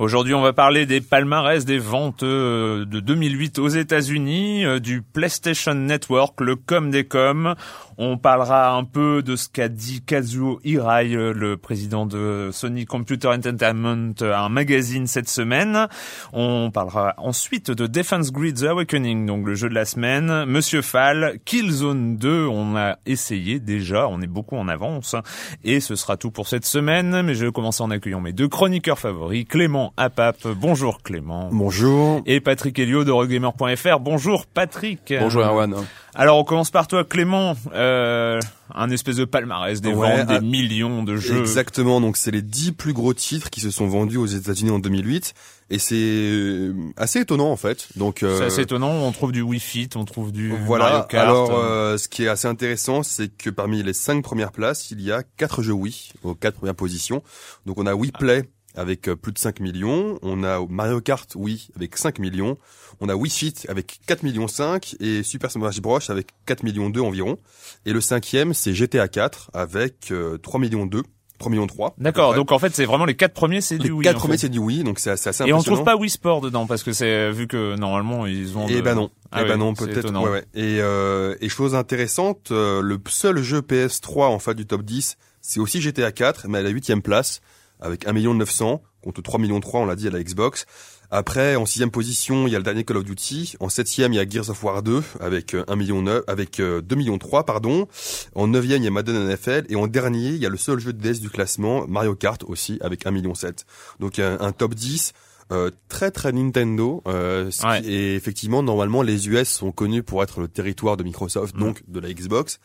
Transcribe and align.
Aujourd'hui, 0.00 0.32
on 0.32 0.40
va 0.40 0.54
parler 0.54 0.86
des 0.86 1.02
palmarès 1.02 1.66
des 1.66 1.76
ventes 1.76 2.22
euh, 2.22 2.86
de 2.86 3.00
2008 3.00 3.58
aux 3.58 3.68
États-Unis, 3.68 4.64
euh, 4.64 4.80
du 4.80 5.02
PlayStation 5.02 5.74
Network, 5.74 6.40
le 6.40 6.56
com 6.56 6.90
des 6.90 7.04
coms. 7.04 7.54
On 8.02 8.16
parlera 8.16 8.72
un 8.76 8.84
peu 8.84 9.22
de 9.22 9.36
ce 9.36 9.46
qu'a 9.46 9.68
dit 9.68 10.00
Kazuo 10.00 10.58
Hirai, 10.64 11.14
euh, 11.14 11.34
le 11.34 11.58
président 11.58 12.06
de 12.06 12.48
Sony 12.50 12.86
Computer 12.86 13.28
Entertainment, 13.28 14.14
à 14.22 14.40
un 14.40 14.48
magazine 14.48 15.06
cette 15.06 15.28
semaine. 15.28 15.86
On 16.32 16.70
parlera 16.70 17.12
ensuite 17.18 17.70
de 17.70 17.86
Defense 17.86 18.32
Grid 18.32 18.56
The 18.56 18.68
Awakening, 18.68 19.26
donc 19.26 19.46
le 19.46 19.54
jeu 19.54 19.68
de 19.68 19.74
la 19.74 19.84
semaine. 19.84 20.46
Monsieur 20.46 20.80
Fall, 20.80 21.40
Killzone 21.44 22.16
2, 22.16 22.46
on 22.46 22.74
a 22.74 22.96
essayé 23.04 23.60
déjà, 23.60 24.08
on 24.08 24.22
est 24.22 24.26
beaucoup 24.26 24.56
en 24.56 24.68
avance. 24.68 25.14
Et 25.62 25.80
ce 25.80 25.94
sera 25.94 26.16
tout 26.16 26.30
pour 26.30 26.48
cette 26.48 26.64
semaine, 26.64 27.20
mais 27.20 27.34
je 27.34 27.44
vais 27.44 27.52
commencer 27.52 27.82
en 27.82 27.90
accueillant 27.90 28.22
mes 28.22 28.32
deux 28.32 28.48
chroniqueurs 28.48 28.98
favoris, 28.98 29.44
Clément 29.44 29.92
Apap. 29.98 30.48
Bonjour 30.48 31.02
Clément. 31.02 31.50
Bonjour. 31.52 32.22
Et 32.24 32.40
Patrick 32.40 32.78
Helio 32.78 33.04
de 33.04 33.10
Rogamer.fr. 33.10 34.00
Bonjour 34.00 34.46
Patrick. 34.46 35.12
Bonjour 35.20 35.42
Erwan. 35.42 35.74
Alors 36.14 36.38
on 36.38 36.44
commence 36.44 36.70
par 36.70 36.86
toi 36.86 37.04
Clément. 37.04 37.56
Euh, 37.72 38.40
un 38.74 38.90
espèce 38.90 39.16
de 39.16 39.24
palmarès 39.24 39.80
des 39.80 39.92
ventes, 39.92 40.26
des 40.26 40.34
ah, 40.34 40.40
millions 40.40 41.02
de 41.02 41.16
jeux. 41.16 41.40
Exactement. 41.40 42.00
Donc 42.00 42.16
c'est 42.16 42.30
les 42.30 42.42
dix 42.42 42.72
plus 42.72 42.92
gros 42.92 43.14
titres 43.14 43.50
qui 43.50 43.60
se 43.60 43.70
sont 43.70 43.86
vendus 43.86 44.16
aux 44.16 44.26
États-Unis 44.26 44.70
en 44.70 44.78
2008. 44.78 45.34
Et 45.70 45.78
c'est 45.78 45.94
euh, 45.96 46.74
assez 46.96 47.20
étonnant 47.20 47.50
en 47.50 47.56
fait. 47.56 47.88
Donc 47.96 48.22
euh, 48.22 48.38
c'est 48.38 48.44
assez 48.44 48.62
étonnant. 48.62 48.90
On 48.90 49.12
trouve 49.12 49.32
du 49.32 49.42
Wii 49.42 49.60
Fit, 49.60 49.88
on 49.94 50.04
trouve 50.04 50.32
du 50.32 50.52
voilà. 50.66 50.84
Mario 50.84 51.06
Kart. 51.08 51.28
Alors 51.28 51.50
euh, 51.54 51.96
ce 51.96 52.08
qui 52.08 52.24
est 52.24 52.28
assez 52.28 52.48
intéressant, 52.48 53.02
c'est 53.02 53.28
que 53.28 53.50
parmi 53.50 53.82
les 53.82 53.92
cinq 53.92 54.22
premières 54.22 54.52
places, 54.52 54.90
il 54.90 55.00
y 55.00 55.12
a 55.12 55.22
quatre 55.36 55.62
jeux 55.62 55.72
Wii 55.72 56.12
aux 56.24 56.34
quatre 56.34 56.56
premières 56.56 56.74
positions. 56.74 57.22
Donc 57.66 57.78
on 57.78 57.86
a 57.86 57.94
Wii 57.94 58.12
Play 58.12 58.48
avec 58.80 59.08
euh, 59.08 59.16
plus 59.16 59.32
de 59.32 59.38
5 59.38 59.60
millions. 59.60 60.18
On 60.22 60.42
a 60.42 60.64
Mario 60.68 61.00
Kart, 61.00 61.30
oui, 61.36 61.68
avec 61.76 61.96
5 61.96 62.18
millions. 62.18 62.56
On 63.00 63.08
a 63.08 63.14
Wii 63.14 63.30
Fit 63.30 63.54
avec 63.68 64.00
4 64.06 64.22
millions 64.22 64.48
5 64.48 64.96
et 65.00 65.22
Super 65.22 65.50
Smash 65.50 65.80
Bros 65.80 65.98
avec 66.08 66.28
4 66.46 66.62
millions 66.62 66.90
2 66.90 67.00
environ. 67.00 67.38
Et 67.86 67.92
le 67.92 68.00
cinquième, 68.00 68.54
c'est 68.54 68.74
GTA 68.74 69.08
4 69.08 69.50
avec 69.52 70.06
3 70.06 70.14
euh, 70.16 70.58
millions 70.58 70.86
2. 70.86 71.02
3 71.38 71.50
millions 71.50 71.66
3. 71.66 71.94
D'accord, 71.98 72.34
donc 72.34 72.52
en 72.52 72.58
fait 72.58 72.74
c'est 72.74 72.84
vraiment 72.84 73.06
les 73.06 73.14
quatre 73.14 73.32
premiers 73.32 73.62
c'est 73.62 73.78
du 73.78 73.90
Wii. 73.90 74.00
Les 74.00 74.12
quatre 74.12 74.18
premiers 74.18 74.36
c'est 74.36 74.50
du 74.50 74.58
Wii, 74.58 74.84
donc 74.84 74.98
c'est 74.98 75.10
assez, 75.10 75.30
assez 75.30 75.44
Et 75.46 75.54
on 75.54 75.62
trouve 75.62 75.84
pas 75.84 75.96
Wii 75.96 76.10
Sport 76.10 76.42
dedans 76.42 76.66
parce 76.66 76.82
que 76.82 76.92
c'est 76.92 77.30
vu 77.30 77.46
que 77.48 77.76
normalement 77.76 78.26
ils 78.26 78.58
ont. 78.58 78.66
Eh 78.68 78.74
de... 78.74 78.80
ben 78.82 78.94
non, 78.94 79.10
ah 79.32 79.40
eh 79.42 79.48
ben 79.48 79.56
non 79.56 79.72
peut-être. 79.72 80.12
Ouais, 80.12 80.30
ouais. 80.30 80.44
Et, 80.52 80.80
euh, 80.80 81.34
et 81.40 81.48
chose 81.48 81.74
intéressante, 81.74 82.50
euh, 82.50 82.82
le 82.82 83.00
seul 83.08 83.42
jeu 83.42 83.60
PS3 83.60 84.24
en 84.24 84.38
fait 84.38 84.54
du 84.54 84.66
top 84.66 84.82
10, 84.82 85.16
c'est 85.40 85.60
aussi 85.60 85.80
GTA 85.80 86.12
4, 86.12 86.46
mais 86.46 86.58
à 86.58 86.62
la 86.62 86.68
huitième 86.68 87.00
place 87.00 87.40
avec 87.80 88.06
1 88.06 88.12
million 88.12 88.34
900 88.34 88.82
contre 89.02 89.22
3 89.22 89.40
millions 89.40 89.60
3, 89.60 89.80
on 89.80 89.86
l'a 89.86 89.96
dit 89.96 90.08
à 90.08 90.10
la 90.10 90.22
Xbox. 90.22 90.66
Après, 91.10 91.56
en 91.56 91.66
sixième 91.66 91.90
position, 91.90 92.46
il 92.46 92.52
y 92.52 92.54
a 92.54 92.58
le 92.58 92.64
dernier 92.64 92.84
Call 92.84 92.98
of 92.98 93.04
Duty. 93.04 93.56
En 93.58 93.68
septième, 93.68 94.12
il 94.12 94.16
y 94.16 94.18
a 94.20 94.28
Gears 94.28 94.48
of 94.50 94.62
War 94.62 94.82
2 94.82 95.02
avec 95.18 95.54
1 95.54 95.64
euh, 95.68 95.76
million 95.76 96.02
9, 96.02 96.22
avec 96.28 96.58
2 96.58 96.62
euh, 96.62 96.96
millions 96.96 97.18
3, 97.18 97.44
pardon. 97.44 97.88
En 98.34 98.46
neuvième, 98.46 98.82
il 98.82 98.84
y 98.84 98.88
a 98.88 98.92
Madden 98.92 99.28
NFL. 99.28 99.64
Et 99.70 99.76
en 99.76 99.88
dernier, 99.88 100.28
il 100.28 100.36
y 100.36 100.46
a 100.46 100.48
le 100.48 100.56
seul 100.56 100.78
jeu 100.78 100.92
de 100.92 101.00
DS 101.00 101.20
du 101.20 101.30
classement, 101.30 101.86
Mario 101.88 102.14
Kart 102.14 102.44
aussi, 102.44 102.78
avec 102.80 103.06
1 103.06 103.10
million 103.10 103.34
7. 103.34 103.64
Donc 103.98 104.18
un, 104.18 104.38
un 104.40 104.52
top 104.52 104.74
10. 104.74 105.12
Euh, 105.52 105.70
très 105.88 106.12
très 106.12 106.30
Nintendo 106.30 107.02
euh, 107.08 107.50
et 107.82 108.14
effectivement 108.14 108.62
normalement 108.62 109.02
les 109.02 109.28
US 109.28 109.48
sont 109.48 109.72
connus 109.72 110.04
pour 110.04 110.22
être 110.22 110.40
le 110.40 110.46
territoire 110.46 110.96
de 110.96 111.02
Microsoft 111.02 111.56
mm. 111.56 111.58
donc 111.58 111.82
de 111.88 111.98
la 111.98 112.12
Xbox 112.12 112.60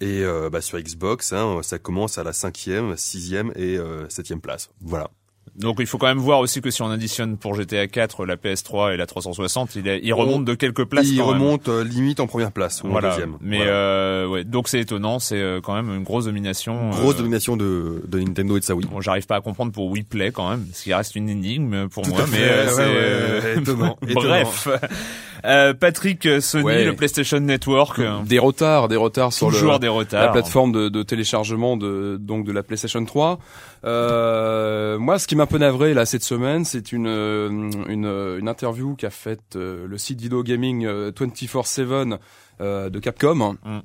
et 0.00 0.24
euh, 0.24 0.50
bah, 0.50 0.60
sur 0.60 0.78
Xbox 0.80 1.32
hein, 1.32 1.60
ça 1.62 1.78
commence 1.78 2.18
à 2.18 2.24
la 2.24 2.32
cinquième 2.32 2.96
sixième 2.96 3.52
et 3.56 3.76
euh, 3.76 4.08
septième 4.08 4.40
place. 4.40 4.70
Voilà 4.80 5.10
donc 5.60 5.76
il 5.78 5.86
faut 5.86 5.98
quand 5.98 6.06
même 6.06 6.18
voir 6.18 6.40
aussi 6.40 6.60
que 6.60 6.70
si 6.70 6.82
on 6.82 6.90
additionne 6.90 7.36
pour 7.36 7.54
GTA 7.54 7.86
4 7.86 8.24
la 8.24 8.36
PS3 8.36 8.94
et 8.94 8.96
la 8.96 9.06
360, 9.06 9.76
il, 9.76 10.00
il 10.02 10.14
remonte 10.14 10.44
de 10.44 10.54
quelques 10.54 10.84
places. 10.84 11.08
Il 11.08 11.22
remonte 11.22 11.68
euh, 11.68 11.84
limite 11.84 12.20
en 12.20 12.26
première 12.26 12.52
place 12.52 12.82
ou 12.82 12.88
voilà. 12.88 13.08
en 13.08 13.10
deuxième. 13.12 13.36
Mais 13.40 13.60
euh, 13.62 14.26
ouais, 14.26 14.44
donc 14.44 14.68
c'est 14.68 14.80
étonnant, 14.80 15.18
c'est 15.18 15.40
euh, 15.40 15.60
quand 15.62 15.74
même 15.74 15.94
une 15.94 16.02
grosse 16.02 16.24
domination. 16.24 16.90
Grosse 16.90 17.16
domination 17.16 17.56
de, 17.56 18.02
de 18.06 18.18
Nintendo 18.18 18.56
et 18.56 18.60
de 18.60 18.64
sa 18.64 18.74
Wii. 18.74 18.88
Bon, 18.88 19.00
j'arrive 19.00 19.26
pas 19.26 19.36
à 19.36 19.40
comprendre 19.40 19.72
pour 19.72 19.90
Wii 19.90 20.04
Play 20.04 20.30
quand 20.30 20.48
même, 20.48 20.66
ce 20.72 20.84
qui 20.84 20.94
reste 20.94 21.14
une 21.14 21.28
énigme 21.28 21.88
pour 21.88 22.04
Tout 22.04 22.10
moi. 22.10 22.24
mais 22.30 22.66
c'est 22.68 23.56
étonnant. 23.60 23.96
Bref. 24.02 24.68
Euh, 25.44 25.72
Patrick, 25.72 26.28
Sony, 26.40 26.84
le 26.84 26.94
PlayStation 26.94 27.40
Network. 27.40 27.98
Des 28.26 28.38
retards, 28.38 28.88
des 28.88 28.96
retards 28.96 29.32
sur 29.32 29.50
le, 29.50 29.78
des 29.78 29.88
retards. 29.88 30.26
la 30.26 30.32
plateforme 30.32 30.72
de, 30.72 30.90
de, 30.90 31.02
téléchargement 31.02 31.78
de 31.78 32.18
donc 32.20 32.44
de 32.44 32.52
la 32.52 32.62
PlayStation 32.62 33.02
3. 33.02 33.38
Euh, 33.84 34.98
moi, 34.98 35.18
ce 35.18 35.26
qui 35.26 35.36
m'a 35.36 35.44
un 35.44 35.46
peu 35.46 35.58
navré 35.58 35.94
là 35.94 36.06
cette 36.06 36.22
semaine, 36.22 36.64
c'est 36.64 36.92
une, 36.92 37.06
euh, 37.06 37.48
une, 37.88 38.06
une 38.06 38.48
interview 38.48 38.94
qu'a 38.94 39.10
faite 39.10 39.56
euh, 39.56 39.86
le 39.86 39.98
site 39.98 40.20
Video 40.20 40.42
Gaming 40.42 40.86
24/7 40.86 42.18
de 42.60 42.98
Capcom. 42.98 43.56
Mm. 43.64 43.80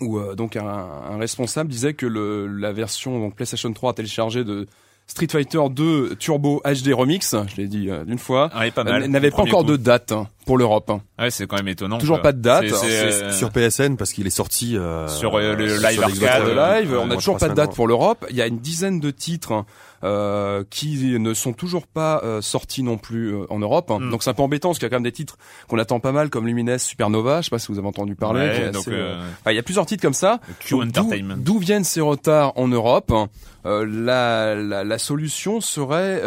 où 0.00 0.20
donc 0.34 0.56
un, 0.56 0.66
un, 0.66 1.18
responsable 1.18 1.70
disait 1.70 1.94
que 1.94 2.06
le, 2.06 2.46
la 2.48 2.72
version 2.72 3.20
donc 3.20 3.36
PlayStation 3.36 3.72
3 3.72 3.94
téléchargée 3.94 4.42
de 4.42 4.66
Street 5.08 5.28
Fighter 5.32 5.58
2 5.70 6.16
Turbo 6.16 6.62
HD 6.64 6.92
Remix, 6.92 7.34
je 7.48 7.56
l'ai 7.56 7.66
dit 7.66 7.88
euh, 7.88 8.04
d'une 8.04 8.18
fois, 8.18 8.50
ah, 8.52 8.70
pas 8.70 8.84
n'avait 8.84 9.30
pas 9.30 9.42
encore 9.42 9.64
de 9.64 9.76
date 9.76 10.12
hein, 10.12 10.28
pour 10.44 10.58
l'Europe. 10.58 10.90
Hein. 10.90 11.00
Ah 11.16 11.24
ouais, 11.24 11.30
c'est 11.30 11.46
quand 11.46 11.56
même 11.56 11.68
étonnant. 11.68 11.96
Toujours 11.96 12.20
pas 12.20 12.32
de 12.32 12.40
date. 12.40 12.66
Euh, 12.84 13.32
sur 13.32 13.50
PSN 13.50 13.96
parce 13.96 14.12
qu'il 14.12 14.26
est 14.26 14.30
sorti 14.30 14.76
euh, 14.76 15.08
sur 15.08 15.38
le 15.38 15.54
live 15.56 16.02
arcade. 16.02 16.48
live, 16.48 16.96
on 17.00 17.06
n'a 17.06 17.16
toujours 17.16 17.38
pas 17.38 17.48
de 17.48 17.54
date 17.54 17.74
pour 17.74 17.88
l'Europe. 17.88 18.26
Il 18.28 18.36
y 18.36 18.42
a 18.42 18.46
une 18.46 18.58
dizaine 18.58 19.00
de 19.00 19.10
titres 19.10 19.64
euh, 20.04 20.62
qui 20.70 21.18
ne 21.18 21.34
sont 21.34 21.52
toujours 21.52 21.86
pas 21.86 22.20
euh, 22.22 22.40
sortis 22.40 22.84
non 22.84 22.98
plus 22.98 23.34
euh, 23.34 23.46
en 23.50 23.58
Europe. 23.58 23.90
Mm. 23.90 24.10
Donc 24.10 24.22
c'est 24.22 24.30
un 24.30 24.34
peu 24.34 24.42
embêtant 24.42 24.68
parce 24.68 24.78
qu'il 24.78 24.86
y 24.86 24.86
a 24.86 24.90
quand 24.90 24.96
même 24.96 25.02
des 25.02 25.12
titres 25.12 25.38
qu'on 25.66 25.78
attend 25.78 25.98
pas 25.98 26.12
mal 26.12 26.30
comme 26.30 26.46
Lumines, 26.46 26.78
Supernova. 26.78 27.40
Je 27.40 27.46
sais 27.46 27.50
pas 27.50 27.58
si 27.58 27.68
vous 27.72 27.78
avez 27.78 27.88
entendu 27.88 28.14
parler. 28.14 28.70
donc, 28.70 28.86
il 28.86 29.52
y 29.52 29.58
a 29.58 29.62
plusieurs 29.62 29.86
titres 29.86 30.02
comme 30.02 30.14
ça. 30.14 30.40
D'où 31.38 31.58
viennent 31.58 31.84
ces 31.84 32.00
retards 32.00 32.52
en 32.56 32.68
Europe 32.68 33.12
la, 33.64 34.54
la, 34.54 34.84
la, 34.84 34.98
solution 34.98 35.60
serait 35.60 36.22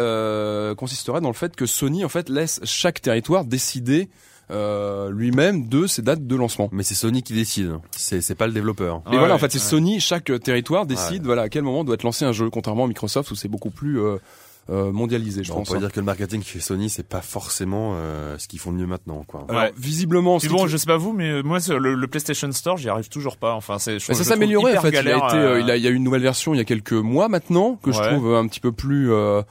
consisterait 0.76 1.20
dans 1.20 1.30
le 1.30 1.34
fait 1.34 1.56
que 1.56 1.66
Sony 1.66 2.04
en 2.04 2.08
fait 2.08 2.28
laisse 2.28 2.60
chaque 2.64 3.00
territoire 3.00 3.44
décider 3.44 4.10
euh, 4.52 5.10
lui-même 5.10 5.68
de 5.68 5.86
ses 5.86 6.02
dates 6.02 6.26
de 6.26 6.36
lancement. 6.36 6.68
Mais 6.72 6.82
c'est 6.82 6.94
Sony 6.94 7.22
qui 7.22 7.32
décide, 7.32 7.72
c'est 7.96 8.20
c'est 8.20 8.34
pas 8.34 8.46
le 8.46 8.52
développeur. 8.52 9.02
Et 9.12 9.16
voilà, 9.16 9.34
en 9.34 9.38
fait, 9.38 9.50
c'est 9.50 9.58
Sony. 9.58 10.00
Chaque 10.00 10.30
territoire 10.42 10.86
décide, 10.86 11.24
voilà, 11.24 11.42
à 11.42 11.48
quel 11.48 11.62
moment 11.62 11.84
doit 11.84 11.94
être 11.94 12.02
lancé 12.02 12.24
un 12.24 12.32
jeu, 12.32 12.50
contrairement 12.50 12.84
à 12.84 12.88
Microsoft 12.88 13.30
où 13.30 13.34
c'est 13.34 13.48
beaucoup 13.48 13.70
plus 13.70 14.00
euh, 14.00 14.02
euh, 14.02 14.18
mondialisé, 14.68 15.44
je 15.44 15.52
on 15.52 15.56
pense. 15.56 15.66
pourrait 15.68 15.78
hein. 15.78 15.80
dire 15.82 15.92
que 15.92 16.00
le 16.00 16.06
marketing 16.06 16.42
chez 16.42 16.60
Sony, 16.60 16.88
c'est 16.88 17.06
pas 17.06 17.20
forcément 17.20 17.92
euh, 17.96 18.36
ce 18.38 18.48
qu'ils 18.48 18.58
font 18.58 18.72
de 18.72 18.76
mieux 18.78 18.86
maintenant, 18.86 19.24
quoi. 19.26 19.44
Alors, 19.48 19.66
visiblement, 19.76 20.38
ce 20.38 20.46
Puis 20.46 20.54
qui- 20.54 20.60
bon, 20.62 20.66
je 20.68 20.76
sais 20.76 20.86
pas 20.86 20.96
vous, 20.96 21.12
mais 21.12 21.28
euh, 21.30 21.42
moi, 21.42 21.58
le, 21.68 21.94
le 21.94 22.06
PlayStation 22.06 22.50
Store, 22.52 22.76
j'y 22.76 22.88
arrive 22.88 23.08
toujours 23.08 23.36
pas. 23.36 23.54
Enfin, 23.54 23.78
c'est. 23.78 23.98
je 23.98 24.08
Bah, 24.08 24.14
ça 24.14 24.24
s'est 24.24 24.32
amélioré 24.32 24.76
en 24.78 24.82
fait. 24.82 24.90
Il 24.90 24.96
a 24.96 25.00
été, 25.00 25.12
euh, 25.36 25.54
euh, 25.56 25.60
il 25.60 25.70
a, 25.70 25.76
il 25.76 25.82
y 25.82 25.86
a 25.86 25.90
eu 25.90 25.94
une 25.94 26.04
nouvelle 26.04 26.22
version 26.22 26.54
il 26.54 26.58
y 26.58 26.60
a 26.60 26.64
quelques 26.64 26.92
mois 26.92 27.28
maintenant 27.28 27.76
que 27.82 27.92
je 27.92 27.98
Ouais. 27.98 28.08
trouve 28.08 28.34
un 28.34 28.46
petit 28.46 28.60
peu 28.60 28.72
plus. 28.72 29.12
euh, 29.12 29.42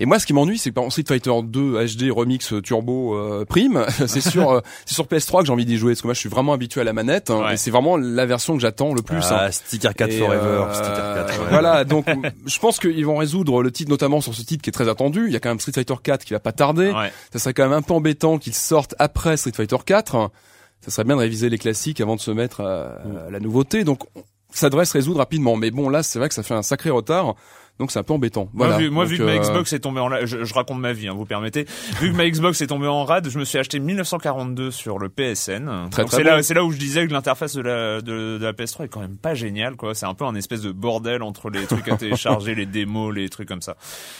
Et 0.00 0.06
moi, 0.06 0.18
ce 0.18 0.26
qui 0.26 0.32
m'ennuie, 0.32 0.58
c'est 0.58 0.70
que 0.70 0.74
par 0.74 0.84
exemple, 0.84 1.02
Street 1.02 1.14
Fighter 1.20 1.32
2 1.44 1.84
HD 1.86 2.10
Remix 2.10 2.54
Turbo 2.62 3.14
euh, 3.16 3.44
Prime, 3.44 3.84
c'est 4.06 4.20
sur, 4.20 4.50
euh, 4.50 4.60
c'est 4.86 4.94
sur 4.94 5.06
PS3 5.06 5.40
que 5.40 5.46
j'ai 5.46 5.52
envie 5.52 5.66
d'y 5.66 5.76
jouer 5.78 5.92
parce 5.92 6.02
que 6.02 6.06
moi, 6.06 6.14
je 6.14 6.20
suis 6.20 6.28
vraiment 6.28 6.52
habitué 6.52 6.80
à 6.80 6.84
la 6.84 6.92
manette 6.92 7.30
hein, 7.30 7.40
Ouais. 7.44 7.54
et 7.54 7.56
c'est 7.56 7.70
vraiment 7.70 7.96
la 7.96 8.26
version 8.26 8.54
que 8.54 8.60
j'attends 8.60 8.92
le 8.94 9.02
plus. 9.02 9.18
Ah, 9.30 9.46
hein. 9.46 9.50
Sticker 9.50 9.94
4 9.94 10.10
Et, 10.12 10.18
Forever, 10.18 10.44
euh, 10.68 10.72
Sticker 10.74 11.14
4. 11.26 11.40
ouais. 11.40 11.46
Voilà, 11.50 11.84
donc 11.84 12.06
je 12.46 12.58
pense 12.58 12.78
qu'ils 12.78 13.04
vont 13.06 13.16
résoudre 13.16 13.62
le 13.62 13.70
titre 13.70 13.90
notamment 13.90 14.20
sur 14.20 14.34
ce 14.34 14.42
titre 14.42 14.57
qui 14.60 14.70
est 14.70 14.72
très 14.72 14.88
attendu. 14.88 15.26
Il 15.26 15.32
y 15.32 15.36
a 15.36 15.40
quand 15.40 15.48
même 15.48 15.60
Street 15.60 15.72
Fighter 15.72 15.94
4 16.02 16.24
qui 16.24 16.32
va 16.32 16.40
pas 16.40 16.52
tarder. 16.52 16.90
Ouais. 16.90 17.12
Ça 17.32 17.38
serait 17.38 17.54
quand 17.54 17.64
même 17.64 17.72
un 17.72 17.82
peu 17.82 17.94
embêtant 17.94 18.38
qu'ils 18.38 18.54
sortent 18.54 18.94
après 18.98 19.36
Street 19.36 19.52
Fighter 19.54 19.76
4. 19.84 20.30
Ça 20.80 20.90
serait 20.90 21.04
bien 21.04 21.16
de 21.16 21.20
réviser 21.20 21.48
les 21.48 21.58
classiques 21.58 22.00
avant 22.00 22.16
de 22.16 22.20
se 22.20 22.30
mettre 22.30 22.60
à, 22.60 22.98
à 23.26 23.30
la 23.30 23.40
nouveauté. 23.40 23.84
Donc 23.84 24.04
ça 24.50 24.70
devrait 24.70 24.84
se 24.84 24.92
résoudre 24.92 25.18
rapidement. 25.18 25.56
Mais 25.56 25.70
bon, 25.70 25.88
là, 25.88 26.02
c'est 26.02 26.18
vrai 26.18 26.28
que 26.28 26.34
ça 26.34 26.42
fait 26.42 26.54
un 26.54 26.62
sacré 26.62 26.90
retard. 26.90 27.34
Donc 27.78 27.92
c'est 27.92 27.98
un 27.98 28.02
peu 28.02 28.12
embêtant. 28.12 28.48
Moi, 28.52 28.66
Voilà. 28.66 28.76
vu, 28.82 28.90
moi, 28.90 29.04
Donc, 29.04 29.12
vu 29.12 29.18
que 29.18 29.22
ma 29.22 29.32
euh, 29.32 29.38
Xbox 29.38 29.72
est 29.72 29.78
tombée 29.78 30.00
en 30.00 30.06
rade, 30.08 30.26
je, 30.26 30.44
je 30.44 30.54
raconte 30.54 30.80
ma 30.80 30.92
vie, 30.92 31.06
hein, 31.08 31.14
vous 31.16 31.24
permettez. 31.26 31.64
Vu 32.00 32.10
que 32.10 32.16
ma 32.16 32.28
Xbox 32.28 32.60
est 32.60 32.66
tombée 32.66 32.88
en 32.88 33.04
rade, 33.04 33.28
je 33.30 33.38
me 33.38 33.44
suis 33.44 33.56
acheté 33.58 33.78
1942 33.78 34.70
sur 34.72 34.98
le 34.98 35.08
PSN. 35.08 35.88
Très, 35.90 36.04
c'est 36.08 36.24
bon. 36.24 36.28
là, 36.30 36.42
c'est 36.42 36.54
là 36.54 36.64
où 36.64 36.72
je 36.72 36.76
disais 36.78 37.06
que 37.06 37.12
l'interface 37.12 37.54
de 37.54 37.60
la, 37.62 38.00
de, 38.00 38.38
de 38.38 38.44
la 38.44 38.52
PS3 38.52 38.84
est 38.84 38.88
quand 38.88 39.00
même 39.00 39.16
pas 39.16 39.34
géniale, 39.34 39.76
quoi. 39.76 39.94
C'est 39.94 40.06
un 40.06 40.14
peu 40.14 40.24
un 40.24 40.34
espèce 40.34 40.62
de 40.62 40.72
bordel 40.72 41.22
entre 41.22 41.50
les 41.50 41.66
trucs 41.66 41.88
à 41.88 41.96
télécharger, 41.98 42.54
les 42.56 42.66
démos, 42.66 43.14
les 43.14 43.28
trucs 43.28 43.46
comme 43.48 43.62
ça. 43.62 43.76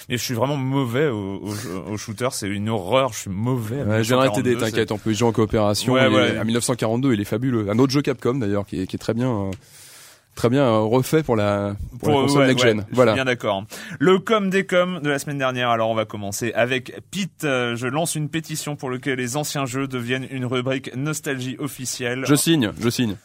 Et 0.08 0.16
je 0.18 0.22
suis 0.22 0.34
vraiment 0.34 0.56
mauvais 0.56 1.08
au, 1.08 1.42
au, 1.42 1.92
au 1.92 1.96
shooter, 1.96 2.28
c'est 2.32 2.46
une 2.48 2.68
horreur, 2.68 3.12
je 3.12 3.18
suis 3.20 3.30
mauvais. 3.30 3.82
Ouais, 3.82 4.02
t'aider, 4.02 4.14
1942, 4.14 4.50
c'est- 4.52 4.64
t'inquiète, 4.70 4.92
on 4.92 4.98
peut 4.98 5.12
jouer 5.12 5.28
en 5.28 5.32
coopération. 5.32 5.94
Ouais, 5.94 6.06
ouais. 6.06 6.36
À 6.36 6.44
1942, 6.44 7.12
il 7.14 7.20
est 7.20 7.24
fabuleux. 7.24 7.68
Un 7.70 7.78
autre 7.80 7.92
jeu 7.92 8.02
Capcom 8.02 8.34
d'ailleurs, 8.34 8.66
qui 8.66 8.82
est, 8.82 8.86
qui 8.86 8.94
est 8.96 8.98
très 9.00 9.14
bien, 9.14 9.28
euh, 9.30 9.50
très 10.38 10.48
bien 10.50 10.62
euh, 10.62 10.78
refait 10.78 11.24
pour 11.24 11.34
la, 11.34 11.74
pour, 11.98 12.10
la 12.10 12.14
console 12.14 12.42
ouais, 12.42 12.46
next 12.46 12.64
ouais, 12.64 12.70
gen. 12.70 12.78
je 12.78 12.84
suis 12.84 12.94
Voilà. 12.94 13.14
bien 13.14 13.24
d'accord. 13.24 13.64
Le 13.98 14.20
com 14.20 14.50
des 14.50 14.64
com 14.64 15.00
de 15.02 15.10
la 15.10 15.18
semaine 15.18 15.36
dernière. 15.38 15.68
Alors 15.70 15.90
on 15.90 15.94
va 15.96 16.04
commencer 16.04 16.52
avec 16.54 16.92
Pete. 17.10 17.42
Euh, 17.42 17.74
Je 17.74 17.88
lance 17.88 18.14
une 18.14 18.28
pétition 18.28 18.76
pour 18.76 18.88
lequel 18.88 19.18
les 19.18 19.36
anciens 19.36 19.66
jeux 19.66 19.88
deviennent 19.88 20.28
une 20.30 20.46
rubrique 20.46 20.94
nostalgie 20.94 21.56
officielle. 21.58 22.22
Je 22.24 22.36
signe, 22.36 22.70
je 22.80 22.88
signe. 22.88 23.16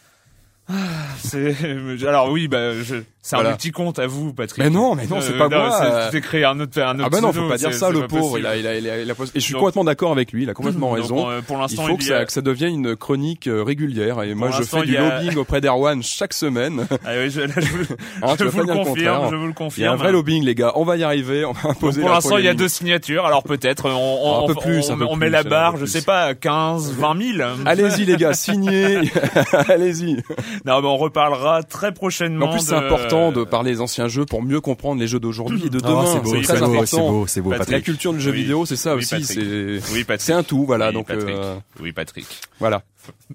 C'est 1.19 1.55
alors 2.07 2.31
oui, 2.31 2.47
bah 2.47 2.81
je... 2.81 2.95
c'est 3.25 3.37
Voilà. 3.37 3.51
un 3.51 3.55
petit 3.55 3.71
compte 3.71 3.99
à 3.99 4.05
vous, 4.05 4.33
Patrick. 4.33 4.61
Mais 4.63 4.69
non, 4.69 4.95
mais 4.95 5.07
non, 5.07 5.21
c'est 5.21 5.37
pas 5.37 5.47
moi, 5.47 5.71
c'est- 5.71 5.85
euh. 5.85 6.09
Tu 6.11 6.19
créé 6.21 6.43
un 6.43 6.59
autre, 6.59 6.79
un 6.81 6.95
autre 6.95 7.03
Ah 7.05 7.09
bah 7.09 7.21
non, 7.21 7.31
faut 7.31 7.47
pas 7.47 7.55
dire 7.57 7.73
ça, 7.73 7.89
le 7.89 8.05
pauvre. 8.05 8.37
Il 8.37 8.45
a, 8.45 8.57
il 8.57 8.67
a, 8.67 8.75
il 8.77 8.89
a, 8.89 8.99
il 8.99 9.09
a- 9.09 9.13
et 9.13 9.15
je 9.35 9.39
suis 9.39 9.53
Donc- 9.53 9.61
complètement 9.61 9.85
d'accord 9.85 10.11
avec 10.11 10.31
lui. 10.33 10.43
Il 10.43 10.49
a 10.49 10.53
complètement 10.53 10.91
raison. 10.91 11.29
euh, 11.29 11.41
pour 11.41 11.55
Il 11.57 11.61
l'instant, 11.61 11.87
faut 11.87 11.95
que 11.97 12.03
ça, 12.03 12.17
a- 12.19 12.25
que 12.25 12.31
ça 12.33 12.41
devienne 12.41 12.73
une 12.85 12.95
chronique 12.97 13.47
euh, 13.47 13.63
régulière. 13.63 14.21
Et 14.23 14.35
moi, 14.35 14.51
je 14.51 14.61
fais 14.63 14.81
du 14.83 14.93
il 14.93 14.99
lobbying 14.99 15.37
auprès 15.37 15.61
d'Erwan 15.61 16.03
chaque 16.03 16.33
semaine. 16.33 16.85
Ah 17.05 17.11
oui, 17.17 17.29
je, 17.31 17.41
là, 17.41 17.47
je, 17.57 17.63
Hein, 18.23 18.35
je 18.37 18.43
vous 18.45 18.59
le 18.59 18.65
confirme, 18.67 19.29
je 19.31 19.35
vous 19.35 19.47
le 19.47 19.47
Il 19.47 19.47
y 19.47 19.49
a 19.51 19.53
confirme. 19.53 19.93
un 19.93 19.95
vrai 19.97 20.11
lobbying, 20.11 20.43
les 20.43 20.53
gars. 20.55 20.73
On 20.75 20.83
va 20.83 20.97
y 20.97 21.03
arriver. 21.03 21.45
On 21.45 21.53
va 21.53 21.61
Donc, 21.63 21.71
imposer 21.71 22.01
pour 22.01 22.09
l'instant, 22.11 22.37
il 22.37 22.45
y 22.45 22.49
a 22.49 22.53
deux 22.53 22.67
signatures. 22.67 23.25
Alors 23.25 23.43
peut-être, 23.43 23.89
on, 23.89 24.43
on, 24.49 24.53
plus, 24.53 24.89
on, 24.89 25.15
met 25.15 25.29
la 25.29 25.43
barre, 25.43 25.77
je 25.77 25.85
sais 25.85 26.01
pas, 26.01 26.23
à 26.23 26.33
15, 26.33 26.91
20 26.93 27.17
000. 27.17 27.31
ligne. 27.31 27.43
Allez-y, 27.65 28.03
les 28.05 28.17
gars, 28.17 28.33
signez. 28.33 28.99
Allez-y. 29.69 30.15
Non, 30.65 30.81
mais 30.81 30.87
on 30.87 30.97
reparlera 30.97 31.63
très 31.63 31.93
prochainement. 31.93 32.47
En 32.47 32.49
plus, 32.51 32.59
c'est 32.61 32.75
de- 32.79 32.87
important 33.13 33.31
de 33.39 33.43
parler 33.45 33.71
des 33.71 33.81
anciens 33.81 34.07
jeux 34.07 34.25
pour 34.25 34.41
mieux 34.43 34.61
comprendre 34.61 34.99
les 34.99 35.07
jeux 35.07 35.19
d'aujourd'hui 35.19 35.63
et 35.65 35.69
de 35.69 35.79
Ah, 35.83 35.87
demain. 35.87 36.05
c'est 36.05 36.19
beau, 36.21 36.43
c'est 36.43 36.59
beau, 36.59 36.85
c'est 36.85 36.97
beau, 36.97 37.27
c'est 37.27 37.41
beau, 37.41 37.49
Patrick. 37.51 37.69
La 37.71 37.81
culture 37.81 38.13
du 38.13 38.19
jeu 38.19 38.31
vidéo, 38.31 38.65
c'est 38.65 38.75
ça 38.75 38.95
aussi. 38.95 39.23
C'est 39.23 40.33
un 40.33 40.43
tout, 40.43 40.65
voilà. 40.65 40.91
Donc 40.91 41.09
euh, 41.09 41.55
Oui, 41.81 41.91
Patrick. 41.91 42.25
voilà. 42.59 42.83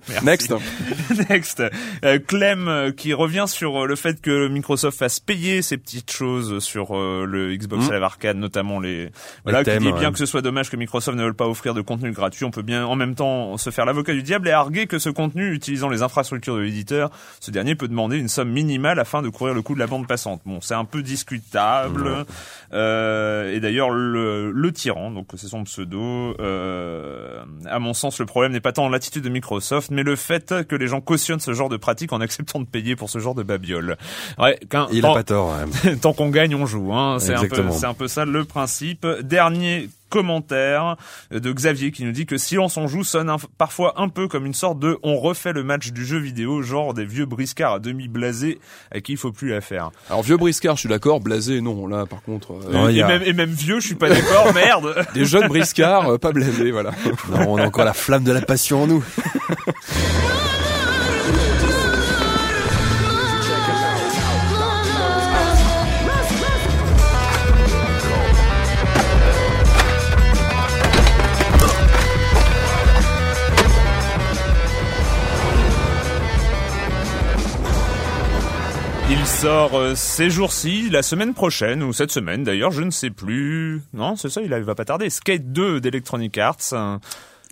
Merci. 0.09 0.25
Next. 0.25 0.55
Next. 1.31 1.62
Euh, 2.05 2.19
Clem 2.25 2.69
euh, 2.69 2.93
qui 2.93 3.12
revient 3.15 3.47
sur 3.47 3.85
euh, 3.85 3.87
le 3.87 3.97
fait 3.97 4.20
que 4.20 4.49
Microsoft 4.49 4.99
fasse 4.99 5.20
payer 5.20 5.62
ces 5.62 5.76
petites 5.76 6.11
choses 6.11 6.62
sur 6.62 6.97
euh, 6.97 7.25
le 7.26 7.56
Xbox 7.56 7.79
Mm. 7.79 7.93
Live 7.93 8.03
Arcade, 8.03 8.37
notamment 8.37 8.81
les. 8.81 9.11
Voilà, 9.44 9.61
qui 9.61 9.67
thèmes, 9.67 9.82
dit 9.82 9.93
bien 9.93 10.06
ouais. 10.09 10.12
que 10.12 10.19
ce 10.19 10.26
soit 10.26 10.43
dommage 10.43 10.70
que 10.70 10.76
Microsoft 10.76 11.17
ne 11.17 11.23
veuille 11.23 11.32
pas 11.32 11.47
offrir 11.47 11.75
de 11.75 11.81
contenu 11.81 12.12
gratuit. 12.12 12.44
On 12.44 12.50
peut 12.50 12.62
bien 12.62 12.85
en 12.87 12.97
même 12.97 13.15
temps 13.15 13.56
se 13.56 13.70
faire 13.70 13.85
l'avocat 13.85 14.12
du 14.12 14.23
diable 14.23 14.49
et 14.49 14.53
arguer 14.53 14.87
que 14.87 14.99
ce 14.99 15.11
contenu, 15.11 15.53
utilisant 15.53 15.88
les 15.88 16.03
infrastructures 16.03 16.56
de 16.56 16.61
l'éditeur, 16.61 17.11
ce 17.41 17.50
dernier 17.50 17.75
peut 17.75 17.88
demander 17.88 18.19
une 18.19 18.29
somme 18.29 18.50
minimale 18.50 18.99
afin 18.99 19.23
de 19.23 19.29
couvrir 19.29 19.55
le 19.55 19.62
coût 19.62 19.75
de 19.75 19.79
la 19.79 19.87
bande 19.87 20.06
passante. 20.06 20.41
Bon, 20.47 20.61
c'est 20.61 20.75
un 20.75 20.85
peu 20.85 21.03
discutable. 21.03 22.26
Euh, 22.73 23.55
et 23.55 23.61
d'ailleurs, 23.61 23.91
le, 23.91 24.50
le 24.50 24.73
tyran, 24.73 25.11
donc 25.11 25.29
c'est 25.37 25.49
son 25.49 25.65
pseudo, 25.65 26.37
euh, 26.41 27.43
à 27.67 27.79
mon 27.79 27.94
sens, 27.94 28.19
le 28.19 28.26
problème 28.26 28.53
n'est 28.53 28.61
pas 28.61 28.73
tant 28.73 28.88
l'attitude 28.88 29.23
de 29.23 29.29
Microsoft, 29.29 29.57
mais 29.90 30.02
le 30.02 30.16
fait 30.16 30.55
que 30.69 30.76
les 30.76 30.87
gens 30.88 31.00
cautionnent 31.00 31.40
ce 31.40 31.52
genre 31.52 31.69
de 31.69 31.76
pratique 31.76 32.12
en 32.12 32.20
acceptant 32.20 32.60
de 32.60 32.66
payer 32.66 32.96
pour 32.96 33.10
ce 33.10 33.19
genre 33.19 33.34
de 33.34 33.43
babiole. 33.43 33.96
Ouais, 34.38 34.58
Il 34.93 35.02
tant- 35.02 35.12
a 35.12 35.14
pas 35.14 35.22
tort. 35.25 35.55
ouais. 35.84 35.96
tant 36.00 36.12
qu'on 36.12 36.31
gagne, 36.31 36.55
on 36.55 36.66
joue. 36.66 36.93
Hein. 36.94 37.14
Un 37.14 37.19
c'est 37.19 37.87
un 37.87 37.94
peu 37.94 38.08
ça 38.08 38.25
le 38.25 38.44
principe. 38.44 39.06
Dernier 39.22 39.88
commentaire 40.08 40.96
de 41.31 41.52
Xavier 41.52 41.90
qui 41.90 42.05
nous 42.05 42.12
dit 42.12 42.26
que 42.26 42.37
Silence 42.38 42.76
on 42.76 42.87
joue 42.88 43.05
sonne 43.05 43.28
un- 43.31 43.37
parfois 43.58 43.94
un 44.00 44.08
peu 44.08 44.28
comme 44.28 44.46
une 44.46 44.55
sorte 44.55 44.78
de 44.78 44.99
on 45.02 45.16
refait 45.19 45.52
le 45.52 45.62
match 45.62 45.93
du 45.93 46.05
jeu 46.05 46.19
vidéo, 46.19 46.62
genre 46.62 46.94
des 46.94 47.05
vieux 47.05 47.26
briscards 47.26 47.75
à 47.75 47.78
demi 47.78 48.08
blasés 48.08 48.58
à 48.93 49.00
qui 49.00 49.12
il 49.12 49.19
faut 49.19 49.32
plus 49.32 49.50
la 49.50 49.60
faire. 49.60 49.90
Alors 50.08 50.22
vieux 50.22 50.37
briscard, 50.37 50.76
je 50.76 50.81
suis 50.81 50.88
d'accord. 50.88 51.20
Blasé, 51.20 51.60
non. 51.60 51.87
Là, 51.87 52.06
par 52.06 52.22
contre, 52.22 52.52
euh, 52.52 52.72
Non, 52.72 52.88
et, 52.88 53.02
a- 53.02 53.08
même, 53.08 53.22
et 53.25 53.32
même 53.32 53.50
vieux, 53.50 53.81
je 53.81 53.87
suis 53.87 53.94
pas 53.94 54.08
d'accord, 54.08 54.52
merde. 54.55 54.94
des 55.14 55.25
jeunes 55.25 55.49
briscards, 55.49 56.08
euh, 56.12 56.19
pas 56.19 56.32
blasés, 56.32 56.70
voilà. 56.70 56.90
Non, 57.31 57.52
on 57.55 57.56
a 57.58 57.66
encore 57.66 57.84
la 57.84 57.93
flamme 57.94 58.25
de 58.25 58.32
la 58.32 58.40
passion 58.43 58.82
en 58.82 58.87
nous. 58.87 59.05
sort 79.39 79.79
euh, 79.79 79.95
ces 79.95 80.31
jours-ci, 80.31 80.91
la 80.91 81.03
semaine 81.03 81.33
prochaine, 81.33 81.85
ou 81.85 81.93
cette 81.93 82.11
semaine 82.11 82.43
d'ailleurs, 82.43 82.73
je 82.73 82.83
ne 82.83 82.91
sais 82.91 83.11
plus. 83.11 83.83
Non, 83.93 84.17
c'est 84.17 84.31
ça, 84.31 84.41
il 84.43 84.49
va 84.49 84.75
pas 84.75 84.85
tarder. 84.85 85.11
Skate 85.11 85.53
2 85.53 85.81
d'Electronic 85.81 86.37
Arts. 86.39 87.01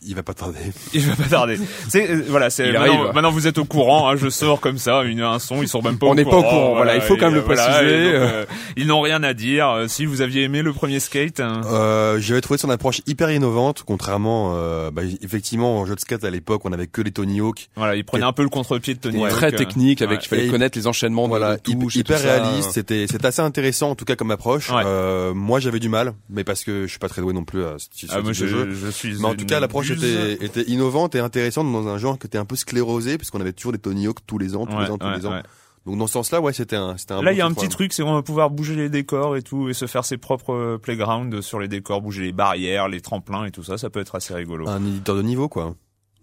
Euh, 0.02 0.06
Il 0.08 0.14
va 0.14 0.22
pas 0.22 0.34
tarder. 0.34 0.58
Il 0.94 1.00
va 1.02 1.16
pas 1.16 1.28
tarder. 1.28 1.58
C'est 1.88 2.10
euh, 2.10 2.22
voilà, 2.28 2.50
c'est 2.50 2.66
Il 2.68 2.72
maintenant, 2.74 3.00
arrive. 3.02 3.14
maintenant 3.14 3.30
vous 3.30 3.46
êtes 3.46 3.58
au 3.58 3.64
courant. 3.64 4.08
Hein, 4.10 4.16
je 4.16 4.28
sors 4.28 4.60
comme 4.60 4.78
ça, 4.78 5.02
une, 5.04 5.20
un 5.20 5.38
son, 5.38 5.62
ils 5.62 5.68
sont 5.68 5.82
même 5.82 5.98
pas. 5.98 6.06
On 6.06 6.14
n'est 6.14 6.24
pas 6.24 6.36
au 6.36 6.42
courant, 6.42 6.74
voilà, 6.74 6.94
il 6.96 7.00
faut 7.02 7.16
quand 7.16 7.26
même 7.26 7.34
le 7.34 7.40
voilà, 7.40 7.62
préciser. 7.66 8.04
donc, 8.12 8.12
euh, 8.22 8.44
ils 8.76 8.86
n'ont 8.86 9.00
rien 9.00 9.22
à 9.22 9.34
dire. 9.34 9.68
Euh, 9.70 9.88
Si 9.88 10.04
vous 10.06 10.20
aviez 10.20 10.42
aimé 10.44 10.62
le 10.62 10.72
premier 10.72 11.00
skate, 11.00 11.40
hein, 11.40 11.60
Euh, 11.66 12.18
J'avais 12.20 12.40
trouvé 12.40 12.58
son 12.58 12.70
approche 12.70 13.00
hyper 13.06 13.30
innovante, 13.30 13.82
contrairement, 13.86 14.52
euh, 14.56 14.90
bah, 14.90 15.02
effectivement, 15.22 15.78
en 15.80 15.86
jeu 15.86 15.94
de 15.94 16.00
skate 16.00 16.24
à 16.24 16.30
l'époque, 16.30 16.62
on 16.64 16.72
avait 16.72 16.86
que 16.86 17.00
les 17.02 17.10
Tony 17.12 17.40
Hawk. 17.40 17.68
voilà, 17.76 17.96
il 17.96 18.04
prenait 18.04 18.24
un 18.24 18.32
peu 18.32 18.42
le 18.42 18.48
contre-pied 18.48 18.94
de 18.94 19.00
Tony. 19.00 19.22
Hawk, 19.24 19.30
Très 19.30 19.52
euh, 19.54 19.56
technique, 19.56 20.02
avec 20.02 20.18
ouais. 20.18 20.24
il 20.24 20.28
fallait 20.28 20.46
Et- 20.46 20.50
connaître 20.50 20.78
les 20.78 20.86
enchaînements 20.86 21.28
Voilà, 21.28 21.56
de 21.56 21.60
touches 21.60 21.96
hyper 21.96 22.20
réaliste. 22.20 22.70
C'était, 22.72 23.06
c'était 23.08 23.26
assez 23.26 23.42
intéressant 23.42 23.90
en 23.90 23.94
tout 23.94 24.04
cas 24.04 24.16
comme 24.16 24.30
approche. 24.30 24.70
Ouais. 24.70 24.82
Euh, 24.84 25.34
moi, 25.34 25.60
j'avais 25.60 25.78
du 25.80 25.88
mal, 25.88 26.14
mais 26.30 26.44
parce 26.44 26.64
que 26.64 26.82
je 26.82 26.90
suis 26.90 26.98
pas 26.98 27.08
très 27.08 27.22
doué 27.22 27.32
non 27.32 27.44
plus 27.44 27.64
à 27.64 27.76
ce, 27.78 28.06
ce 28.06 28.12
Ah, 28.12 28.16
type 28.16 28.26
de 28.28 28.32
je, 28.32 28.46
jeu. 28.46 28.68
je 28.72 28.90
suis. 28.90 29.16
Mais 29.18 29.24
en 29.26 29.34
tout 29.34 29.46
cas, 29.46 29.60
l'approche 29.60 29.85
buse. 29.94 30.04
était, 30.04 30.44
était 30.44 30.62
innovante 30.70 31.14
et 31.14 31.20
intéressante 31.20 31.70
dans 31.72 31.86
un 31.88 31.98
genre 31.98 32.18
qui 32.18 32.26
était 32.26 32.38
un 32.38 32.44
peu 32.44 32.56
sclérosé, 32.56 33.16
puisqu'on 33.18 33.40
avait 33.40 33.52
toujours 33.52 33.72
des 33.72 33.78
Tony 33.78 34.06
Hawk 34.06 34.18
tous 34.26 34.38
les 34.38 34.56
ans, 34.56 34.66
tous 34.66 34.74
Ouais, 34.76 34.84
les 34.84 34.90
ans, 34.90 34.98
tous 34.98 35.06
ouais, 35.06 35.16
les 35.16 35.26
ans. 35.26 35.32
ouais. 35.32 35.42
Donc 35.86 35.98
dans 35.98 36.08
ce 36.08 36.14
sens-là, 36.14 36.40
ouais, 36.40 36.52
c'était 36.52 36.74
un, 36.74 36.96
c'était 36.96 37.12
un. 37.12 37.22
Là, 37.22 37.30
bon 37.30 37.36
il 37.36 37.38
y 37.38 37.40
a 37.40 37.46
un 37.46 37.52
petit 37.54 37.68
truc, 37.68 37.92
c'est 37.92 38.02
qu'on 38.02 38.14
va 38.14 38.22
pouvoir 38.22 38.50
bouger 38.50 38.74
les 38.74 38.88
décors 38.88 39.36
et 39.36 39.42
tout, 39.42 39.68
et 39.68 39.72
se 39.72 39.86
faire 39.86 40.04
ses 40.04 40.16
propres 40.16 40.52
euh, 40.52 40.78
playgrounds 40.78 41.40
sur 41.42 41.60
les 41.60 41.68
décors, 41.68 42.02
bouger 42.02 42.22
les 42.24 42.32
barrières, 42.32 42.88
les 42.88 43.00
tremplins 43.00 43.44
et 43.44 43.52
tout 43.52 43.62
ça. 43.62 43.78
Ça 43.78 43.88
peut 43.88 44.00
être 44.00 44.16
assez 44.16 44.34
rigolo. 44.34 44.68
Un 44.68 44.84
éditeur 44.84 45.14
de 45.14 45.22
niveau, 45.22 45.48
quoi. 45.48 45.76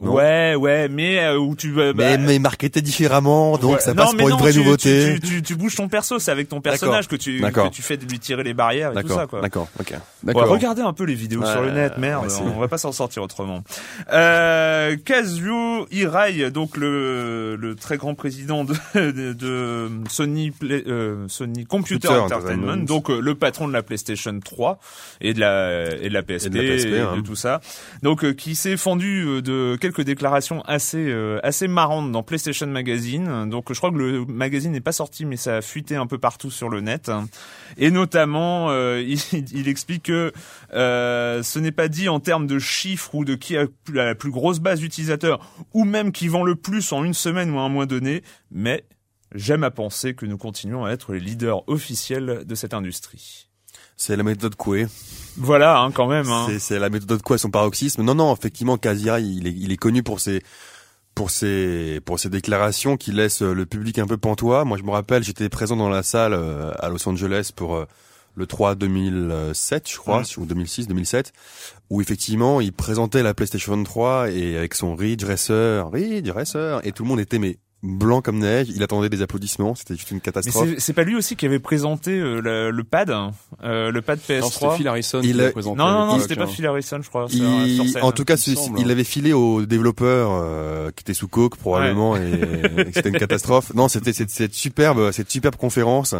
Non 0.03 0.13
Ouais, 0.13 0.55
ouais, 0.55 0.87
mais 0.89 1.19
euh, 1.19 1.37
où 1.37 1.55
tu 1.55 1.69
euh, 1.79 1.93
mais, 1.95 2.17
bah, 2.17 2.23
mais 2.25 2.39
marketé 2.39 2.81
différemment, 2.81 3.57
donc 3.57 3.73
Ouais. 3.75 3.79
ça 3.79 3.93
Non, 3.93 4.03
passe 4.03 4.13
mais 4.13 4.19
pour 4.19 4.29
non, 4.29 4.35
une 4.35 4.41
vraie 4.41 4.51
tu, 4.51 4.57
nouveauté. 4.59 5.13
Tu, 5.15 5.19
tu, 5.21 5.27
tu, 5.35 5.41
tu 5.41 5.55
bouges 5.55 5.75
ton 5.75 5.87
perso, 5.87 6.19
c'est 6.19 6.31
avec 6.31 6.49
ton 6.49 6.61
personnage 6.61 7.07
que 7.07 7.15
tu, 7.15 7.41
que 7.41 7.69
tu 7.69 7.81
fais 7.81 7.97
de 7.97 8.05
lui 8.05 8.19
tirer 8.19 8.43
les 8.43 8.53
barrières 8.53 8.97
et 8.97 9.01
tout 9.03 9.09
ça, 9.09 9.27
quoi. 9.27 9.41
d'accord, 9.41 9.67
ok. 9.79 9.91
Ouais, 9.91 9.97
D'accord. 10.33 10.47
regardez 10.49 10.81
un 10.81 10.93
peu 10.93 11.03
les 11.03 11.15
vidéos 11.15 11.41
Ouais, 11.41 11.51
sur 11.51 11.61
le 11.61 11.71
net, 11.71 11.97
merde, 11.97 12.25
ouais, 12.27 12.51
on 12.55 12.59
va 12.59 12.67
pas 12.67 12.77
s'en 12.77 12.91
sortir 12.91 13.23
autrement. 13.23 13.63
Euh, 14.11 14.95
Kazuo 15.03 15.87
Hirai, 15.91 16.51
donc 16.51 16.77
le, 16.77 17.55
le 17.55 17.75
très 17.75 17.97
grand 17.97 18.15
président 18.15 18.63
de, 18.63 18.73
de, 18.95 19.33
de 19.33 19.89
Sony, 20.09 20.51
Play- 20.51 20.83
euh, 20.87 21.25
Sony 21.27 21.65
Computer 21.65 22.07
Computer 22.07 22.19
Entertainment, 22.35 22.77
donc 22.85 23.09
euh, 23.09 23.19
le 23.19 23.35
patron 23.35 23.67
de 23.67 23.73
la 23.73 23.83
PlayStation 23.83 24.39
3 24.39 24.79
et 25.21 25.33
de 25.33 25.39
la 25.39 25.93
et 26.01 26.09
de 26.09 26.13
la 26.13 26.23
PSP, 26.23 26.47
Et 26.47 26.49
de 26.49 26.61
la 26.61 26.75
PSP, 26.75 26.87
et 26.87 26.99
hein. 26.99 27.15
de 27.17 27.21
tout 27.21 27.35
ça. 27.35 27.61
Donc 28.01 28.23
euh, 28.23 28.33
qui 28.33 28.55
s'est 28.55 28.77
fendu 28.77 29.41
de 29.41 29.75
quelques 29.79 29.92
quelques 29.93 30.05
déclarations 30.05 30.61
assez 30.63 31.09
euh, 31.09 31.39
assez 31.43 31.67
marrantes 31.67 32.11
dans 32.11 32.23
PlayStation 32.23 32.67
Magazine. 32.67 33.49
Donc 33.49 33.71
je 33.71 33.77
crois 33.77 33.91
que 33.91 33.97
le 33.97 34.25
magazine 34.25 34.71
n'est 34.71 34.81
pas 34.81 34.91
sorti, 34.91 35.25
mais 35.25 35.37
ça 35.37 35.57
a 35.57 35.61
fuité 35.61 35.95
un 35.95 36.07
peu 36.07 36.17
partout 36.17 36.51
sur 36.51 36.69
le 36.69 36.81
net. 36.81 37.11
Et 37.77 37.91
notamment, 37.91 38.69
euh, 38.71 39.01
il, 39.07 39.19
il, 39.53 39.67
explique 39.67 40.03
que 40.03 40.33
euh, 40.73 41.43
ce 41.43 41.59
n'est 41.59 41.71
pas 41.71 41.87
dit 41.87 42.09
en 42.09 42.19
termes 42.19 42.47
de 42.47 42.59
chiffres 42.59 43.13
ou 43.15 43.25
de 43.25 43.35
qui 43.35 43.55
a 43.57 43.65
la 43.93 44.15
plus 44.15 44.31
grosse 44.31 44.59
base 44.59 44.79
d'utilisateurs, 44.79 45.39
ou 45.73 45.85
même 45.85 46.11
qui 46.11 46.27
vend 46.27 46.43
le 46.43 46.55
plus 46.55 46.91
en 46.91 47.03
une 47.03 47.13
semaine 47.13 47.51
ou 47.51 47.59
un 47.59 47.69
mois 47.69 47.85
donné, 47.85 48.23
mais 48.51 48.85
j'aime 49.35 49.63
à 49.63 49.71
penser 49.71 50.15
que 50.15 50.25
nous 50.25 50.37
continuons 50.37 50.85
à 50.85 50.91
être 50.91 51.13
les 51.13 51.19
leaders 51.19 51.67
officiels 51.69 52.43
de 52.45 52.55
cette 52.55 52.73
industrie. 52.73 53.49
C'est 53.97 54.15
la 54.15 54.23
méthode 54.23 54.55
Coué. 54.55 54.87
Voilà, 55.37 55.79
hein, 55.79 55.91
quand 55.91 56.07
même. 56.07 56.27
Hein. 56.27 56.47
C'est 56.59 56.79
la 56.79 56.89
méthode 56.89 57.21
Coué, 57.21 57.37
son 57.37 57.49
paroxysme. 57.49 58.03
Non, 58.03 58.15
non, 58.15 58.33
effectivement, 58.33 58.77
Kazira, 58.77 59.19
il 59.19 59.47
est, 59.47 59.53
il 59.53 59.71
est 59.71 59.77
connu 59.77 60.03
pour 60.03 60.19
ses 60.19 60.41
pour 61.15 61.29
ses 61.29 61.99
pour 62.05 62.19
ses 62.19 62.29
déclarations 62.29 62.97
qui 62.97 63.11
laissent 63.11 63.41
le 63.41 63.65
public 63.65 63.99
un 63.99 64.07
peu 64.07 64.17
pantois. 64.17 64.65
Moi, 64.65 64.77
je 64.77 64.83
me 64.83 64.91
rappelle, 64.91 65.23
j'étais 65.23 65.49
présent 65.49 65.75
dans 65.75 65.89
la 65.89 66.03
salle 66.03 66.33
euh, 66.33 66.71
à 66.79 66.89
Los 66.89 67.07
Angeles 67.07 67.51
pour 67.55 67.75
euh, 67.75 67.85
le 68.35 68.47
3 68.47 68.75
2007, 68.75 69.89
je 69.89 69.97
crois, 69.97 70.23
ou 70.37 70.45
2006, 70.45 70.87
2007, 70.87 71.33
où 71.89 72.01
effectivement, 72.01 72.61
il 72.61 72.73
présentait 72.73 73.21
la 73.21 73.33
PlayStation 73.33 73.81
3 73.81 74.31
et 74.31 74.57
avec 74.57 74.73
son 74.73 74.95
Ridge 74.95 75.23
Racer, 75.23 75.89
Ridge 75.91 76.29
Racer, 76.31 76.81
et 76.83 76.91
tout 76.91 77.03
le 77.03 77.09
monde 77.09 77.19
était 77.19 77.37
mais 77.37 77.57
blanc 77.83 78.21
comme 78.21 78.39
neige. 78.39 78.67
Il 78.73 78.81
attendait 78.81 79.09
des 79.09 79.21
applaudissements. 79.21 79.75
C'était 79.75 79.95
juste 79.95 80.09
une 80.11 80.21
catastrophe. 80.21 80.69
C'est 80.77 80.93
pas 80.93 81.03
lui 81.03 81.15
aussi 81.15 81.35
qui 81.35 81.45
avait 81.45 81.59
présenté 81.59 82.11
euh, 82.17 82.71
le, 82.71 82.83
pad, 82.83 83.13
euh, 83.63 83.91
le 83.91 84.01
pad 84.01 84.19
PS3. 84.19 84.39
Non, 84.39 84.49
c'était 84.49 84.75
Phil 84.77 84.87
Harrison. 84.87 85.21
Il 85.23 85.41
a... 85.41 85.51
présenté 85.51 85.77
non, 85.77 85.91
non, 85.91 86.05
non, 86.07 86.19
c'était 86.19 86.35
pas 86.35 86.47
Phil 86.47 86.65
Harrison, 86.65 86.99
je 87.01 87.09
crois. 87.09 87.27
en 88.01 88.11
tout 88.11 88.25
cas, 88.25 88.35
il, 88.35 88.57
il 88.77 88.89
avait 88.89 89.03
filé 89.03 89.33
aux 89.33 89.65
développeurs 89.65 90.31
euh, 90.31 90.91
qui 90.91 91.01
étaient 91.01 91.13
sous 91.13 91.27
coke 91.27 91.57
probablement, 91.57 92.15
et, 92.15 92.41
et 92.77 92.91
c'était 92.93 93.09
une 93.09 93.17
catastrophe. 93.19 93.73
Non, 93.73 93.87
c'était 93.87 94.13
cette 94.13 94.53
superbe, 94.53 95.11
cette 95.11 95.29
superbe 95.29 95.55
conférence 95.57 96.15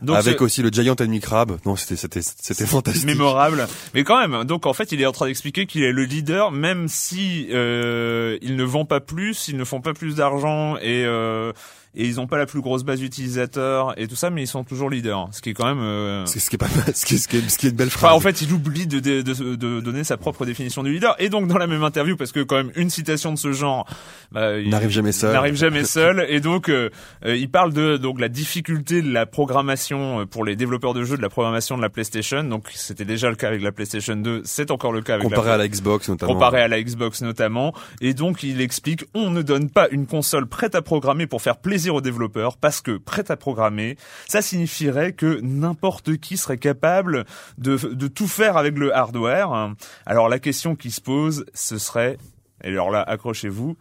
donc 0.00 0.16
avec 0.16 0.40
aussi 0.40 0.62
le 0.62 0.70
Giant 0.70 0.94
Enemy 0.94 1.20
Crab. 1.20 1.58
Non, 1.66 1.76
c'était 1.76 1.96
c'était 1.96 2.20
c'était 2.22 2.66
fantastique. 2.66 3.06
Mémorable. 3.06 3.66
Mais 3.94 4.04
quand 4.04 4.18
même, 4.18 4.44
donc 4.44 4.66
en 4.66 4.72
fait, 4.72 4.92
il 4.92 5.00
est 5.00 5.06
en 5.06 5.12
train 5.12 5.26
d'expliquer 5.26 5.66
qu'il 5.66 5.82
est 5.82 5.92
le 5.92 6.04
leader 6.04 6.52
même 6.52 6.88
si 6.88 7.48
euh, 7.50 8.38
il 8.42 8.56
ne 8.56 8.64
vend 8.64 8.84
pas 8.84 9.00
plus, 9.00 9.48
ils 9.48 9.56
ne 9.56 9.64
font 9.64 9.80
pas 9.80 9.94
plus 9.94 10.14
d'argent 10.14 10.76
et 10.76 11.04
euh, 11.04 11.52
et 11.98 12.06
ils 12.06 12.20
ont 12.20 12.28
pas 12.28 12.38
la 12.38 12.46
plus 12.46 12.60
grosse 12.60 12.84
base 12.84 13.00
d'utilisateurs 13.00 13.92
et 13.98 14.06
tout 14.06 14.14
ça, 14.14 14.30
mais 14.30 14.44
ils 14.44 14.46
sont 14.46 14.62
toujours 14.62 14.88
leaders. 14.88 15.28
Ce 15.32 15.42
qui 15.42 15.50
est 15.50 15.54
quand 15.54 15.66
même. 15.66 15.82
Euh... 15.82 16.24
Ce 16.26 16.48
qui 16.48 16.54
est 16.54 16.58
pas 16.58 16.68
ce 16.94 17.04
qui 17.04 17.16
est, 17.16 17.18
ce 17.18 17.26
qui 17.26 17.36
est, 17.38 17.48
ce 17.48 17.58
qui 17.58 17.66
est 17.66 17.70
une 17.70 17.76
belle 17.76 17.90
phrase. 17.90 18.12
Enfin, 18.12 18.16
en 18.16 18.20
fait, 18.20 18.40
il 18.40 18.52
oublie 18.52 18.86
de, 18.86 19.00
de, 19.00 19.22
de, 19.22 19.56
de, 19.56 19.80
donner 19.80 20.04
sa 20.04 20.16
propre 20.16 20.46
définition 20.46 20.84
du 20.84 20.92
leader. 20.92 21.16
Et 21.18 21.28
donc 21.28 21.48
dans 21.48 21.58
la 21.58 21.66
même 21.66 21.82
interview, 21.82 22.16
parce 22.16 22.30
que 22.30 22.40
quand 22.40 22.54
même 22.54 22.70
une 22.76 22.88
citation 22.88 23.32
de 23.32 23.38
ce 23.38 23.52
genre 23.52 23.84
bah, 24.30 24.60
n'arrive 24.62 24.90
jamais 24.90 25.10
seul. 25.10 25.32
N'arrive 25.32 25.56
jamais 25.56 25.84
seul. 25.84 26.24
et 26.28 26.40
donc 26.40 26.68
euh, 26.68 26.90
euh, 27.24 27.36
il 27.36 27.50
parle 27.50 27.72
de 27.72 27.96
donc 27.96 28.20
la 28.20 28.28
difficulté 28.28 29.02
de 29.02 29.12
la 29.12 29.26
programmation 29.26 30.20
euh, 30.20 30.24
pour 30.24 30.44
les 30.44 30.54
développeurs 30.54 30.94
de 30.94 31.02
jeux, 31.02 31.16
de 31.16 31.22
la 31.22 31.28
programmation 31.28 31.76
de 31.76 31.82
la 31.82 31.88
PlayStation. 31.88 32.44
Donc 32.44 32.68
c'était 32.74 33.04
déjà 33.04 33.28
le 33.28 33.36
cas 33.36 33.48
avec 33.48 33.62
la 33.62 33.72
PlayStation 33.72 34.14
2, 34.14 34.42
c'est 34.44 34.70
encore 34.70 34.92
le 34.92 35.02
cas 35.02 35.14
avec 35.14 35.28
comparé 35.28 35.50
à 35.50 35.56
la 35.56 35.66
Xbox 35.66 36.08
notamment. 36.08 36.32
Comparé 36.32 36.62
à 36.62 36.68
la 36.68 36.80
Xbox 36.80 37.22
notamment. 37.22 37.74
Et 38.00 38.14
donc 38.14 38.44
il 38.44 38.60
explique, 38.60 39.04
on 39.14 39.30
ne 39.30 39.42
donne 39.42 39.68
pas 39.68 39.88
une 39.90 40.06
console 40.06 40.46
prête 40.46 40.76
à 40.76 40.82
programmer 40.82 41.26
pour 41.26 41.42
faire 41.42 41.56
plaisir 41.56 41.87
aux 41.94 42.00
développeurs 42.00 42.56
parce 42.56 42.80
que 42.80 42.96
prêt 42.96 43.30
à 43.30 43.36
programmer, 43.36 43.96
ça 44.26 44.42
signifierait 44.42 45.12
que 45.12 45.40
n'importe 45.42 46.16
qui 46.18 46.36
serait 46.36 46.58
capable 46.58 47.24
de, 47.58 47.76
de 47.76 48.08
tout 48.08 48.28
faire 48.28 48.56
avec 48.56 48.78
le 48.78 48.94
hardware. 48.94 49.74
Alors 50.06 50.28
la 50.28 50.38
question 50.38 50.76
qui 50.76 50.90
se 50.90 51.00
pose, 51.00 51.44
ce 51.54 51.78
serait, 51.78 52.18
et 52.64 52.68
alors 52.68 52.90
là, 52.90 53.02
accrochez-vous, 53.02 53.76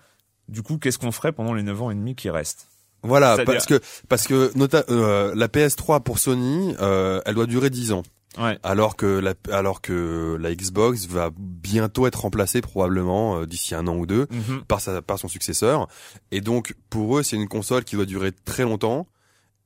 du 0.48 0.62
coup, 0.62 0.78
qu'est-ce 0.78 0.98
qu'on 0.98 1.12
ferait 1.12 1.32
pendant 1.32 1.54
les 1.54 1.64
9 1.64 1.82
ans 1.82 1.92
et 1.92 1.96
demi 1.96 2.16
qui 2.16 2.30
restent? 2.30 2.68
Voilà, 3.04 3.38
parce 3.46 3.66
que 3.66 3.80
parce 4.10 4.28
que 4.28 4.52
euh, 4.90 5.34
la 5.36 5.48
PS3 5.48 6.02
pour 6.02 6.20
Sony, 6.20 6.76
euh, 6.82 7.22
elle 7.26 7.36
doit 7.36 7.46
durer 7.46 7.70
10 7.70 7.94
ans. 7.94 8.04
Ouais. 8.38 8.58
Alors 8.64 8.96
que 8.96 9.06
la 9.06 9.34
alors 9.52 9.82
que 9.82 10.38
la 10.40 10.54
Xbox 10.54 11.08
va 11.08 11.32
bientôt 11.38 12.08
être 12.08 12.22
remplacée 12.22 12.62
probablement 12.62 13.40
euh, 13.40 13.46
d'ici 13.46 13.76
un 13.76 13.88
an 13.88 13.96
ou 13.96 14.06
deux 14.06 14.28
mhm. 14.32 14.64
par 14.68 14.80
sa 14.80 15.02
par 15.02 15.18
son 15.18 15.28
successeur 15.28 15.88
et 16.32 16.42
donc 16.42 16.76
pour 16.90 17.18
eux 17.18 17.24
c'est 17.24 17.36
une 17.36 17.48
console 17.48 17.84
qui 17.84 17.96
doit 17.96 18.06
durer 18.06 18.32
très 18.46 18.64
longtemps 18.64 19.08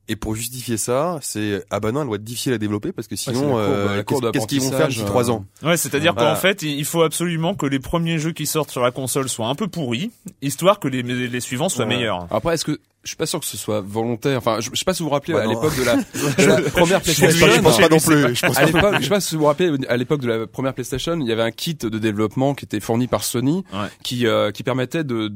et 0.08 0.16
pour 0.16 0.36
justifier 0.36 0.76
ça, 0.76 1.20
c'est 1.22 1.64
ah 1.70 1.80
bah 1.80 1.92
non, 1.92 2.02
elle 2.02 2.08
doit 2.08 2.16
être 2.18 2.24
difficile 2.24 2.52
à 2.52 2.58
développer 2.58 2.92
parce 2.92 3.08
que 3.08 3.16
sinon, 3.16 3.58
euh, 3.58 4.04
qu'est-ce 4.04 4.48
qu'ils 4.48 4.60
vont 4.62 4.72
faire 4.72 4.90
d'ici 4.90 5.06
trois 5.06 5.32
ans? 5.32 5.46
Ouais, 5.64 5.78
c'est-à-dire 5.78 6.16
qu'en 6.16 6.36
fait, 6.36 6.64
il 6.64 6.84
faut 6.84 7.04
absolument 7.04 7.54
que 7.54 7.66
les 7.66 7.80
premiers 7.80 8.18
jeux 8.18 8.32
qui 8.32 8.46
sortent 8.46 8.72
sur 8.72 8.82
la 8.82 8.92
console 8.92 9.30
soient 9.30 9.48
un 9.48 9.56
peu 9.56 9.68
pourris, 9.68 10.12
histoire 10.42 10.80
que 10.80 10.88
les, 10.88 11.02
les 11.04 11.40
suivants 11.40 11.70
soient 11.70 11.86
meilleurs. 11.86 12.28
Après, 12.32 12.56
est-ce 12.56 12.66
que 12.66 12.80
je 13.04 13.10
suis 13.10 13.18
pas 13.18 13.26
sûr 13.26 13.40
que 13.40 13.46
ce 13.48 13.58
soit 13.58 13.82
volontaire. 13.82 14.38
Enfin, 14.38 14.60
je, 14.60 14.70
sais 14.76 14.86
pas 14.86 14.94
si 14.94 15.02
vous 15.02 15.10
vous 15.10 15.14
rappelez 15.14 15.36
à 15.36 15.48
l'époque 15.48 15.76
de 15.76 15.84
la, 15.84 15.96
de 15.96 16.64
la 16.64 16.70
première 16.70 17.02
PlayStation. 17.02 17.48
Je, 17.48 17.62
pense 17.62 17.80
pas 17.80 17.90
non 17.90 18.00
plus. 18.00 18.36
Je 18.36 18.46
pense 18.46 18.58
à 18.58 18.66
l'époque, 18.66 18.96
je 19.00 19.04
sais 19.04 19.10
pas 19.10 19.22
si 19.22 19.36
vous 19.36 19.42
vous 19.42 19.48
rappelez 19.48 19.76
à 19.90 19.98
l'époque 19.98 20.22
de 20.22 20.28
la 20.28 20.48
première 20.48 20.74
PlayStation, 20.74 21.20
il 21.20 21.28
y 21.28 21.32
avait 21.32 21.42
un 21.42 21.52
kit 21.52 21.74
de 21.74 21.98
développement 21.98 22.54
qui 22.54 22.66
était 22.66 22.80
fourni 22.80 23.08
par 23.08 23.24
Sony, 23.24 23.64
qui 24.04 24.28
euh, 24.28 24.52
qui 24.52 24.62
permettait 24.64 25.04
de 25.04 25.28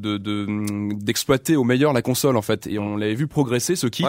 d'exploiter 0.94 1.54
de, 1.54 1.58
de, 1.58 1.62
au 1.62 1.64
meilleur 1.64 1.92
la 1.94 2.04
console 2.04 2.38
en 2.38 2.44
fait. 2.44 2.68
Et 2.68 2.78
on 2.78 2.98
l'avait 2.98 3.16
vu 3.16 3.28
progresser 3.28 3.76
ce 3.76 3.88
kit 3.88 4.06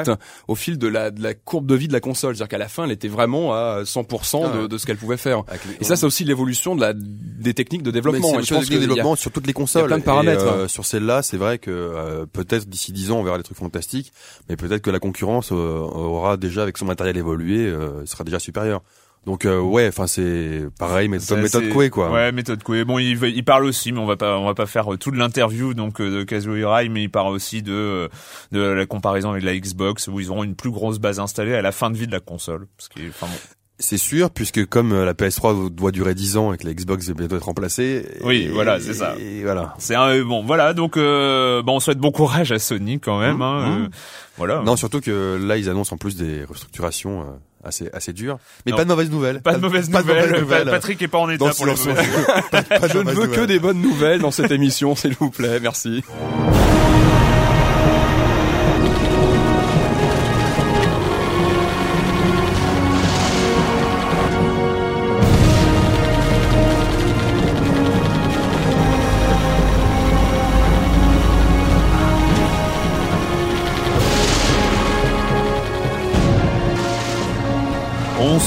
au 0.49 0.55
fil 0.55 0.79
de 0.79 0.89
la 0.89 1.11
de 1.11 1.23
la 1.23 1.33
courbe 1.33 1.67
de 1.67 1.75
vie 1.75 1.89
de 1.89 1.95
la 1.95 2.01
console, 2.01 2.37
c'est-à-dire 2.37 2.51
qu'à 2.51 2.59
la 2.59 2.69
fin, 2.69 2.85
elle 2.85 2.93
était 2.93 3.09
vraiment 3.09 3.55
à 3.55 3.83
100% 3.85 4.43
ah 4.45 4.57
de, 4.57 4.67
de 4.67 4.79
ce 4.79 4.85
qu'elle 4.85 4.99
pouvait 4.99 5.17
faire. 5.17 5.45
Et 5.81 5.85
ça, 5.85 5.97
c'est 5.97 6.07
aussi 6.07 6.25
l'évolution 6.25 6.77
de 6.77 6.83
la 6.83 6.93
des 6.95 7.55
techniques 7.55 7.83
de 7.83 7.91
développement. 7.91 8.37
Mais 8.37 8.43
je 8.43 8.55
pense 8.55 8.69
que 8.69 8.75
développement 8.75 9.17
sur 9.17 9.31
toutes 9.31 9.47
les 9.47 9.53
consoles. 9.55 9.83
Il 9.83 9.85
y 9.85 9.87
a 9.87 9.89
plein 9.89 9.99
de 9.99 10.05
paramètres. 10.05 10.45
Euh, 10.47 10.69
sur 10.69 10.85
celle-là, 10.85 11.23
c'est 11.23 11.37
vrai 11.37 11.59
que 11.59 11.71
euh, 11.71 12.27
peut-être 12.27 12.69
d'ici 12.69 12.93
10 12.93 13.11
ans, 13.11 13.19
on 13.19 13.23
verra 13.23 13.39
trucs 13.47 13.59
fantastiques, 13.59 14.13
mais 14.49 14.57
peut-être 14.57 14.83
que 14.83 14.91
la 14.91 14.99
concurrence 14.99 15.53
euh, 15.53 15.55
aura 15.57 16.37
déjà 16.37 16.63
avec 16.63 16.77
son 16.79 16.85
matériel 16.85 17.17
évolué, 17.17 17.67
euh, 17.67 18.05
sera 18.07 18.25
déjà 18.25 18.39
supérieur. 18.39 18.83
Donc 19.25 19.45
euh, 19.45 19.59
ouais, 19.59 19.89
enfin 19.89 20.07
c'est 20.07 20.67
pareil, 20.79 21.09
méthode, 21.09 21.41
méthode 21.41 21.69
Coué 21.71 21.91
quoi. 21.91 22.13
Ouais, 22.13 22.31
méthode 22.31 22.63
Coué. 22.63 22.85
Bon, 22.85 23.01
il, 23.01 23.21
il 23.25 23.45
parle 23.45 23.65
aussi, 23.65 23.91
mais 23.91 23.99
on 23.99 24.07
va 24.07 24.17
pas 24.17 24.39
on 24.39 24.45
va 24.45 24.55
pas 24.55 24.67
faire 24.67 24.87
toute 25.01 25.17
l'interview 25.17 25.75
donc 25.75 26.01
de 26.01 26.23
Kazuo 26.23 26.55
Hirai, 26.55 26.89
mais 26.89 27.03
il 27.03 27.11
parle 27.11 27.33
aussi 27.33 27.61
de 27.61 28.09
de 28.53 28.61
la 28.61 28.87
comparaison 28.87 29.31
avec 29.31 29.43
la 29.43 29.59
Xbox 29.59 30.07
où 30.07 30.21
ils 30.21 30.31
auront 30.31 30.45
une 30.45 30.55
plus 30.55 30.71
grosse 30.71 31.01
base 31.01 31.19
installée 31.19 31.55
à 31.55 31.63
la 31.63 31.73
fin 31.73 31.91
de 31.91 31.97
vie 31.97 32.07
de 32.07 32.13
la 32.13 32.21
console. 32.21 32.69
Parce 32.77 32.89
que, 32.89 33.01
bon. 33.21 33.27
C'est 33.79 33.99
sûr, 33.99 34.31
puisque 34.31 34.65
comme 34.65 34.93
euh, 34.93 35.05
la 35.05 35.13
PS3 35.13 35.71
doit 35.71 35.93
durer 35.93 36.15
10 36.15 36.39
ans 36.39 36.53
et 36.55 36.57
que 36.57 36.67
la 36.67 36.73
Xbox 36.73 37.11
doit 37.11 37.27
être 37.27 37.45
remplacée. 37.45 38.07
Oui, 38.25 38.49
voilà, 38.51 38.81
c'est 38.81 38.95
ça. 38.95 39.15
Et 39.19 39.43
voilà. 39.43 39.75
C'est 39.79 39.95
un 39.95 40.23
bon, 40.23 40.43
voilà. 40.43 40.73
Donc, 40.73 40.97
euh, 40.97 41.63
bon, 41.63 41.77
on 41.77 41.81
souhaite 41.81 41.99
bon 41.99 42.11
courage 42.11 42.53
à 42.53 42.59
Sony 42.59 42.99
quand 43.01 43.21
même. 43.21 43.37
Mmh, 43.37 43.43
hein, 43.43 43.69
mmh. 43.69 43.83
Euh, 43.85 43.89
voilà. 44.39 44.63
Non, 44.65 44.77
surtout 44.77 45.01
que 45.01 45.39
là, 45.43 45.59
ils 45.59 45.69
annoncent 45.69 45.95
en 45.95 45.99
plus 45.99 46.17
des 46.17 46.45
restructurations. 46.45 47.21
Euh, 47.21 47.25
assez 47.65 47.91
assez 47.93 48.13
dures 48.13 48.39
mais 48.65 48.71
pas 48.71 48.85
de 48.85 48.89
mauvaises 48.89 49.11
nouvelles 49.11 49.41
pas 49.41 49.55
de 49.55 49.59
mauvaises 49.59 49.91
nouvelles, 49.91 50.45
Patrick 50.67 51.03
est 51.03 51.09
pas 51.09 51.19
en 51.19 51.29
état 51.29 51.51
pour 51.51 51.67
mauvaises 51.67 51.89
je 52.93 52.99
ne 52.99 53.11
veux 53.11 53.27
que 53.27 53.45
des 53.45 53.59
bonnes 53.59 53.81
nouvelles 53.81 54.21
dans 54.21 54.31
cette 54.31 54.53
émission 54.53 54.95
s'il 54.95 55.15
vous 55.15 55.31
plaît 55.31 55.59
merci 55.61 56.05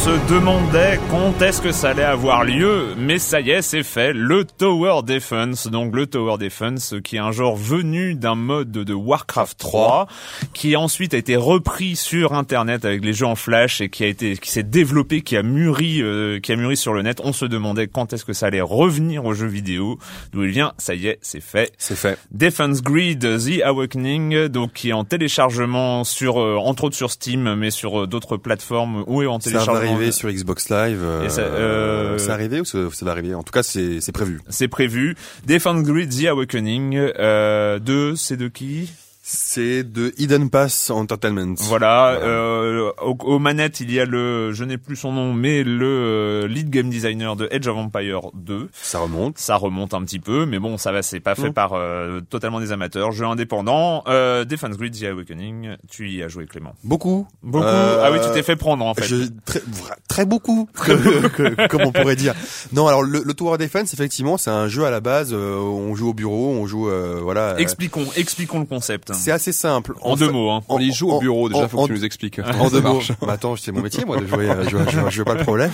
se 0.10 0.34
demandait 0.34 1.00
quand 1.12 1.40
est-ce 1.42 1.62
que 1.62 1.72
ça 1.72 1.90
allait 1.90 2.04
avoir 2.04 2.44
lieu, 2.44 2.96
mais 2.98 3.20
ça 3.20 3.42
y 3.42 3.52
est, 3.52 3.62
c'est 3.62 3.84
fait. 3.84 4.12
Le 4.12 4.44
Tower 4.44 5.02
Defense, 5.04 5.68
donc 5.68 5.96
le 5.96 6.08
Tower 6.08 6.38
Defense, 6.40 6.96
qui 7.04 7.18
est 7.18 7.20
un 7.20 7.32
genre 7.32 7.56
venu 7.56 8.16
d'un 8.16 8.34
mode 8.34 8.72
de 8.72 8.94
Warcraft 8.94 9.60
3, 9.60 10.08
qui 10.54 10.76
ensuite 10.76 11.14
a 11.14 11.18
été 11.18 11.36
repris 11.36 11.96
sur 11.96 12.34
Internet 12.34 12.86
avec 12.86 13.06
les 13.06 13.14
jeux 13.14 13.28
en 13.28 13.36
Flash 13.36 13.82
et 13.82 13.90
qui 13.90 14.04
a 14.04 14.08
été, 14.08 14.36
qui 14.38 14.50
s'est 14.50 14.64
développé, 14.64 15.22
qui 15.22 15.38
a 15.38 15.44
mûri, 15.44 16.02
euh, 16.02 16.40
qui 16.40 16.54
a 16.54 16.56
mûri 16.56 16.76
sur 16.76 16.94
le 16.94 17.04
net. 17.04 17.22
On 17.24 17.34
se 17.34 17.46
demandait 17.46 17.88
quand 17.88 18.12
est-ce 18.12 18.26
que 18.26 18.34
ça 18.34 18.48
allait 18.48 18.62
revenir 18.62 19.26
aux 19.26 19.36
jeux 19.36 19.48
vidéo. 19.48 20.00
D'où 20.32 20.44
il 20.44 20.50
vient, 20.50 20.74
ça 20.80 20.96
y 20.96 21.06
est, 21.06 21.20
c'est 21.22 21.42
fait. 21.42 21.72
C'est 21.78 21.98
fait. 21.98 22.18
Defense 22.32 22.82
Grid 22.82 23.20
The 23.20 23.62
Awakening, 23.64 24.48
donc 24.48 24.74
qui 24.74 24.90
est 24.90 24.94
en 24.94 25.04
téléchargement 25.04 26.04
sur, 26.04 26.42
euh, 26.42 26.56
entre 26.58 26.86
autres 26.86 26.96
sur 26.96 27.12
Steam, 27.12 27.54
mais 27.54 27.70
sur 27.70 28.02
euh, 28.02 28.08
d'autres 28.08 28.38
plateformes 28.38 29.04
ou 29.06 29.22
est 29.22 29.28
en 29.28 29.38
téléchargement 29.38 29.99
arriver 30.00 30.12
sur 30.12 30.32
Xbox 30.32 30.70
Live. 30.70 31.00
Euh, 31.04 31.30
ça, 31.30 31.42
euh... 31.42 32.18
C'est 32.18 32.32
arrivé 32.32 32.62
ou 32.62 32.66
c'est 32.66 33.08
arrivé 33.08 33.36
En 33.36 33.44
tout 33.44 33.52
cas, 33.52 33.64
c'est 33.64 34.12
prévu. 34.12 34.42
C'est 34.50 34.68
prévu. 34.68 35.16
Defense 35.46 35.84
Grid 35.84 36.10
The 36.10 36.28
Awakening. 36.28 36.96
Euh, 36.98 37.80
de, 37.80 38.14
c'est 38.16 38.38
de 38.38 38.48
qui? 38.48 38.92
C'est 39.32 39.84
de 39.84 40.12
Hidden 40.18 40.50
Pass 40.50 40.90
Entertainment. 40.90 41.54
Voilà. 41.60 42.14
Euh, 42.14 42.92
aux, 43.00 43.38
manettes, 43.38 43.80
il 43.80 43.92
y 43.92 44.00
a 44.00 44.06
le, 44.06 44.54
je 44.54 44.64
n'ai 44.64 44.80
plus 44.80 44.96
son 44.96 45.12
nom, 45.12 45.34
mais 45.34 45.64
le 45.64 45.86
euh, 45.86 46.48
lead 46.48 46.72
game 46.72 46.90
designer 46.90 47.36
de 47.36 47.48
Edge 47.52 47.68
of 47.68 47.78
Empire 47.78 48.32
2. 48.34 48.72
Ça 48.82 48.98
remonte. 48.98 49.38
Ça 49.38 49.56
remonte 49.56 49.94
un 49.94 50.02
petit 50.02 50.18
peu, 50.18 50.48
mais 50.48 50.58
bon, 50.58 50.80
ça 50.80 50.92
va, 50.92 51.04
c'est 51.04 51.20
pas 51.20 51.36
fait 51.36 51.52
par 51.52 51.74
euh, 51.74 52.22
totalement 52.22 52.60
des 52.60 52.72
amateurs. 52.72 53.12
Jeu 53.12 53.26
indépendant. 53.26 54.04
Euh, 54.08 54.46
Defense 54.46 54.78
Grid 54.78 55.00
The 55.00 55.04
Awakening. 55.04 55.76
Tu 55.92 56.10
y 56.10 56.24
as 56.24 56.28
joué, 56.28 56.48
Clément. 56.48 56.74
Beaucoup. 56.84 57.28
Beaucoup. 57.44 57.66
ah 57.68 58.10
oui, 58.12 58.18
tu 58.24 58.34
t'es 58.34 58.42
fait 58.42 58.56
prendre 58.56 58.84
en 58.84 58.96
fait. 58.96 59.04
Je, 59.04 59.26
très, 59.46 59.62
très 60.08 60.26
beaucoup, 60.26 60.68
comme, 61.70 61.82
on 61.82 61.92
pourrait 61.92 62.16
dire. 62.16 62.34
Non, 62.74 62.88
alors 62.88 63.04
le, 63.04 63.22
le 63.24 63.34
Tower 63.36 63.60
Defense, 63.60 63.94
effectivement, 63.94 64.40
c'est 64.40 64.50
un 64.50 64.68
jeu 64.68 64.86
à 64.86 64.90
la 64.90 65.02
base. 65.02 65.36
on 65.36 65.94
joue 65.94 66.10
au 66.10 66.14
bureau, 66.16 66.50
on 66.50 66.66
joue, 66.66 66.90
voilà. 67.22 67.60
Expliquons, 67.60 68.08
expliquons 68.16 68.58
le 68.58 68.66
concept. 68.66 69.12
C'est 69.20 69.32
assez 69.32 69.52
simple. 69.52 69.94
En, 70.02 70.16
deux 70.16 70.32
mots, 70.32 70.50
hein. 70.50 70.64
On 70.70 70.80
y 70.80 70.92
joue 70.92 71.12
au 71.12 71.20
bureau, 71.20 71.50
déjà, 71.50 71.68
faut 71.68 71.84
que 71.84 71.88
tu 71.88 71.94
nous 71.94 72.06
expliques. 72.06 72.40
En 72.40 72.70
deux 72.70 72.82
mots. 72.82 73.02
Bah, 73.22 73.34
attends, 73.34 73.56
c'est 73.56 73.72
mon 73.72 73.82
métier, 73.82 74.06
moi, 74.06 74.18
de 74.18 74.26
jouer, 74.26 74.50
je, 74.64 74.78
je, 74.90 75.10
je, 75.10 75.24
pas 75.24 75.36
le 75.36 75.44
problème. 75.44 75.72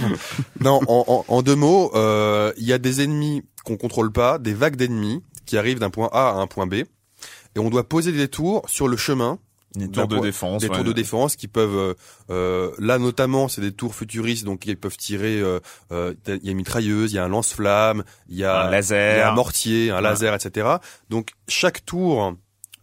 Non, 0.61 0.81
en, 0.87 1.25
en 1.27 1.41
deux 1.41 1.55
mots, 1.55 1.91
euh, 1.95 2.51
il 2.57 2.65
y 2.65 2.73
a 2.73 2.77
des 2.77 3.01
ennemis 3.01 3.43
qu'on 3.63 3.77
contrôle 3.77 4.11
pas, 4.11 4.39
des 4.39 4.53
vagues 4.53 4.75
d'ennemis 4.75 5.21
qui 5.45 5.57
arrivent 5.57 5.79
d'un 5.79 5.89
point 5.89 6.09
A 6.11 6.29
à 6.29 6.33
un 6.33 6.47
point 6.47 6.67
B, 6.67 6.73
et 6.75 7.59
on 7.59 7.69
doit 7.69 7.87
poser 7.87 8.11
des 8.11 8.27
tours 8.27 8.63
sur 8.67 8.87
le 8.87 8.97
chemin 8.97 9.39
des 9.75 9.89
tours 9.89 10.07
de 10.07 10.19
défense. 10.19 10.61
Des 10.61 10.69
tours 10.69 10.83
de 10.83 10.93
défense 10.93 11.35
qui 11.35 11.47
peuvent, 11.47 11.75
euh, 11.75 11.93
euh, 12.29 12.71
là 12.79 12.97
notamment, 12.97 13.47
c'est 13.47 13.61
des 13.61 13.71
tours 13.71 13.95
futuristes, 13.95 14.45
donc 14.45 14.65
ils 14.65 14.77
peuvent 14.77 14.97
tirer. 14.97 15.39
Euh, 15.39 15.59
euh 15.91 16.13
il 16.27 16.45
y 16.45 16.47
a 16.47 16.51
une 16.51 16.57
mitrailleuse, 16.57 17.11
il 17.11 17.15
y 17.15 17.19
a 17.19 17.25
un 17.25 17.29
lance-flamme, 17.29 18.03
il 18.29 18.37
y 18.37 18.43
a 18.43 18.67
un 18.67 18.69
laser, 18.69 19.15
il 19.15 19.19
y 19.19 19.21
a 19.21 19.31
un 19.31 19.35
mortier, 19.35 19.91
un 19.91 20.01
laser, 20.01 20.33
etc. 20.33 20.67
Donc 21.09 21.31
chaque 21.47 21.85
tour 21.85 22.35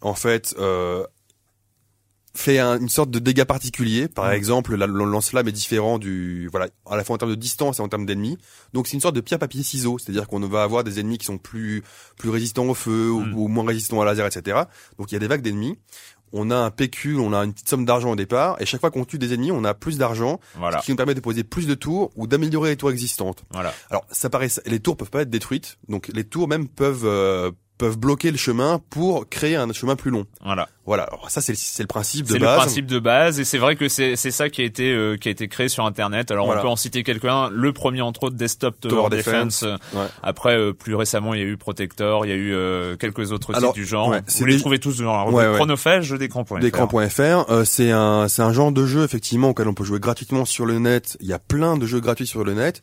en 0.03 0.13
fait 0.13 0.53
euh, 0.59 1.05
fait 2.35 2.59
une 2.59 2.89
sorte 2.89 3.11
de 3.11 3.19
dégât 3.19 3.45
particulier. 3.45 4.07
Par 4.07 4.29
mm. 4.29 4.33
exemple, 4.33 4.75
le 4.75 5.05
lance-flamme 5.05 5.47
est 5.47 5.53
différent 5.53 5.99
du 5.99 6.47
voilà 6.51 6.67
à 6.89 6.97
la 6.97 7.03
fois 7.03 7.15
en 7.15 7.17
termes 7.17 7.31
de 7.31 7.35
distance 7.35 7.79
et 7.79 7.81
en 7.81 7.87
termes 7.87 8.05
d'ennemis. 8.05 8.37
Donc 8.73 8.87
c'est 8.87 8.93
une 8.93 9.01
sorte 9.01 9.15
de 9.15 9.21
pierre 9.21 9.39
papier 9.39 9.63
ciseau, 9.63 9.97
c'est-à-dire 9.97 10.27
qu'on 10.27 10.39
va 10.41 10.63
avoir 10.63 10.83
des 10.83 10.99
ennemis 10.99 11.17
qui 11.17 11.25
sont 11.25 11.37
plus 11.37 11.83
plus 12.17 12.29
résistants 12.29 12.65
au 12.65 12.73
feu 12.73 13.09
ou, 13.11 13.47
mm. 13.47 13.51
moins 13.51 13.65
résistants 13.65 14.01
à 14.01 14.05
laser, 14.05 14.25
etc. 14.25 14.63
Donc 14.97 15.11
il 15.11 15.15
y 15.15 15.17
a 15.17 15.19
des 15.19 15.27
vagues 15.27 15.41
d'ennemis. 15.41 15.77
On 16.35 16.49
a 16.49 16.55
un 16.55 16.71
pécule, 16.71 17.19
on 17.19 17.31
a 17.31 17.37
une 17.37 17.53
petite 17.53 17.69
somme 17.69 17.85
d'argent 17.85 18.09
au 18.09 18.15
départ, 18.15 18.59
et 18.59 18.65
chaque 18.65 18.81
fois 18.81 18.89
qu'on 18.89 19.05
tue 19.05 19.19
des 19.19 19.35
ennemis, 19.35 19.51
on 19.51 19.63
a 19.63 19.75
plus 19.75 19.99
d'argent, 19.99 20.39
voilà. 20.55 20.79
ce 20.79 20.85
qui 20.85 20.91
nous 20.91 20.97
permet 20.97 21.13
de 21.13 21.19
poser 21.19 21.43
plus 21.43 21.67
de 21.67 21.75
tours 21.75 22.11
ou 22.15 22.25
d'améliorer 22.25 22.71
les 22.71 22.75
tours 22.75 22.89
existantes. 22.89 23.43
Voilà. 23.51 23.71
Alors 23.91 24.03
ça 24.09 24.31
paraît, 24.31 24.47
les 24.65 24.79
tours 24.79 24.97
peuvent 24.97 25.11
pas 25.11 25.21
être 25.21 25.29
détruites, 25.29 25.77
donc 25.89 26.09
les 26.11 26.23
tours 26.23 26.47
même 26.47 26.67
peuvent 26.67 27.05
euh, 27.05 27.51
peuvent 27.77 27.97
bloquer 27.97 28.31
le 28.31 28.37
chemin 28.37 28.79
pour 28.89 29.27
créer 29.27 29.55
un 29.55 29.71
chemin 29.73 29.95
plus 29.95 30.11
long. 30.11 30.25
Voilà. 30.43 30.69
Voilà. 30.85 31.03
Alors 31.03 31.29
ça 31.29 31.41
c'est 31.41 31.55
c'est 31.55 31.83
le 31.83 31.87
principe 31.87 32.27
de 32.27 32.33
base. 32.33 32.39
C'est 32.39 32.45
le 32.45 32.57
principe 32.57 32.85
de 32.87 32.99
base 32.99 33.39
et 33.39 33.45
c'est 33.45 33.57
vrai 33.57 33.75
que 33.75 33.87
c'est 33.87 34.15
c'est 34.15 34.31
ça 34.31 34.49
qui 34.49 34.61
a 34.61 34.65
été 34.65 34.91
euh, 34.91 35.15
qui 35.17 35.29
a 35.29 35.31
été 35.31 35.47
créé 35.47 35.69
sur 35.69 35.85
internet. 35.85 36.29
Alors 36.31 36.47
on 36.47 36.61
peut 36.61 36.67
en 36.67 36.75
citer 36.75 37.03
quelques-uns. 37.03 37.49
Le 37.49 37.73
premier 37.73 38.01
entre 38.01 38.23
autres 38.23 38.35
Desktop 38.35 38.79
Tower, 38.81 39.09
Defense. 39.09 39.65
Après 40.21 40.57
euh, 40.57 40.73
plus 40.73 40.95
récemment 40.95 41.33
il 41.33 41.39
y 41.39 41.43
a 41.43 41.45
eu 41.45 41.57
Protector, 41.57 42.25
il 42.25 42.29
y 42.29 42.31
a 42.31 42.35
eu 42.35 42.53
euh, 42.53 42.97
quelques 42.97 43.31
autres 43.31 43.57
sites 43.57 43.73
du 43.73 43.85
genre. 43.85 44.13
Vous 44.27 44.45
les 44.45 44.59
trouvez 44.59 44.79
tous 44.79 44.97
dans 44.97 45.31
la 45.31 45.53
chronophage 45.55 46.11
d'écran.fr. 46.11 46.59
D'écran.fr. 46.59 47.65
c'est 47.65 47.91
un 47.91 48.27
c'est 48.27 48.41
un 48.41 48.53
genre 48.53 48.71
de 48.71 48.85
jeu 48.85 49.03
effectivement 49.03 49.49
auquel 49.49 49.67
on 49.67 49.73
peut 49.73 49.85
jouer 49.85 49.99
gratuitement 49.99 50.45
sur 50.45 50.65
le 50.65 50.79
net. 50.79 51.17
Il 51.21 51.27
y 51.27 51.33
a 51.33 51.39
plein 51.39 51.77
de 51.77 51.85
jeux 51.85 52.01
gratuits 52.01 52.27
sur 52.27 52.43
le 52.43 52.53
net. 52.53 52.81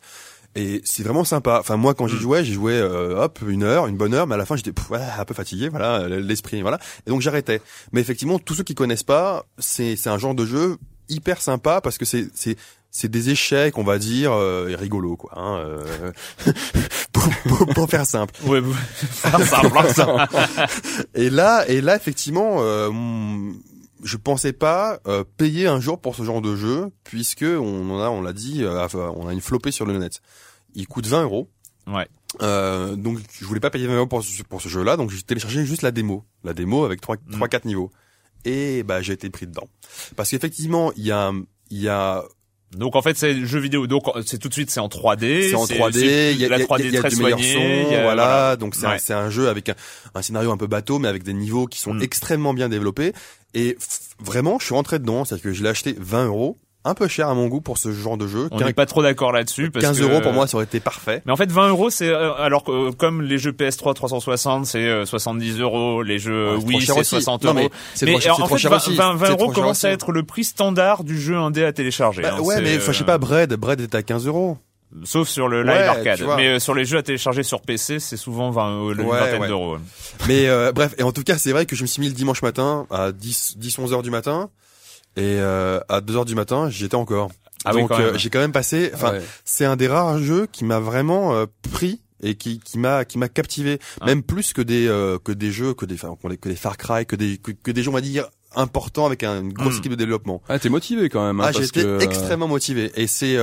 Et 0.55 0.81
c'est 0.83 1.03
vraiment 1.03 1.23
sympa. 1.23 1.57
Enfin 1.59 1.77
moi 1.77 1.93
quand 1.93 2.07
j'y 2.07 2.15
mm. 2.15 2.19
jouais, 2.19 2.43
j'y 2.43 2.53
jouais 2.53 2.73
euh, 2.73 3.23
hop 3.23 3.39
une 3.47 3.63
heure, 3.63 3.87
une 3.87 3.97
bonne 3.97 4.13
heure, 4.13 4.27
mais 4.27 4.35
à 4.35 4.37
la 4.37 4.45
fin 4.45 4.55
j'étais 4.55 4.73
un 4.91 5.25
peu 5.25 5.33
fatigué, 5.33 5.69
voilà 5.69 6.07
l'esprit, 6.07 6.61
voilà. 6.61 6.79
Et 7.05 7.09
donc 7.09 7.21
j'arrêtais. 7.21 7.61
Mais 7.91 8.01
effectivement 8.01 8.39
tous 8.39 8.55
ceux 8.55 8.63
qui 8.63 8.75
connaissent 8.75 9.03
pas, 9.03 9.45
c'est 9.57 9.95
c'est 9.95 10.09
un 10.09 10.17
genre 10.17 10.35
de 10.35 10.45
jeu 10.45 10.77
hyper 11.09 11.41
sympa 11.41 11.81
parce 11.81 11.97
que 11.97 12.05
c'est 12.05 12.27
c'est 12.33 12.57
c'est 12.93 13.09
des 13.09 13.29
échecs, 13.29 13.77
on 13.77 13.83
va 13.83 13.97
dire, 13.97 14.33
euh, 14.33 14.75
rigolo 14.77 15.15
quoi. 15.15 15.31
Hein, 15.37 15.59
euh, 15.59 16.11
pour, 17.13 17.65
pour, 17.73 17.89
faire 17.89 18.05
simple. 18.05 18.33
Ouais, 18.43 18.61
faire 18.99 19.89
simple. 19.89 20.27
et 21.15 21.29
là, 21.29 21.63
et 21.69 21.79
là 21.79 21.95
effectivement, 21.95 22.57
euh, 22.59 22.89
je 24.03 24.17
pensais 24.17 24.53
pas 24.53 24.99
euh, 25.07 25.23
payer 25.37 25.67
un 25.67 25.79
jour 25.79 25.99
pour 25.99 26.15
ce 26.15 26.23
genre 26.23 26.41
de 26.41 26.55
jeu, 26.55 26.91
puisque 27.03 27.43
on 27.43 27.89
en 27.91 28.01
a, 28.01 28.09
on 28.09 28.21
l'a 28.21 28.33
dit, 28.33 28.63
euh, 28.63 28.87
on 28.93 29.27
a 29.27 29.33
une 29.33 29.41
flopée 29.41 29.71
sur 29.71 29.85
le 29.85 29.97
net. 29.97 30.21
Il 30.75 30.87
coûte 30.87 31.07
20 31.07 31.23
euros. 31.23 31.49
Ouais. 31.87 32.07
Euh, 32.41 32.95
donc 32.95 33.19
je 33.39 33.45
voulais 33.45 33.59
pas 33.59 33.69
payer 33.69 33.87
20 33.87 33.95
euros 33.95 34.07
pour 34.07 34.23
ce, 34.23 34.43
pour 34.43 34.61
ce 34.61 34.69
jeu-là, 34.69 34.95
donc 34.95 35.09
j'ai 35.11 35.21
téléchargé 35.21 35.65
juste 35.65 35.81
la 35.81 35.91
démo, 35.91 36.23
la 36.43 36.53
démo 36.53 36.85
avec 36.85 37.01
trois, 37.01 37.17
mm. 37.17 37.31
trois, 37.33 37.47
quatre 37.47 37.65
niveaux. 37.65 37.91
Et 38.45 38.83
bah 38.83 39.01
j'ai 39.01 39.13
été 39.13 39.29
pris 39.29 39.45
dedans, 39.45 39.67
parce 40.15 40.29
qu'effectivement 40.31 40.91
il 40.95 41.03
y 41.03 41.11
a, 41.11 41.31
il 41.69 41.79
y 41.79 41.89
a 41.89 42.23
donc 42.75 42.95
en 42.95 43.01
fait 43.01 43.17
c'est 43.17 43.45
jeu 43.45 43.59
vidéo 43.59 43.85
donc 43.85 44.05
c'est 44.25 44.39
tout 44.39 44.47
de 44.47 44.53
suite 44.53 44.71
c'est 44.71 44.79
en 44.79 44.87
3D 44.87 45.49
c'est 45.49 45.55
en 45.55 45.65
3D 45.65 46.31
il 46.31 46.37
y 46.37 46.45
a, 46.45 46.49
la 46.49 46.57
3D 46.57 46.89
y 46.89 46.97
a, 46.97 47.01
très 47.01 47.09
du 47.09 47.17
meilleur 47.17 47.37
son 47.37 48.01
voilà, 48.01 48.55
donc 48.55 48.75
c'est 48.75 49.13
un, 49.13 49.17
un, 49.17 49.29
jeu 49.29 49.49
avec 49.49 49.67
un, 49.67 49.75
un, 50.15 50.21
scénario 50.21 50.51
un 50.51 50.57
peu 50.57 50.67
bateau 50.67 50.97
mais 50.97 51.09
avec 51.09 51.23
des 51.23 51.33
niveaux 51.33 51.67
qui 51.67 51.79
sont 51.79 51.93
mm. 51.93 52.01
extrêmement 52.01 52.53
bien 52.53 52.69
développés 52.69 53.11
et 53.53 53.77
vraiment 54.19 54.57
je 54.57 54.65
suis 54.65 54.73
rentré 54.73 54.99
dedans 54.99 55.25
c'est 55.25 55.33
à 55.33 55.37
dire 55.37 55.43
que 55.43 55.51
je 55.51 55.63
l'ai 55.63 55.69
acheté 55.69 55.95
20 55.99 56.27
euros 56.27 56.57
un 56.83 56.93
peu 56.95 57.07
cher 57.07 57.29
à 57.29 57.33
mon 57.33 57.47
goût 57.47 57.61
pour 57.61 57.77
ce 57.77 57.91
genre 57.91 58.17
de 58.17 58.27
jeu. 58.27 58.47
On 58.51 58.59
n'est 58.59 58.73
pas 58.73 58.85
trop 58.85 59.03
d'accord 59.03 59.31
là-dessus. 59.31 59.71
15 59.71 60.01
euros 60.01 60.21
pour 60.21 60.33
moi, 60.33 60.47
ça 60.47 60.57
aurait 60.57 60.65
été 60.65 60.79
parfait. 60.79 61.21
Mais 61.25 61.31
en 61.31 61.35
fait, 61.35 61.51
20 61.51 61.69
euros, 61.69 61.89
c'est 61.89 62.09
euh, 62.09 62.33
alors 62.33 62.63
que 62.63 62.71
euh, 62.71 62.91
comme 62.91 63.21
les 63.21 63.37
jeux 63.37 63.51
PS3 63.51 63.93
360, 63.93 64.65
c'est 64.65 65.05
70 65.05 65.59
euh, 65.59 65.63
euros, 65.63 66.03
les 66.03 66.17
jeux 66.19 66.55
Wii 66.57 66.81
c'est 66.81 67.03
60 67.03 67.45
euros. 67.45 67.53
mais 67.53 67.69
trop, 68.11 68.19
cher, 68.19 68.39
en 68.39 68.47
fait, 68.47 68.67
20, 68.67 68.75
aussi. 68.77 68.95
20, 68.95 69.29
euros 69.29 69.51
commence 69.51 69.83
à 69.85 69.91
être 69.91 70.11
le 70.11 70.23
prix 70.23 70.43
standard 70.43 71.03
du 71.03 71.19
jeu 71.19 71.37
indé 71.37 71.63
à 71.63 71.71
télécharger. 71.71 72.23
Bah, 72.23 72.35
hein, 72.37 72.41
ouais, 72.41 72.61
mais 72.61 72.79
je 72.79 72.91
sais 72.91 73.03
pas, 73.03 73.17
Bread, 73.17 73.53
Bread 73.53 73.81
est 73.81 73.95
à 73.95 74.01
15 74.01 74.25
euros. 74.27 74.57
Sauf 75.05 75.29
sur 75.29 75.47
le 75.47 75.63
live 75.63 75.87
arcade. 75.87 76.21
Mais 76.35 76.59
sur 76.59 76.73
les 76.73 76.83
jeux 76.83 76.97
à 76.97 77.03
télécharger 77.03 77.43
sur 77.43 77.61
PC, 77.61 77.99
c'est 77.99 78.17
souvent 78.17 78.49
20, 78.49 78.91
une 78.91 79.07
vingtaine 79.07 79.47
d'euros. 79.47 79.77
Mais 80.27 80.47
bref, 80.73 80.95
et 80.97 81.03
en 81.03 81.11
tout 81.11 81.23
cas, 81.23 81.37
c'est 81.37 81.51
vrai 81.51 81.67
que 81.67 81.75
je 81.75 81.83
me 81.83 81.87
suis 81.87 82.01
mis 82.01 82.07
le 82.07 82.15
dimanche 82.15 82.41
matin 82.41 82.87
à 82.89 83.11
10, 83.11 83.57
10 83.57 83.77
11 83.77 83.93
heures 83.93 84.01
du 84.01 84.11
matin. 84.11 84.49
Et 85.17 85.39
à 85.39 86.01
2 86.01 86.15
heures 86.15 86.25
du 86.25 86.35
matin, 86.35 86.69
j'y 86.69 86.85
étais 86.85 86.95
encore. 86.95 87.29
Ah 87.65 87.73
Donc 87.73 87.91
euh, 87.91 88.17
j'ai 88.17 88.29
quand 88.29 88.39
même 88.39 88.51
passé. 88.51 88.91
Enfin, 88.93 89.13
c'est 89.45 89.65
un 89.65 89.75
des 89.75 89.87
rares 89.87 90.19
jeux 90.19 90.47
qui 90.51 90.65
m'a 90.65 90.79
vraiment 90.79 91.33
euh, 91.33 91.45
pris 91.71 92.01
et 92.23 92.35
qui 92.35 92.59
qui 92.59 92.79
m'a 92.79 93.05
qui 93.05 93.17
m'a 93.17 93.29
captivé, 93.29 93.79
ah. 93.99 94.05
même 94.05 94.23
plus 94.23 94.53
que 94.53 94.61
des 94.61 94.87
euh, 94.87 95.17
que 95.23 95.31
des 95.31 95.51
jeux 95.51 95.73
que 95.73 95.85
des 95.85 95.97
que 95.97 96.49
des 96.49 96.55
Far 96.55 96.77
Cry, 96.77 97.05
que 97.05 97.15
des 97.15 97.37
que, 97.37 97.71
des 97.71 97.83
jeux 97.83 97.89
on 97.89 97.93
va 97.93 98.01
dire 98.01 98.29
importants 98.53 99.05
avec 99.05 99.23
un 99.23 99.47
grosse 99.47 99.75
hmm. 99.75 99.79
équipe 99.79 99.91
de 99.91 99.97
développement. 99.97 100.41
Ah 100.49 100.59
t'es 100.59 100.69
motivé 100.69 101.09
quand 101.09 101.25
même. 101.25 101.39
Hein, 101.39 101.49
ah 101.49 101.51
j'étais 101.51 102.03
extrêmement 102.03 102.47
motivé 102.47 102.91
et 102.95 103.07
c'est 103.07 103.37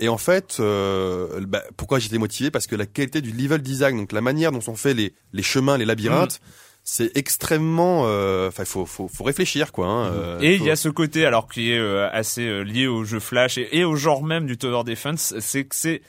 et 0.00 0.08
en 0.08 0.18
fait 0.18 0.60
bah, 0.60 1.62
pourquoi 1.76 1.98
j'étais 1.98 2.18
motivé? 2.18 2.50
Parce 2.50 2.66
que 2.66 2.76
la 2.76 2.86
qualité 2.86 3.20
du 3.20 3.32
level 3.32 3.62
design 3.62 3.96
donc 3.96 4.12
la 4.12 4.20
manière 4.20 4.52
dont 4.52 4.60
sont 4.60 4.76
faits 4.76 4.96
les 4.96 5.12
les 5.32 5.42
chemins 5.42 5.76
les 5.76 5.84
labyrinthes 5.84 6.40
hmm 6.40 6.65
c'est 6.88 7.16
extrêmement 7.16 8.04
euh, 8.06 8.46
enfin 8.46 8.62
il 8.62 8.66
faut, 8.66 8.86
faut 8.86 9.08
faut 9.08 9.24
réfléchir 9.24 9.72
quoi 9.72 9.88
hein, 9.88 10.12
euh, 10.12 10.38
et 10.40 10.54
il 10.54 10.62
y 10.62 10.70
a 10.70 10.76
ce 10.76 10.88
côté 10.88 11.26
alors 11.26 11.48
qui 11.48 11.72
est 11.72 11.78
euh, 11.78 12.08
assez 12.12 12.62
lié 12.62 12.86
au 12.86 13.02
jeu 13.02 13.18
flash 13.18 13.58
et, 13.58 13.76
et, 13.76 13.84
au 13.84 13.96
genre 13.96 14.22
même 14.22 14.46
du 14.46 14.56
tower 14.56 14.84
defense 14.84 15.34
c'est 15.40 15.64
que 15.64 15.74
c'est 15.74 16.00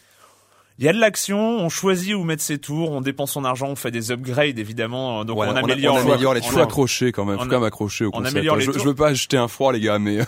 il 0.80 0.86
y 0.86 0.90
a 0.90 0.94
de 0.94 1.00
l'action, 1.00 1.40
on 1.40 1.70
choisit 1.70 2.14
où 2.14 2.24
mettre 2.24 2.44
ses 2.44 2.60
tours, 2.60 2.92
on 2.92 3.02
dépense 3.02 3.32
son 3.32 3.44
argent, 3.46 3.68
on 3.68 3.76
fait 3.76 3.90
des 3.90 4.12
upgrades 4.12 4.60
évidemment, 4.60 5.26
donc 5.26 5.38
on, 5.40 5.42
améliore, 5.42 5.96
on, 5.96 6.12
améliore 6.12 6.36
les 6.36 6.42
tours. 6.42 6.52
Faut 6.52 6.60
accrocher 6.60 7.12
quand 7.12 7.26
même, 7.26 7.40
faut 7.40 7.46
quand 7.46 7.60
même 7.60 7.64
accrocher 7.64 8.06
au 8.06 8.12
concept. 8.12 8.36
Améliore 8.36 8.60
je, 8.60 8.72
je, 8.72 8.80
veux 8.80 8.94
pas 8.94 9.08
acheter 9.08 9.38
un 9.38 9.48
froid 9.48 9.74
les 9.74 9.80
gars, 9.80 9.98
mais 9.98 10.20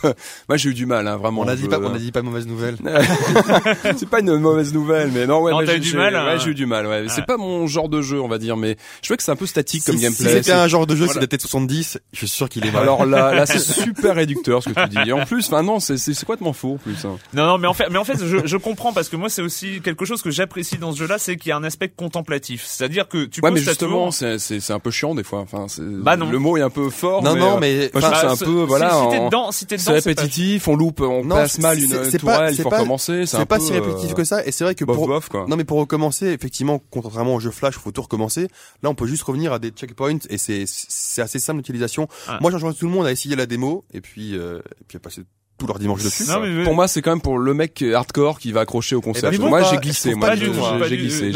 moi 0.49 0.57
j'ai 0.57 0.69
eu 0.69 0.73
du 0.73 0.87
mal 0.87 1.07
hein, 1.07 1.17
vraiment. 1.17 1.41
On 1.41 1.47
a 1.47 1.55
dit 1.55 1.67
pas, 1.67 1.79
on 1.79 1.93
a 1.93 1.99
dit 1.99 2.11
pas 2.11 2.23
mauvaise 2.23 2.47
nouvelle. 2.47 2.77
c'est 3.95 4.09
pas 4.09 4.21
une 4.21 4.37
mauvaise 4.37 4.73
nouvelle, 4.73 5.11
mais 5.13 5.27
non 5.27 5.41
ouais. 5.41 5.51
Non, 5.51 5.61
eu 5.61 5.79
du 5.79 5.95
mal. 5.95 6.13
Ouais, 6.13 6.19
hein. 6.19 6.37
j'ai 6.37 6.49
eu 6.49 6.55
du 6.55 6.65
mal. 6.65 6.87
Ouais, 6.87 7.05
c'est 7.09 7.25
pas 7.25 7.37
mon 7.37 7.67
genre 7.67 7.89
de 7.89 8.01
jeu 8.01 8.19
on 8.19 8.27
va 8.27 8.39
dire, 8.39 8.57
mais 8.57 8.75
je 9.03 9.07
vois 9.07 9.17
que 9.17 9.23
c'est 9.23 9.31
un 9.31 9.35
peu 9.35 9.45
statique 9.45 9.83
comme 9.85 9.97
gameplay. 9.97 10.29
Si 10.29 10.35
c'était 10.35 10.51
un 10.51 10.67
genre 10.67 10.87
de 10.87 10.95
jeu 10.95 11.07
qui 11.07 11.19
datait 11.19 11.37
de 11.37 11.41
70, 11.41 11.99
je 12.11 12.17
suis 12.17 12.27
sûr 12.27 12.49
qu'il 12.49 12.65
est. 12.65 12.75
Alors 12.75 13.05
là, 13.05 13.33
là 13.33 13.45
c'est 13.45 13.59
super 13.83 14.15
réducteur 14.15 14.63
ce 14.63 14.69
que 14.69 14.83
tu 14.83 14.89
dis. 14.89 15.09
Et 15.09 15.13
en 15.13 15.25
plus, 15.25 15.45
enfin 15.45 15.61
non, 15.61 15.79
c'est 15.79 15.97
c'est 15.97 16.19
complètement 16.25 16.53
faux 16.53 16.73
en 16.73 16.77
plus. 16.77 17.05
Hein. 17.05 17.17
Non 17.33 17.45
non, 17.45 17.57
mais 17.59 17.67
en 17.67 17.73
fait, 17.73 17.89
mais 17.91 17.99
en 17.99 18.03
fait, 18.03 18.17
je, 18.25 18.45
je 18.45 18.57
comprends 18.57 18.93
parce 18.93 19.09
que 19.09 19.15
moi 19.15 19.29
c'est 19.29 19.43
aussi 19.43 19.81
quelque 19.81 20.05
chose 20.05 20.23
que 20.23 20.31
j'apprécie 20.39 20.77
dans 20.77 20.93
ce 20.93 20.99
jeu-là 20.99 21.17
c'est 21.17 21.35
qu'il 21.35 21.49
y 21.49 21.51
a 21.51 21.57
un 21.57 21.63
aspect 21.63 21.89
contemplatif. 21.89 22.65
C'est-à-dire 22.65 23.07
que 23.07 23.25
tu 23.25 23.41
ouais, 23.41 23.51
mais 23.51 23.59
justement, 23.59 24.11
c'est 24.11 24.39
c'est 24.39 24.71
un 24.71 24.79
peu 24.79 24.91
chiant 24.91 25.15
des 25.15 25.23
fois. 25.23 25.39
Enfin, 25.39 25.65
bah 25.79 26.17
non. 26.17 26.29
Le 26.29 26.39
mot 26.39 26.57
est 26.57 26.61
un 26.61 26.69
peu 26.69 26.89
fort. 26.89 27.23
Non, 27.23 27.35
non, 27.35 27.59
mais 27.59 27.91
c'est 27.93 28.05
un 28.05 28.35
peu 28.37 28.63
voilà. 28.63 28.89
Si, 28.89 29.09
t'es 29.09 29.25
dedans, 29.25 29.51
si 29.51 29.65
t'es 29.65 29.77
dedans, 29.77 29.83
c'est 29.85 30.09
répétitif. 30.09 30.67
On 30.67 30.75
loupe, 30.75 31.01
on 31.01 31.27
passe 31.27 31.59
mal 31.59 31.79
une 31.79 31.89
tourelle, 32.17 32.53
il 32.53 32.61
faut 32.61 32.69
recommencer. 32.69 33.25
C'est 33.25 33.45
pas 33.45 33.59
si 33.59 33.71
répétitif 33.71 34.13
que 34.13 34.23
ça. 34.23 34.45
Et 34.45 34.51
c'est 34.51 34.63
vrai 34.63 34.75
que 34.75 34.85
pour 34.85 35.09
non, 35.47 35.57
mais 35.57 35.63
pour 35.63 35.79
recommencer, 35.79 36.27
effectivement, 36.27 36.81
contrairement 36.89 37.35
au 37.35 37.39
jeu 37.39 37.51
Flash, 37.51 37.75
il 37.75 37.81
faut 37.81 37.91
tout 37.91 38.01
recommencer. 38.01 38.47
Là, 38.83 38.89
on 38.89 38.95
peut 38.95 39.07
juste 39.07 39.23
revenir 39.23 39.53
à 39.53 39.59
des 39.59 39.69
checkpoints 39.69 40.19
et 40.29 40.37
c'est 40.37 40.63
c'est 40.65 41.21
assez 41.21 41.39
simple 41.39 41.57
d'utilisation. 41.57 42.07
Ah. 42.27 42.37
Moi, 42.41 42.51
j'enjoins 42.51 42.73
tout 42.73 42.85
le 42.85 42.91
monde 42.91 43.05
à 43.05 43.11
essayer 43.11 43.35
la 43.35 43.45
démo 43.45 43.85
et 43.93 44.01
puis 44.01 44.35
et 44.35 44.61
puis 44.87 44.97
à 44.97 44.99
passer 44.99 45.23
tous 45.59 45.67
leurs 45.67 45.77
dimanches 45.79 46.03
dessus. 46.03 46.25
Pour 46.63 46.73
moi, 46.73 46.87
c'est 46.87 47.01
quand 47.01 47.11
même 47.11 47.21
pour 47.21 47.37
le 47.37 47.53
mec 47.53 47.83
hardcore 47.83 48.39
qui 48.39 48.51
va 48.51 48.61
accrocher 48.61 48.95
au 48.95 49.01
concert. 49.01 49.29
Eh 49.31 49.37
moi, 49.37 49.61
j'ai 49.63 49.77
glissé. 49.77 50.15
Moi, 50.15 50.35
j'ai 50.35 50.97
glissé. 50.97 51.31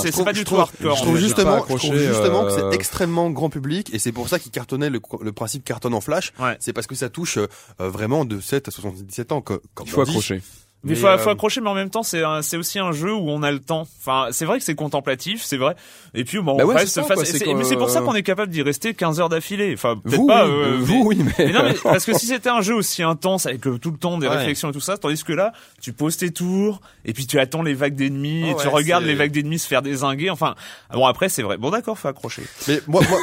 C'est 0.00 0.24
pas 0.24 0.32
du 0.32 0.44
tout 0.44 0.56
hardcore. 0.56 0.96
Je 0.96 1.02
trouve 1.02 1.18
justement, 1.18 1.66
justement 1.68 2.44
que 2.44 2.52
c'est 2.52 2.62
euh, 2.62 2.70
extrêmement 2.70 3.30
grand 3.30 3.50
public 3.50 3.92
et 3.92 3.98
c'est 3.98 4.12
pour 4.12 4.28
ça 4.28 4.38
qu'il 4.38 4.52
cartonnait 4.52 4.90
le, 4.90 5.00
principe 5.32 5.64
cartonne 5.64 5.94
en 5.94 6.00
flash. 6.00 6.32
C'est 6.60 6.72
parce 6.72 6.86
que 6.86 6.94
ça 6.94 7.08
touche 7.08 7.38
euh, 7.38 7.46
vraiment 7.78 8.24
de 8.24 8.40
7 8.40 8.68
à 8.68 8.70
77 8.70 9.32
ans. 9.32 9.40
Comme 9.40 9.60
Il 9.84 9.90
faut 9.90 10.00
accrocher. 10.00 10.40
Mais 10.84 10.94
faut, 10.94 11.08
faut 11.18 11.28
euh, 11.28 11.32
accrocher, 11.32 11.60
mais 11.60 11.68
en 11.68 11.74
même 11.74 11.90
temps, 11.90 12.02
c'est 12.02 12.22
c'est 12.42 12.56
aussi 12.56 12.78
un 12.78 12.92
jeu 12.92 13.12
où 13.12 13.28
on 13.28 13.42
a 13.42 13.50
le 13.50 13.58
temps. 13.58 13.88
Enfin, 13.98 14.28
c'est 14.30 14.44
vrai 14.44 14.58
que 14.58 14.64
c'est 14.64 14.74
contemplatif, 14.74 15.42
c'est 15.42 15.56
vrai. 15.56 15.74
Et 16.14 16.24
puis 16.24 16.38
bon, 16.38 16.56
bah 16.56 16.64
ouais, 16.64 16.76
reste 16.76 17.02
face. 17.02 17.18
Mais 17.18 17.64
c'est 17.64 17.76
pour 17.76 17.90
ça 17.90 18.02
qu'on 18.02 18.14
est 18.14 18.22
capable 18.22 18.52
d'y 18.52 18.62
rester 18.62 18.94
15 18.94 19.20
heures 19.20 19.28
d'affilée. 19.28 19.72
Enfin, 19.74 19.96
peut-être 19.96 20.26
pas. 20.26 20.46
Euh, 20.46 20.78
vous, 20.80 21.02
oui, 21.04 21.18
mais... 21.38 21.52
non, 21.52 21.64
mais 21.64 21.74
parce 21.82 22.04
que 22.04 22.16
si 22.16 22.26
c'était 22.26 22.50
un 22.50 22.60
jeu 22.60 22.74
aussi 22.74 23.02
intense 23.02 23.46
avec 23.46 23.62
tout 23.62 23.90
le 23.90 23.98
temps 23.98 24.18
des 24.18 24.28
réflexions 24.28 24.70
et 24.70 24.72
tout 24.72 24.80
ça, 24.80 24.96
tandis 24.96 25.24
que 25.24 25.32
là, 25.32 25.52
tu 25.80 25.92
poses 25.92 26.16
tes 26.16 26.30
tours 26.30 26.80
et 27.04 27.12
puis 27.12 27.26
tu 27.26 27.38
attends 27.40 27.62
les 27.62 27.74
vagues 27.74 27.96
d'ennemis, 27.96 28.50
et 28.50 28.54
tu 28.56 28.68
regardes 28.68 29.04
les 29.04 29.14
vagues 29.14 29.32
d'ennemis 29.32 29.58
se 29.58 29.66
faire 29.66 29.82
désinguer. 29.82 30.30
Enfin, 30.30 30.54
bon 30.92 31.06
après, 31.06 31.28
c'est 31.28 31.42
vrai. 31.42 31.56
Bon 31.56 31.70
d'accord, 31.70 31.98
faut 31.98 32.08
accrocher. 32.08 32.42
Mais 32.68 32.80
moi, 32.86 33.02
moi, 33.08 33.18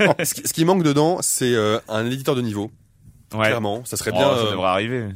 moi 0.00 0.14
ce, 0.24 0.34
qui, 0.34 0.64
manque 0.64 0.82
dedans, 0.82 1.18
c'est 1.22 1.54
euh, 1.54 1.78
un 1.88 2.04
éditeur 2.06 2.34
de 2.34 2.42
niveau. 2.42 2.70
Ouais. 3.32 3.46
Clairement, 3.46 3.82
ça 3.84 3.96
serait 3.96 4.12
bien. 4.12 4.28
Oh, 4.30 4.44
ça 4.44 4.50
devrait 4.50 4.68
arriver 4.68 5.08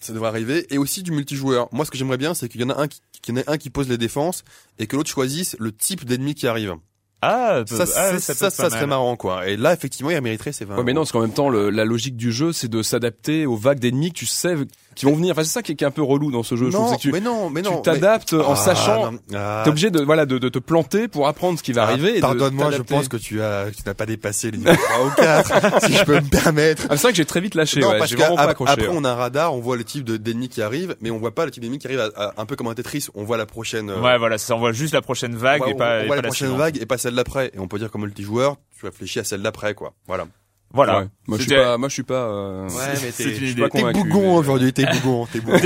ça 0.00 0.12
devrait 0.12 0.28
arriver 0.28 0.66
et 0.70 0.78
aussi 0.78 1.02
du 1.02 1.12
multijoueur. 1.12 1.68
Moi 1.72 1.84
ce 1.84 1.90
que 1.90 1.98
j'aimerais 1.98 2.18
bien 2.18 2.34
c'est 2.34 2.48
qu'il 2.48 2.60
y 2.60 2.64
en 2.64 2.70
a 2.70 2.80
un 2.80 2.88
qui, 2.88 3.00
qu'il 3.22 3.34
y 3.34 3.38
en 3.38 3.40
ait 3.40 3.50
un 3.50 3.58
qui 3.58 3.70
pose 3.70 3.88
les 3.88 3.98
défenses 3.98 4.44
et 4.78 4.86
que 4.86 4.96
l'autre 4.96 5.10
choisisse 5.10 5.56
le 5.58 5.72
type 5.72 6.04
d'ennemi 6.04 6.34
qui 6.34 6.46
arrive. 6.46 6.74
Ah, 7.22 7.64
ça, 7.66 7.82
ah, 7.82 8.18
ça, 8.18 8.34
ça, 8.34 8.50
ça 8.50 8.70
serait 8.70 8.86
marrant, 8.86 9.14
quoi. 9.14 9.46
Et 9.46 9.58
là, 9.58 9.74
effectivement, 9.74 10.10
il 10.10 10.18
mériterait 10.22 10.52
c'est 10.52 10.64
20 10.64 10.78
ouais, 10.78 10.84
mais 10.84 10.94
non, 10.94 11.02
parce 11.02 11.12
qu'en 11.12 11.20
même 11.20 11.34
temps, 11.34 11.50
le, 11.50 11.68
la 11.68 11.84
logique 11.84 12.16
du 12.16 12.32
jeu, 12.32 12.52
c'est 12.52 12.68
de 12.68 12.82
s'adapter 12.82 13.44
aux 13.44 13.56
vagues 13.56 13.78
d'ennemis 13.78 14.10
que 14.10 14.18
tu 14.20 14.26
sais 14.26 14.54
qui 15.00 15.06
vont 15.06 15.14
venir. 15.14 15.32
Enfin, 15.32 15.44
c'est 15.44 15.50
ça 15.50 15.62
qui 15.62 15.72
est, 15.72 15.82
un 15.82 15.90
peu 15.90 16.02
relou 16.02 16.30
dans 16.30 16.42
ce 16.42 16.56
jeu. 16.56 16.68
Non, 16.68 16.88
je 16.88 16.96
que 16.96 17.00
tu, 17.00 17.12
mais 17.12 17.20
non, 17.20 17.48
mais 17.48 17.62
non. 17.62 17.76
Tu 17.76 17.82
t'adaptes 17.82 18.34
en 18.34 18.52
ah, 18.52 18.56
sachant. 18.56 19.14
Ah. 19.34 19.62
T'es 19.64 19.70
obligé 19.70 19.90
de 19.90 20.02
voilà 20.02 20.26
de, 20.26 20.36
de, 20.36 20.48
te 20.48 20.58
planter 20.58 21.08
pour 21.08 21.26
apprendre 21.26 21.58
ce 21.58 21.62
qui 21.62 21.72
va 21.72 21.84
ah, 21.84 21.88
arriver. 21.88 22.20
Pardonne-moi, 22.20 22.70
je 22.72 22.82
pense 22.82 23.08
que 23.08 23.16
tu 23.16 23.40
as 23.40 23.66
tu 23.74 23.82
n'as 23.86 23.94
pas 23.94 24.06
dépassé 24.06 24.50
les 24.50 24.58
niveaux 24.58 24.72
3 24.72 25.06
ou 25.06 25.10
4, 25.16 25.84
si 25.86 25.94
je 25.94 26.04
peux 26.04 26.16
me 26.16 26.28
permettre. 26.28 26.82
Ah, 26.90 26.96
c'est 26.96 27.02
vrai 27.02 27.12
que 27.12 27.16
j'ai 27.16 27.24
très 27.24 27.40
vite 27.40 27.54
lâché. 27.54 27.80
Non, 27.80 27.90
ouais, 27.90 27.98
parce 27.98 28.12
vraiment 28.12 28.36
pas 28.36 28.54
après, 28.66 28.88
on 28.88 29.04
a 29.04 29.10
un 29.10 29.14
radar, 29.14 29.54
on 29.54 29.60
voit 29.60 29.76
le 29.76 29.84
type 29.84 30.04
d'ennemis 30.04 30.48
qui 30.48 30.60
arrive, 30.60 30.96
mais 31.00 31.10
on 31.10 31.18
voit 31.18 31.34
pas 31.34 31.46
le 31.46 31.50
type 31.50 31.62
d'ennemi 31.62 31.78
qui 31.78 31.86
arrive 31.86 32.12
un 32.36 32.46
peu 32.46 32.56
comme 32.56 32.68
un 32.68 32.74
Tetris. 32.74 33.06
On 33.14 33.24
voit 33.24 33.38
la 33.38 33.46
prochaine. 33.46 33.88
Euh, 33.88 34.00
ouais, 34.00 34.18
voilà, 34.18 34.36
ça, 34.36 34.54
on 34.54 34.58
voit 34.58 34.72
juste 34.72 34.92
la 34.92 35.02
prochaine 35.02 35.34
vague 35.34 35.62
et 35.66 35.74
pas. 35.74 36.02
On 36.02 36.06
voit 36.06 36.16
la 36.16 36.22
prochaine 36.22 36.54
vague 36.56 36.76
et 36.80 36.86
pas 36.86 36.98
celle 36.98 37.14
d'après. 37.14 37.50
Et 37.54 37.58
on 37.58 37.68
peut 37.68 37.78
dire 37.78 37.90
comme 37.90 38.02
multijoueur, 38.02 38.56
tu 38.78 38.84
réfléchis 38.84 39.18
à 39.18 39.24
celle 39.24 39.42
d'après, 39.42 39.74
quoi. 39.74 39.94
Voilà. 40.06 40.26
Voilà. 40.72 41.08
Moi 41.26 41.38
je 41.38 41.44
suis 41.44 41.54
pas, 41.54 41.78
moi 41.78 41.88
je 41.88 41.94
suis 41.94 42.02
pas. 42.02 42.28
Euh... 42.28 42.68
Ouais, 42.68 42.94
mais 43.02 43.68
t'es 43.68 43.92
bougon 43.92 44.36
aujourd'hui, 44.36 44.72
t'es 44.72 44.84
bougon, 44.92 45.26
t'es 45.26 45.40
bougon. 45.40 45.58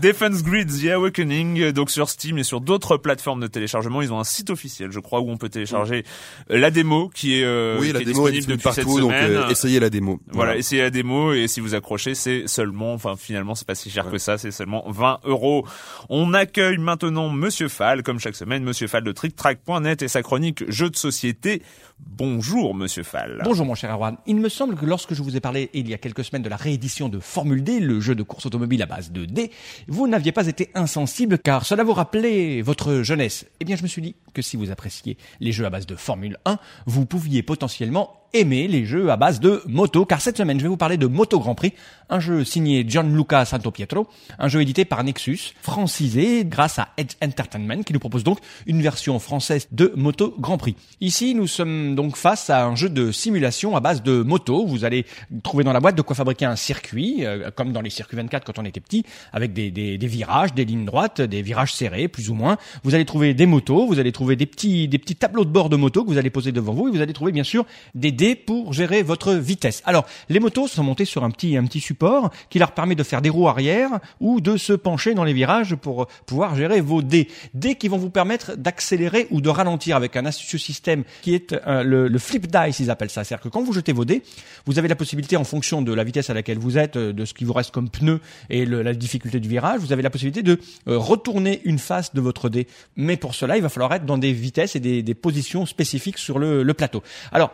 Defense 0.00 0.42
Grid 0.42 0.68
The 0.70 0.92
Awakening, 0.92 1.72
donc 1.72 1.90
sur 1.90 2.08
Steam 2.08 2.38
et 2.38 2.44
sur 2.44 2.60
d'autres 2.62 2.96
plateformes 2.96 3.40
de 3.40 3.46
téléchargement, 3.46 4.00
ils 4.00 4.12
ont 4.12 4.18
un 4.18 4.24
site 4.24 4.48
officiel, 4.48 4.90
je 4.90 5.00
crois, 5.00 5.20
où 5.20 5.30
on 5.30 5.36
peut 5.36 5.50
télécharger 5.50 6.04
la 6.48 6.70
démo 6.70 7.10
qui 7.14 7.40
est. 7.40 7.44
Euh, 7.44 7.78
oui, 7.78 7.92
la 7.92 8.00
est 8.00 8.04
démo 8.04 8.28
est 8.28 8.32
disponible 8.32 8.62
partout, 8.62 9.00
donc 9.00 9.12
euh, 9.12 9.48
essayez 9.48 9.80
la 9.80 9.90
démo. 9.90 10.20
Voilà, 10.32 10.56
essayez 10.56 10.82
la 10.82 10.90
démo 10.90 11.32
et 11.32 11.46
si 11.46 11.60
vous 11.60 11.74
accrochez, 11.74 12.14
c'est 12.14 12.46
seulement, 12.46 12.94
enfin 12.94 13.16
finalement, 13.16 13.54
c'est 13.54 13.66
pas 13.66 13.74
si 13.74 13.90
cher 13.90 14.10
que 14.10 14.18
ça, 14.18 14.38
c'est 14.38 14.50
seulement 14.50 14.84
20 14.88 15.20
euros. 15.24 15.66
On 16.08 16.32
accueille 16.32 16.78
maintenant 16.78 17.28
Monsieur 17.28 17.68
Fall, 17.68 18.02
comme 18.02 18.18
chaque 18.18 18.36
semaine, 18.36 18.64
Monsieur 18.64 18.86
Fall 18.86 19.04
de 19.04 19.12
TrickTrack.net 19.12 20.02
et 20.02 20.08
sa 20.08 20.22
chronique 20.22 20.64
jeux 20.70 20.90
de 20.90 20.96
société. 20.96 21.62
Bonjour, 22.06 22.74
Monsieur 22.74 23.02
Fall. 23.02 23.40
Bonjour, 23.44 23.64
mon 23.64 23.74
cher 23.74 23.90
Erwan. 23.90 24.16
Il 24.26 24.36
me 24.36 24.48
semble 24.48 24.76
que 24.76 24.84
lorsque 24.84 25.14
je 25.14 25.22
vous 25.22 25.36
ai 25.36 25.40
parlé 25.40 25.70
il 25.72 25.88
y 25.88 25.94
a 25.94 25.98
quelques 25.98 26.24
semaines 26.24 26.42
de 26.42 26.48
la 26.48 26.56
réédition 26.56 27.08
de 27.08 27.18
Formule 27.18 27.64
D, 27.64 27.80
le 27.80 28.00
jeu 28.00 28.14
de 28.14 28.22
course 28.22 28.46
automobile 28.46 28.82
à 28.82 28.86
base 28.86 29.10
de 29.10 29.24
D, 29.24 29.50
vous 29.88 30.06
n'aviez 30.06 30.32
pas 30.32 30.46
été 30.46 30.70
insensible 30.74 31.38
car 31.38 31.64
cela 31.64 31.82
vous 31.82 31.94
rappelait 31.94 32.60
votre 32.62 33.02
jeunesse. 33.02 33.46
Eh 33.60 33.64
bien, 33.64 33.76
je 33.76 33.82
me 33.82 33.88
suis 33.88 34.02
dit 34.02 34.16
que 34.34 34.42
si 34.42 34.56
vous 34.56 34.70
appréciez 34.70 35.16
les 35.40 35.52
jeux 35.52 35.64
à 35.64 35.70
base 35.70 35.86
de 35.86 35.96
Formule 35.96 36.36
1, 36.44 36.58
vous 36.86 37.06
pouviez 37.06 37.42
potentiellement 37.42 38.19
aimer 38.32 38.68
les 38.68 38.84
jeux 38.84 39.10
à 39.10 39.16
base 39.16 39.40
de 39.40 39.62
moto, 39.66 40.04
car 40.04 40.20
cette 40.20 40.36
semaine 40.36 40.58
je 40.58 40.64
vais 40.64 40.68
vous 40.68 40.76
parler 40.76 40.96
de 40.96 41.06
Moto 41.06 41.38
Grand 41.38 41.54
Prix, 41.54 41.72
un 42.08 42.20
jeu 42.20 42.44
signé 42.44 42.84
Gianluca 42.86 43.44
Santopietro, 43.44 44.08
un 44.38 44.48
jeu 44.48 44.60
édité 44.60 44.84
par 44.84 45.02
Nexus, 45.04 45.54
francisé 45.62 46.44
grâce 46.44 46.78
à 46.78 46.88
Edge 46.96 47.14
Entertainment, 47.22 47.82
qui 47.82 47.92
nous 47.92 47.98
propose 47.98 48.24
donc 48.24 48.38
une 48.66 48.82
version 48.82 49.18
française 49.18 49.68
de 49.72 49.92
Moto 49.96 50.34
Grand 50.38 50.58
Prix. 50.58 50.76
Ici, 51.00 51.34
nous 51.34 51.46
sommes 51.46 51.94
donc 51.94 52.16
face 52.16 52.50
à 52.50 52.64
un 52.64 52.74
jeu 52.74 52.88
de 52.88 53.12
simulation 53.12 53.76
à 53.76 53.80
base 53.80 54.02
de 54.02 54.22
moto. 54.22 54.66
Vous 54.66 54.84
allez 54.84 55.06
trouver 55.42 55.64
dans 55.64 55.72
la 55.72 55.80
boîte 55.80 55.96
de 55.96 56.02
quoi 56.02 56.16
fabriquer 56.16 56.44
un 56.44 56.56
circuit, 56.56 57.24
euh, 57.24 57.50
comme 57.50 57.72
dans 57.72 57.80
les 57.80 57.90
circuits 57.90 58.16
24 58.16 58.44
quand 58.44 58.58
on 58.58 58.64
était 58.64 58.80
petit, 58.80 59.04
avec 59.32 59.52
des, 59.52 59.70
des, 59.70 59.98
des, 59.98 60.06
virages, 60.06 60.54
des 60.54 60.64
lignes 60.64 60.84
droites, 60.84 61.20
des 61.20 61.42
virages 61.42 61.72
serrés, 61.74 62.08
plus 62.08 62.30
ou 62.30 62.34
moins. 62.34 62.58
Vous 62.82 62.94
allez 62.94 63.04
trouver 63.04 63.34
des 63.34 63.46
motos, 63.46 63.86
vous 63.86 63.98
allez 63.98 64.12
trouver 64.12 64.36
des 64.36 64.46
petits, 64.46 64.88
des 64.88 64.98
petits 64.98 65.16
tableaux 65.16 65.44
de 65.44 65.50
bord 65.50 65.68
de 65.68 65.76
moto 65.76 66.04
que 66.04 66.08
vous 66.08 66.18
allez 66.18 66.30
poser 66.30 66.52
devant 66.52 66.72
vous, 66.72 66.88
et 66.88 66.90
vous 66.90 67.00
allez 67.00 67.12
trouver 67.12 67.32
bien 67.32 67.44
sûr 67.44 67.64
des 67.94 68.12
pour 68.34 68.72
gérer 68.72 69.02
votre 69.02 69.34
vitesse. 69.34 69.82
Alors, 69.84 70.06
les 70.28 70.40
motos 70.40 70.68
sont 70.68 70.82
montées 70.82 71.04
sur 71.04 71.24
un 71.24 71.30
petit, 71.30 71.56
un 71.56 71.64
petit 71.64 71.80
support 71.80 72.30
qui 72.48 72.58
leur 72.58 72.72
permet 72.72 72.94
de 72.94 73.02
faire 73.02 73.22
des 73.22 73.30
roues 73.30 73.48
arrière 73.48 73.98
ou 74.20 74.40
de 74.40 74.56
se 74.56 74.72
pencher 74.72 75.14
dans 75.14 75.24
les 75.24 75.32
virages 75.32 75.74
pour 75.74 76.06
pouvoir 76.26 76.54
gérer 76.54 76.80
vos 76.80 77.02
dés. 77.02 77.28
Dés 77.54 77.74
qui 77.74 77.88
vont 77.88 77.98
vous 77.98 78.10
permettre 78.10 78.56
d'accélérer 78.56 79.26
ou 79.30 79.40
de 79.40 79.48
ralentir 79.48 79.96
avec 79.96 80.16
un 80.16 80.26
astucieux 80.26 80.58
système 80.58 81.04
qui 81.22 81.34
est 81.34 81.52
euh, 81.66 81.82
le, 81.82 82.18
flip 82.18 82.46
dice, 82.46 82.78
ils 82.80 82.90
appellent 82.90 83.10
ça. 83.10 83.24
C'est-à-dire 83.24 83.44
que 83.44 83.48
quand 83.48 83.62
vous 83.62 83.72
jetez 83.72 83.92
vos 83.92 84.04
dés, 84.04 84.22
vous 84.66 84.78
avez 84.78 84.88
la 84.88 84.96
possibilité 84.96 85.36
en 85.36 85.44
fonction 85.44 85.82
de 85.82 85.92
la 85.92 86.04
vitesse 86.04 86.30
à 86.30 86.34
laquelle 86.34 86.58
vous 86.58 86.78
êtes, 86.78 86.96
euh, 86.96 87.12
de 87.12 87.24
ce 87.24 87.34
qui 87.34 87.44
vous 87.44 87.52
reste 87.52 87.70
comme 87.70 87.88
pneu 87.88 88.20
et 88.48 88.66
la 88.66 88.94
difficulté 88.94 89.40
du 89.40 89.48
virage, 89.48 89.80
vous 89.80 89.92
avez 89.92 90.02
la 90.02 90.10
possibilité 90.10 90.42
de 90.42 90.58
euh, 90.88 90.98
retourner 90.98 91.60
une 91.64 91.78
face 91.78 92.14
de 92.14 92.20
votre 92.20 92.48
dé. 92.48 92.66
Mais 92.96 93.16
pour 93.16 93.34
cela, 93.34 93.56
il 93.56 93.62
va 93.62 93.68
falloir 93.68 93.92
être 93.94 94.04
dans 94.04 94.18
des 94.18 94.32
vitesses 94.32 94.76
et 94.76 94.80
des, 94.80 95.02
des 95.02 95.14
positions 95.14 95.66
spécifiques 95.66 96.18
sur 96.18 96.38
le, 96.38 96.62
le 96.62 96.74
plateau. 96.74 97.02
Alors, 97.32 97.52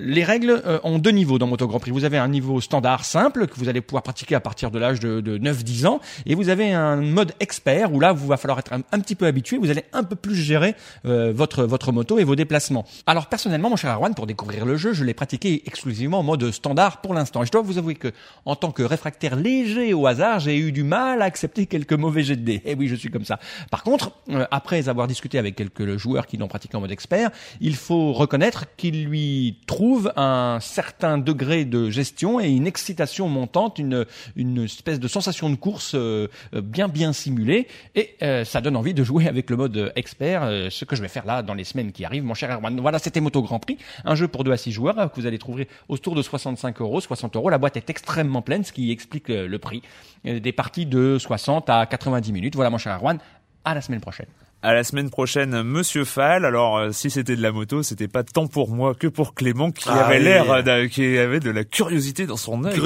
les 0.00 0.24
règles 0.24 0.62
euh, 0.66 0.78
ont 0.84 0.98
deux 0.98 1.10
niveaux 1.10 1.38
dans 1.38 1.46
Moto 1.46 1.66
Grand 1.66 1.78
Prix. 1.78 1.90
Vous 1.90 2.04
avez 2.04 2.18
un 2.18 2.28
niveau 2.28 2.60
standard 2.60 3.04
simple 3.04 3.46
que 3.46 3.54
vous 3.56 3.68
allez 3.68 3.80
pouvoir 3.80 4.02
pratiquer 4.02 4.34
à 4.34 4.40
partir 4.40 4.70
de 4.70 4.78
l'âge 4.78 5.00
de, 5.00 5.38
9-10 5.38 5.86
ans, 5.86 6.00
et 6.26 6.34
vous 6.34 6.48
avez 6.48 6.72
un 6.72 6.96
mode 6.96 7.32
expert 7.40 7.92
où 7.92 8.00
là, 8.00 8.12
vous 8.12 8.26
va 8.26 8.36
falloir 8.36 8.58
être 8.58 8.72
un, 8.72 9.00
petit 9.00 9.14
peu 9.14 9.26
habitué. 9.26 9.58
Vous 9.58 9.70
allez 9.70 9.84
un 9.92 10.04
peu 10.04 10.16
plus 10.16 10.34
gérer 10.34 10.74
euh, 11.06 11.32
votre 11.34 11.64
votre 11.64 11.92
moto 11.92 12.18
et 12.18 12.24
vos 12.24 12.36
déplacements. 12.36 12.84
Alors 13.06 13.26
personnellement, 13.26 13.70
mon 13.70 13.76
cher 13.76 13.90
Arwan, 13.90 14.14
pour 14.14 14.26
découvrir 14.26 14.64
le 14.64 14.76
jeu, 14.76 14.92
je 14.92 15.04
l'ai 15.04 15.14
pratiqué 15.14 15.62
exclusivement 15.66 16.20
en 16.20 16.22
mode 16.22 16.50
standard 16.50 17.00
pour 17.00 17.14
l'instant. 17.14 17.42
Et 17.42 17.46
je 17.46 17.52
dois 17.52 17.62
vous 17.62 17.78
avouer 17.78 17.94
que, 17.94 18.12
en 18.44 18.56
tant 18.56 18.70
que 18.70 18.82
réfractaire 18.82 19.36
léger 19.36 19.94
au 19.94 20.06
hasard, 20.06 20.40
j'ai 20.40 20.58
eu 20.58 20.72
du 20.72 20.82
mal 20.82 21.22
à 21.22 21.24
accepter 21.24 21.66
quelques 21.66 21.92
mauvais 21.92 22.22
jets 22.22 22.36
de 22.36 22.42
dés. 22.42 22.62
Et 22.64 22.72
eh 22.72 22.74
oui, 22.74 22.88
je 22.88 22.94
suis 22.94 23.10
comme 23.10 23.24
ça. 23.24 23.38
Par 23.70 23.82
contre, 23.82 24.12
euh, 24.30 24.46
après 24.50 24.88
avoir 24.88 25.06
discuté 25.06 25.38
avec 25.38 25.56
quelques 25.56 25.96
joueurs 25.96 26.26
qui 26.26 26.36
l'ont 26.36 26.48
pratiqué 26.48 26.76
en 26.76 26.80
mode 26.80 26.92
expert, 26.92 27.30
il 27.60 27.76
faut 27.76 28.12
reconnaître 28.12 28.66
qu'ils 28.76 29.04
lui 29.04 29.58
trouvent 29.82 30.12
un 30.14 30.58
certain 30.60 31.18
degré 31.18 31.64
de 31.64 31.90
gestion 31.90 32.38
et 32.38 32.48
une 32.48 32.68
excitation 32.68 33.28
montante, 33.28 33.80
une, 33.80 34.06
une 34.36 34.62
espèce 34.62 35.00
de 35.00 35.08
sensation 35.08 35.50
de 35.50 35.56
course 35.56 35.96
euh, 35.96 36.28
bien 36.54 36.86
bien 36.86 37.12
simulée. 37.12 37.66
Et 37.96 38.14
euh, 38.22 38.44
ça 38.44 38.60
donne 38.60 38.76
envie 38.76 38.94
de 38.94 39.02
jouer 39.02 39.26
avec 39.26 39.50
le 39.50 39.56
mode 39.56 39.92
expert, 39.96 40.44
euh, 40.44 40.70
ce 40.70 40.84
que 40.84 40.94
je 40.94 41.02
vais 41.02 41.08
faire 41.08 41.26
là 41.26 41.42
dans 41.42 41.54
les 41.54 41.64
semaines 41.64 41.90
qui 41.90 42.04
arrivent, 42.04 42.22
mon 42.22 42.34
cher 42.34 42.52
Erwan. 42.52 42.78
Voilà, 42.78 43.00
c'était 43.00 43.20
Moto 43.20 43.42
Grand 43.42 43.58
Prix, 43.58 43.76
un 44.04 44.14
jeu 44.14 44.28
pour 44.28 44.44
2 44.44 44.52
à 44.52 44.56
6 44.56 44.70
joueurs 44.70 45.10
que 45.10 45.20
vous 45.20 45.26
allez 45.26 45.38
trouver 45.38 45.66
autour 45.88 46.14
de 46.14 46.22
65 46.22 46.80
euros, 46.80 47.00
60 47.00 47.34
euros. 47.34 47.50
La 47.50 47.58
boîte 47.58 47.76
est 47.76 47.90
extrêmement 47.90 48.40
pleine, 48.40 48.62
ce 48.62 48.72
qui 48.72 48.92
explique 48.92 49.30
le 49.30 49.58
prix. 49.58 49.82
Des 50.22 50.52
parties 50.52 50.86
de 50.86 51.18
60 51.18 51.68
à 51.70 51.86
90 51.86 52.30
minutes. 52.30 52.54
Voilà, 52.54 52.70
mon 52.70 52.78
cher 52.78 52.94
Erwan. 52.94 53.18
À 53.64 53.74
la 53.74 53.80
semaine 53.80 54.00
prochaine 54.00 54.26
à 54.62 54.74
la 54.74 54.84
semaine 54.84 55.10
prochaine, 55.10 55.62
Monsieur 55.64 56.04
Fall. 56.04 56.44
Alors, 56.44 56.78
euh, 56.78 56.92
si 56.92 57.10
c'était 57.10 57.34
de 57.34 57.42
la 57.42 57.50
moto, 57.50 57.82
c'était 57.82 58.06
pas 58.06 58.22
tant 58.22 58.46
pour 58.46 58.70
moi 58.70 58.94
que 58.94 59.08
pour 59.08 59.34
Clément, 59.34 59.72
qui 59.72 59.88
ah 59.88 60.06
avait 60.06 60.20
l'air, 60.20 60.50
euh, 60.50 60.86
qui 60.86 61.18
avait 61.18 61.40
de 61.40 61.50
la 61.50 61.64
curiosité 61.64 62.26
dans 62.26 62.36
son 62.36 62.64
œil. 62.64 62.78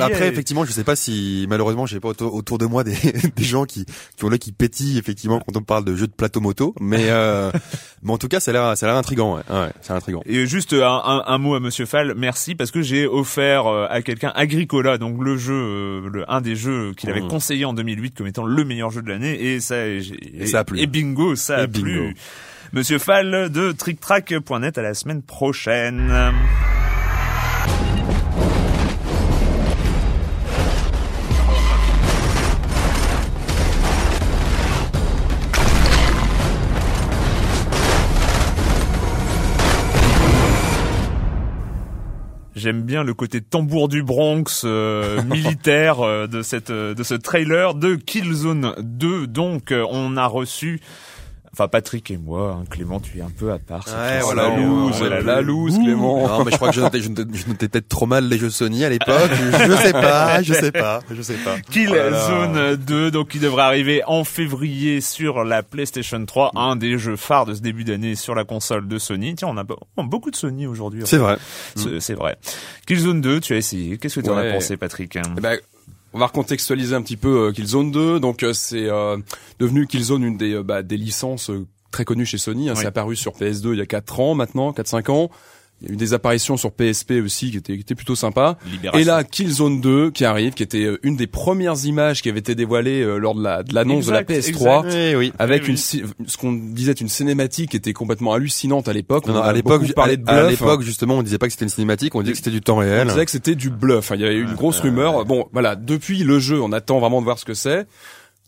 Après, 0.00 0.28
effectivement, 0.28 0.64
je 0.64 0.72
sais 0.72 0.84
pas 0.84 0.96
si 0.96 1.46
malheureusement, 1.48 1.84
j'ai 1.84 2.00
pas 2.00 2.08
autour, 2.08 2.56
de 2.56 2.64
moi 2.64 2.84
des, 2.84 2.96
des 3.36 3.44
gens 3.44 3.64
qui 3.64 3.84
qui 4.16 4.24
ont 4.24 4.28
l'œil 4.28 4.38
qui 4.38 4.52
pétille 4.52 4.98
effectivement 4.98 5.40
quand 5.40 5.56
on 5.56 5.62
parle 5.62 5.84
de 5.84 5.94
jeux 5.94 6.06
de 6.06 6.12
plateau 6.12 6.40
moto, 6.40 6.74
mais 6.80 7.10
euh, 7.10 7.52
mais 8.02 8.12
en 8.12 8.18
tout 8.18 8.28
cas, 8.28 8.40
ça 8.40 8.50
a 8.50 8.54
l'air 8.54 8.76
ça 8.78 8.86
a 8.86 8.88
l'air 8.88 8.98
intrigant. 8.98 9.36
Ouais, 9.36 9.42
ouais 9.50 9.70
c'est 9.82 9.92
intrigant. 9.92 10.22
Et 10.24 10.46
juste 10.46 10.72
un, 10.72 11.02
un, 11.04 11.22
un, 11.26 11.38
mot 11.38 11.54
à 11.54 11.60
Monsieur 11.60 11.84
Fall, 11.84 12.14
merci 12.16 12.54
parce 12.54 12.70
que 12.70 12.80
j'ai 12.80 13.06
offert 13.06 13.66
à 13.66 14.00
quelqu'un 14.00 14.32
Agricola, 14.34 14.96
donc 14.96 15.22
le 15.22 15.36
jeu, 15.36 16.08
le 16.08 16.24
un 16.30 16.40
des 16.40 16.56
jeux 16.56 16.94
qu'il 16.94 17.10
avait 17.10 17.20
mmh. 17.20 17.28
conseillé 17.28 17.64
en 17.66 17.74
2008 17.74 18.16
comme 18.16 18.26
étant 18.26 18.46
le 18.46 18.64
meilleur 18.64 18.90
jeu 18.90 19.02
de 19.02 19.08
l'année, 19.10 19.34
et 19.42 19.60
ça, 19.60 19.86
et, 19.86 20.00
ça 20.46 20.60
a 20.60 20.64
plu 20.64 20.80
bingo, 21.10 21.36
ça 21.36 21.58
a 21.58 21.68
plu. 21.68 22.14
Monsieur 22.72 22.98
Fall 22.98 23.50
de 23.50 23.72
TrickTrack.net 23.72 24.78
à 24.78 24.82
la 24.82 24.94
semaine 24.94 25.22
prochaine. 25.22 26.10
J'aime 42.60 42.82
bien 42.82 43.04
le 43.04 43.14
côté 43.14 43.40
tambour 43.40 43.88
du 43.88 44.02
Bronx 44.02 44.64
euh, 44.64 45.22
militaire 45.26 46.00
euh, 46.00 46.26
de 46.26 46.42
cette 46.42 46.70
de 46.70 47.02
ce 47.02 47.14
trailer 47.14 47.72
de 47.72 47.94
Killzone 47.94 48.74
2. 48.78 49.26
Donc 49.26 49.72
on 49.72 50.18
a 50.18 50.26
reçu 50.26 50.78
Enfin, 51.60 51.68
Patrick 51.68 52.10
et 52.10 52.16
moi, 52.16 52.58
hein, 52.58 52.64
Clément, 52.70 53.00
tu 53.00 53.18
es 53.18 53.20
un 53.20 53.28
peu 53.28 53.52
à 53.52 53.58
part. 53.58 53.86
Ouais, 53.86 54.20
voilà, 54.22 54.48
la 54.48 54.56
loose, 54.56 55.02
la, 55.02 55.40
loose, 55.42 55.78
Clément. 55.78 56.26
Non, 56.26 56.42
mais 56.42 56.52
je 56.52 56.56
crois 56.56 56.70
que 56.70 56.74
je 56.74 56.80
notais, 56.80 57.02
je 57.02 57.10
notais, 57.10 57.68
peut-être 57.68 57.86
trop 57.86 58.06
mal 58.06 58.26
les 58.30 58.38
jeux 58.38 58.48
Sony 58.48 58.82
à 58.82 58.88
l'époque. 58.88 59.30
je 59.30 59.76
sais 59.76 59.92
pas, 59.92 60.40
je 60.40 60.54
sais 60.54 60.72
pas, 60.72 61.00
je 61.10 61.20
sais 61.20 61.36
pas. 61.44 61.60
Killzone 61.70 62.76
2, 62.76 63.10
donc 63.10 63.28
qui 63.28 63.40
devrait 63.40 63.64
arriver 63.64 64.02
en 64.06 64.24
février 64.24 65.02
sur 65.02 65.44
la 65.44 65.62
PlayStation 65.62 66.24
3, 66.24 66.52
un 66.54 66.76
des 66.76 66.96
jeux 66.96 67.16
phares 67.16 67.44
de 67.44 67.52
ce 67.52 67.60
début 67.60 67.84
d'année 67.84 68.14
sur 68.14 68.34
la 68.34 68.44
console 68.44 68.88
de 68.88 68.96
Sony. 68.96 69.34
Tiens, 69.34 69.48
on 69.48 69.58
a 69.58 69.64
beaucoup 70.02 70.30
de 70.30 70.36
Sony 70.36 70.66
aujourd'hui. 70.66 71.02
C'est 71.04 71.18
vrai. 71.18 71.36
C'est 71.74 72.14
vrai. 72.14 72.38
Killzone 72.86 73.20
2, 73.20 73.40
tu 73.40 73.52
as 73.52 73.58
essayé. 73.58 73.98
Qu'est-ce 73.98 74.18
que 74.18 74.24
tu 74.24 74.30
en 74.30 74.38
as 74.38 74.50
pensé, 74.50 74.78
Patrick? 74.78 75.14
Eh 75.16 75.40
ben, 75.42 75.58
on 76.12 76.18
va 76.18 76.26
recontextualiser 76.26 76.94
un 76.94 77.02
petit 77.02 77.16
peu 77.16 77.48
euh, 77.48 77.52
Killzone 77.52 77.90
2. 77.90 78.20
Donc 78.20 78.42
euh, 78.42 78.52
c'est 78.52 78.88
euh, 78.88 79.16
devenu 79.58 79.86
Killzone 79.86 80.24
une 80.24 80.36
des, 80.36 80.62
bah, 80.62 80.82
des 80.82 80.96
licences 80.96 81.50
très 81.90 82.04
connues 82.04 82.26
chez 82.26 82.38
Sony. 82.38 82.68
Hein. 82.68 82.74
C'est 82.76 82.86
apparu 82.86 83.16
sur 83.16 83.32
PS2 83.32 83.72
il 83.72 83.78
y 83.78 83.82
a 83.82 83.86
4 83.86 84.20
ans 84.20 84.34
maintenant, 84.34 84.70
4-5 84.72 85.10
ans. 85.10 85.30
Il 85.82 85.88
y 85.88 85.90
a 85.90 85.94
eu 85.94 85.96
des 85.96 86.12
apparitions 86.12 86.56
sur 86.56 86.72
PSP 86.72 87.12
aussi 87.24 87.50
qui 87.50 87.56
étaient, 87.56 87.74
qui 87.74 87.80
étaient 87.80 87.94
plutôt 87.94 88.14
sympas. 88.14 88.58
Et 88.94 89.04
là, 89.04 89.24
Killzone 89.24 89.80
2 89.80 90.10
qui 90.10 90.24
arrive, 90.24 90.52
qui 90.52 90.62
était 90.62 90.84
euh, 90.84 90.98
une 91.02 91.16
des 91.16 91.26
premières 91.26 91.84
images 91.84 92.20
qui 92.22 92.28
avait 92.28 92.40
été 92.40 92.54
dévoilée 92.54 93.02
euh, 93.02 93.16
lors 93.16 93.34
de 93.34 93.42
la 93.42 93.62
de 93.62 93.74
l'annonce 93.74 94.06
de 94.06 94.12
la 94.12 94.22
PS3, 94.22 95.16
oui. 95.16 95.32
avec 95.38 95.68
une 95.68 95.76
ce 95.76 96.36
qu'on 96.38 96.52
disait 96.52 96.92
une 96.92 97.08
cinématique 97.08 97.70
qui 97.70 97.76
était 97.76 97.92
complètement 97.92 98.32
hallucinante 98.32 98.88
à 98.88 98.92
l'époque. 98.92 99.24
à 99.28 99.52
l'époque, 99.52 99.82
à, 99.96 100.16
de 100.16 100.22
à 100.30 100.50
l'époque 100.50 100.82
justement, 100.82 101.18
on 101.18 101.22
disait 101.22 101.38
pas 101.38 101.46
que 101.46 101.52
c'était 101.52 101.64
une 101.64 101.70
cinématique, 101.70 102.14
on 102.14 102.20
disait 102.20 102.32
que 102.32 102.38
c'était 102.38 102.50
du 102.50 102.60
temps 102.60 102.76
réel. 102.76 103.06
On 103.06 103.10
disait 103.10 103.24
que 103.24 103.30
c'était 103.30 103.54
du 103.54 103.70
bluff. 103.70 104.12
Il 104.14 104.20
y 104.20 104.24
avait 104.24 104.34
eu 104.34 104.44
une 104.44 104.54
grosse 104.54 104.80
rumeur. 104.80 105.24
Bon, 105.24 105.46
voilà, 105.52 105.76
depuis 105.76 106.24
le 106.24 106.38
jeu, 106.38 106.60
on 106.60 106.72
attend 106.72 106.98
vraiment 107.00 107.20
de 107.20 107.24
voir 107.24 107.38
ce 107.38 107.44
que 107.44 107.54
c'est. 107.54 107.86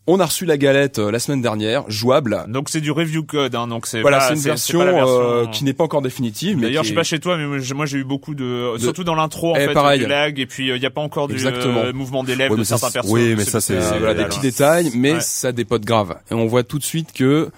On 0.05 0.19
a 0.19 0.25
reçu 0.25 0.45
la 0.45 0.57
galette 0.57 0.99
euh, 0.99 1.11
la 1.11 1.19
semaine 1.19 1.41
dernière, 1.41 1.89
jouable. 1.89 2.43
Donc 2.49 2.67
c'est 2.67 2.81
du 2.81 2.91
review 2.91 3.23
code, 3.23 3.55
hein, 3.55 3.67
donc 3.67 3.87
c'est 3.87 4.01
voilà, 4.01 4.19
c'est 4.19 4.33
une 4.33 4.41
version, 4.41 4.81
euh, 4.81 5.45
qui 5.47 5.63
n'est 5.63 5.71
pas 5.71 5.85
encore 5.85 6.01
définitive. 6.01 6.59
D'ailleurs, 6.59 6.83
je 6.83 6.89
sais 6.89 6.95
pas 6.95 7.03
chez 7.03 7.21
toi, 7.21 7.37
mais 7.37 7.45
moi 7.73 7.85
j'ai 7.85 7.97
eu 7.99 8.03
beaucoup 8.03 8.35
de, 8.35 8.73
surtout 8.79 9.05
dans 9.05 9.15
l'intro 9.15 9.53
en 9.53 9.55
eh, 9.55 9.67
fait, 9.67 9.73
pareil. 9.73 10.01
du 10.01 10.05
lag, 10.05 10.37
et 10.39 10.45
puis 10.45 10.65
il 10.65 10.71
euh, 10.71 10.77
y 10.77 10.85
a 10.85 10.89
pas 10.89 10.99
encore 10.99 11.29
du 11.29 11.37
mouvement 11.93 12.25
des 12.25 12.35
lèvres 12.35 12.57
de 12.57 12.63
certains 12.63 12.91
personnages. 12.91 13.29
Oui, 13.29 13.35
mais 13.37 13.45
ça 13.45 13.61
c'est 13.61 13.79
voilà, 13.79 14.13
des 14.13 14.25
petits 14.25 14.41
détails, 14.41 14.91
mais 14.93 15.21
ça 15.21 15.53
dépote 15.53 15.85
grave. 15.85 16.17
Et 16.29 16.33
on 16.33 16.47
voit 16.47 16.63
tout 16.63 16.79
de 16.79 16.83
suite 16.83 17.13
que 17.13 17.49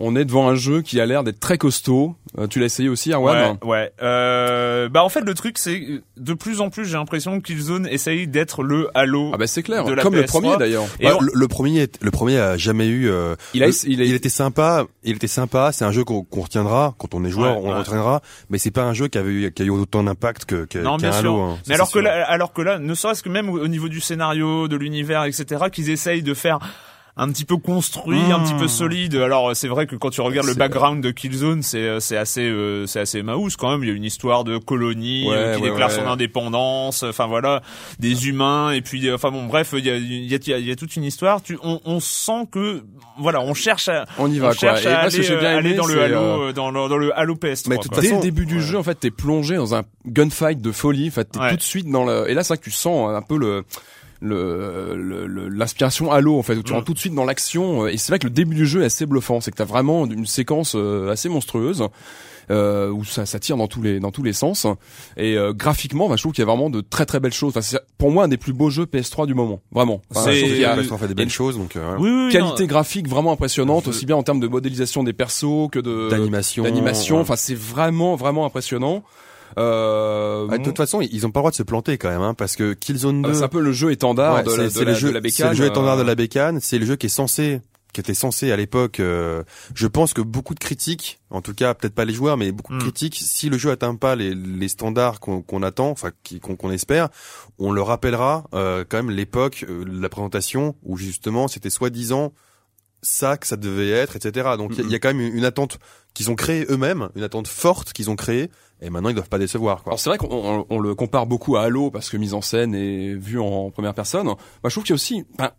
on 0.00 0.16
est 0.16 0.24
devant 0.24 0.48
un 0.48 0.54
jeu 0.54 0.80
qui 0.80 1.00
a 1.00 1.06
l'air 1.06 1.22
d'être 1.22 1.38
très 1.38 1.58
costaud. 1.58 2.16
Euh, 2.38 2.46
tu 2.46 2.58
l'as 2.58 2.66
essayé 2.66 2.88
aussi, 2.88 3.12
Arwan 3.12 3.58
Ouais. 3.62 3.68
ouais. 3.68 3.92
Euh, 4.02 4.88
bah 4.88 5.04
en 5.04 5.08
fait 5.08 5.20
le 5.20 5.34
truc 5.34 5.58
c'est 5.58 6.02
de 6.16 6.34
plus 6.34 6.60
en 6.60 6.70
plus 6.70 6.86
j'ai 6.86 6.96
l'impression 6.96 7.40
que 7.40 7.46
Killzone 7.46 7.86
essaye 7.86 8.26
d'être 8.26 8.62
le 8.62 8.88
Halo. 8.94 9.30
Ah 9.34 9.36
bah 9.36 9.46
c'est 9.46 9.62
clair. 9.62 9.84
Comme 10.02 10.14
le 10.14 10.24
premier 10.24 10.56
d'ailleurs. 10.56 10.86
Bah, 11.02 11.18
le, 11.20 11.48
premier, 11.48 11.86
le 12.00 12.10
premier 12.10 12.38
a 12.38 12.56
jamais 12.56 12.86
eu. 12.86 13.10
Euh, 13.10 13.36
il, 13.52 13.62
a, 13.62 13.68
il, 13.68 14.00
il, 14.00 14.14
était 14.14 14.28
sympa. 14.28 14.86
Il 15.04 15.16
était 15.16 15.26
sympa. 15.26 15.70
C'est 15.72 15.84
un 15.84 15.92
jeu 15.92 16.04
qu'on 16.04 16.24
retiendra 16.32 16.94
quand 16.98 17.14
on 17.14 17.24
est 17.24 17.30
joueur, 17.30 17.62
on 17.62 17.72
le 17.72 17.78
retiendra. 17.78 18.22
Mais 18.48 18.58
c'est 18.58 18.70
pas 18.70 18.84
un 18.84 18.94
jeu 18.94 19.08
qui 19.08 19.18
avait 19.18 19.30
eu, 19.30 19.52
qui 19.52 19.62
a 19.62 19.64
eu 19.66 19.70
autant 19.70 20.02
d'impact 20.02 20.46
que, 20.46 20.64
que 20.64 20.78
non, 20.78 20.96
bien 20.96 21.10
Halo. 21.10 21.40
Hein. 21.40 21.58
mais 21.68 21.74
alors 21.74 21.90
que 21.90 21.98
là, 21.98 22.24
alors 22.26 22.52
que 22.52 22.62
là, 22.62 22.78
ne 22.78 22.94
serait-ce 22.94 23.22
que 23.22 23.28
même 23.28 23.50
au 23.50 23.68
niveau 23.68 23.88
du 23.88 24.00
scénario, 24.00 24.68
de 24.68 24.76
l'univers, 24.76 25.24
etc., 25.24 25.64
qu'ils 25.70 25.90
essayent 25.90 26.22
de 26.22 26.34
faire 26.34 26.58
un 27.20 27.30
petit 27.30 27.44
peu 27.44 27.58
construit, 27.58 28.18
un 28.32 28.40
petit 28.40 28.54
peu 28.54 28.64
hmm. 28.64 28.68
solide. 28.68 29.14
Alors 29.16 29.54
c'est 29.54 29.68
vrai 29.68 29.86
que 29.86 29.94
quand 29.94 30.08
tu 30.08 30.22
regardes 30.22 30.46
le 30.46 30.54
background 30.54 31.02
de 31.02 31.10
Killzone, 31.10 31.62
c'est 31.62 31.78
euh, 31.78 32.00
c'est 32.00 32.16
assez 32.16 32.48
euh, 32.48 32.86
c'est 32.86 33.00
assez 33.00 33.22
quand 33.58 33.70
même. 33.70 33.84
Il 33.84 33.90
y 33.90 33.92
a 33.92 33.94
une 33.94 34.04
histoire 34.04 34.42
de 34.42 34.56
colonie 34.56 35.26
euh, 35.30 35.54
qui 35.54 35.60
déclare 35.60 35.90
son 35.90 36.06
indépendance. 36.06 37.02
Enfin 37.02 37.26
voilà, 37.26 37.60
des 37.98 38.28
humains 38.28 38.70
et 38.70 38.80
puis 38.80 39.12
enfin 39.12 39.30
bon 39.30 39.44
bref, 39.44 39.74
il 39.76 39.84
y 39.84 39.90
a 39.90 39.96
il 39.96 40.32
y 40.32 40.34
a, 40.34 40.58
il 40.58 40.66
y 40.66 40.70
a 40.70 40.76
toute 40.76 40.96
une 40.96 41.04
histoire. 41.04 41.42
Tu 41.42 41.58
on, 41.62 41.80
on 41.84 42.00
sent 42.00 42.48
que 42.50 42.82
voilà, 43.18 43.42
on 43.42 43.52
cherche 43.52 43.88
à 43.88 44.06
on 44.18 44.30
y 44.30 44.38
va 44.38 44.54
cherche 44.54 44.86
À 44.86 45.00
aller, 45.00 45.74
dans 45.74 45.86
le 45.86 46.00
Halo 46.00 46.52
dans 46.52 46.70
le, 46.70 46.88
dans 46.88 46.96
le 46.96 47.18
Halo 47.18 47.34
PS3. 47.34 47.68
Mais 47.68 47.76
dès 48.00 48.12
le 48.12 48.20
début 48.20 48.46
du 48.46 48.62
jeu 48.62 48.78
en 48.78 48.82
fait, 48.82 48.94
t'es 48.94 49.10
plongé 49.10 49.56
dans 49.56 49.74
un 49.74 49.82
gunfight 50.06 50.62
de 50.62 50.72
folie. 50.72 51.08
En 51.08 51.12
fait, 51.12 51.26
t'es 51.26 51.50
tout 51.50 51.56
de 51.56 51.62
suite 51.62 51.90
dans 51.90 52.06
le 52.06 52.30
et 52.30 52.34
là 52.34 52.42
c'est 52.42 52.54
vrai 52.54 52.58
que 52.58 52.64
tu 52.64 52.70
sens 52.70 53.14
un 53.14 53.22
peu 53.22 53.36
le 53.36 53.64
le 54.20 55.48
l'inspiration 55.48 56.10
Halo 56.10 56.38
en 56.38 56.42
fait 56.42 56.54
où 56.54 56.62
tu 56.62 56.72
rentres 56.72 56.84
tout 56.84 56.94
de 56.94 56.98
suite 56.98 57.14
dans 57.14 57.24
l'action 57.24 57.84
euh, 57.84 57.88
et 57.88 57.96
c'est 57.96 58.12
vrai 58.12 58.18
que 58.18 58.26
le 58.26 58.32
début 58.32 58.54
du 58.54 58.66
jeu 58.66 58.82
est 58.82 58.86
assez 58.86 59.06
bluffant. 59.06 59.40
C'est 59.40 59.50
que 59.50 59.56
t'as 59.56 59.64
vraiment 59.64 60.06
une 60.06 60.26
séquence 60.26 60.74
euh, 60.76 61.10
assez 61.10 61.28
monstrueuse 61.28 61.88
euh, 62.50 62.90
où 62.90 63.04
ça, 63.04 63.26
ça 63.26 63.38
tire 63.38 63.56
dans 63.56 63.68
tous 63.68 63.82
les 63.82 64.00
dans 64.00 64.10
tous 64.10 64.22
les 64.22 64.32
sens. 64.32 64.66
Et 65.16 65.36
euh, 65.36 65.52
graphiquement 65.52 66.08
bah, 66.08 66.16
je 66.16 66.22
trouve 66.22 66.32
qu'il 66.32 66.42
y 66.42 66.48
a 66.48 66.50
vraiment 66.50 66.70
de 66.70 66.80
très 66.80 67.06
très 67.06 67.20
belles 67.20 67.32
choses. 67.32 67.50
Enfin, 67.50 67.62
c'est 67.62 67.78
pour 67.98 68.10
moi 68.10 68.24
un 68.24 68.28
des 68.28 68.36
plus 68.36 68.52
beaux 68.52 68.70
jeux 68.70 68.86
PS3 68.86 69.26
du 69.26 69.34
moment 69.34 69.60
vraiment. 69.72 70.02
Enfin, 70.10 70.24
c'est 70.24 70.40
il 70.40 70.56
y 70.58 70.64
a, 70.64 70.76
fait 70.76 71.08
des 71.08 71.14
belles 71.14 71.30
choses 71.30 71.56
donc 71.56 71.76
euh, 71.76 71.96
oui, 71.98 72.10
oui, 72.10 72.32
qualité 72.32 72.66
graphique 72.66 73.08
vraiment 73.08 73.32
impressionnante 73.32 73.86
aussi 73.86 74.04
bien 74.04 74.16
en 74.16 74.22
termes 74.22 74.40
de 74.40 74.48
modélisation 74.48 75.04
des 75.04 75.12
persos 75.12 75.68
que 75.70 75.78
de 75.78 76.08
d'animation 76.10 76.64
d'animation. 76.64 77.20
enfin 77.20 77.36
c'est 77.36 77.54
vraiment 77.54 78.16
vraiment 78.16 78.44
impressionnant 78.44 79.02
euh, 79.58 80.48
de 80.48 80.62
toute 80.62 80.76
façon, 80.76 81.00
ils 81.00 81.26
ont 81.26 81.30
pas 81.30 81.40
le 81.40 81.42
droit 81.42 81.50
de 81.50 81.56
se 81.56 81.62
planter 81.62 81.98
quand 81.98 82.10
même, 82.10 82.22
hein, 82.22 82.34
parce 82.34 82.56
que 82.56 82.72
Killzone 82.72 83.22
2. 83.22 83.30
Ah, 83.30 83.34
c'est 83.34 83.42
un 83.42 83.48
peu 83.48 83.60
le 83.60 83.72
jeu 83.72 83.90
étendard 83.92 84.42
de, 84.44 84.50
la, 84.50 84.68
de, 84.68 84.80
le 84.84 84.94
jeu, 84.94 85.08
de 85.08 85.14
la 85.14 85.20
bécane. 85.20 85.48
C'est 85.48 85.50
le 85.50 85.56
jeu 85.56 85.66
étendard 85.66 85.96
de 85.96 86.02
la 86.02 86.14
bécane. 86.14 86.60
C'est 86.60 86.78
le 86.78 86.86
jeu 86.86 86.96
qui 86.96 87.06
est 87.06 87.10
censé 87.10 87.60
qui 87.92 88.00
était 88.00 88.14
censé 88.14 88.52
à 88.52 88.56
l'époque, 88.56 89.00
euh, 89.00 89.42
je 89.74 89.86
pense 89.86 90.14
que 90.14 90.20
beaucoup 90.20 90.54
de 90.54 90.60
critiques, 90.60 91.20
en 91.30 91.42
tout 91.42 91.54
cas 91.54 91.74
peut-être 91.74 91.94
pas 91.94 92.04
les 92.04 92.14
joueurs, 92.14 92.36
mais 92.36 92.52
beaucoup 92.52 92.72
de 92.72 92.78
hmm. 92.78 92.82
critiques, 92.82 93.20
si 93.20 93.48
le 93.48 93.58
jeu 93.58 93.70
atteint 93.70 93.94
pas 93.94 94.16
les, 94.16 94.34
les 94.34 94.68
standards 94.68 95.20
qu'on 95.20 95.62
attend, 95.62 95.90
enfin 95.90 96.10
qu'on 96.40 96.70
espère, 96.70 97.08
on 97.58 97.72
le 97.72 97.82
rappellera 97.82 98.44
euh, 98.54 98.84
quand 98.88 98.98
même 98.98 99.10
l'époque, 99.10 99.64
euh, 99.68 99.84
la 99.86 100.08
présentation 100.08 100.76
où 100.82 100.96
justement 100.96 101.48
c'était 101.48 101.70
soi-disant 101.70 102.32
ça 103.02 103.36
que 103.36 103.46
ça 103.46 103.56
devait 103.56 103.90
être, 103.90 104.16
etc. 104.16 104.50
Donc 104.58 104.72
il 104.76 104.90
y, 104.90 104.94
a 104.94 104.98
hmm. 104.98 105.00
quand 105.00 105.14
même 105.14 105.20
une 105.20 105.44
attente 105.44 105.78
qu'ils 106.14 106.30
ont 106.30 106.34
créée 106.36 106.66
eux-mêmes, 106.68 107.08
une 107.16 107.22
attente 107.22 107.48
forte 107.48 107.92
qu'ils 107.92 108.10
ont 108.10 108.16
créée, 108.16 108.50
et 108.82 108.90
maintenant 108.90 109.08
ils 109.10 109.14
doivent 109.14 109.28
pas 109.28 109.38
décevoir. 109.38 109.82
Quoi. 109.82 109.92
Alors 109.92 110.00
c'est 110.00 110.10
vrai 110.10 110.18
qu'on 110.18 110.66
on, 110.68 110.78
le 110.78 110.94
compare 110.94 111.26
beaucoup 111.26 111.56
à 111.56 111.62
Halo 111.62 111.90
parce 111.90 112.08
que 112.08 112.16
mise 112.16 112.34
en 112.34 112.40
scène 112.40 112.74
et 112.74 113.14
vue 113.14 113.40
en 113.40 113.70
première 113.70 113.94
personne. 113.94 114.26
Moi 114.26 114.36
je 114.64 114.70
trouve 114.70 114.84
qu'il 114.84 114.92
y 114.92 114.94
a 114.94 114.96
aussi, 114.96 115.24
ben, 115.36 115.50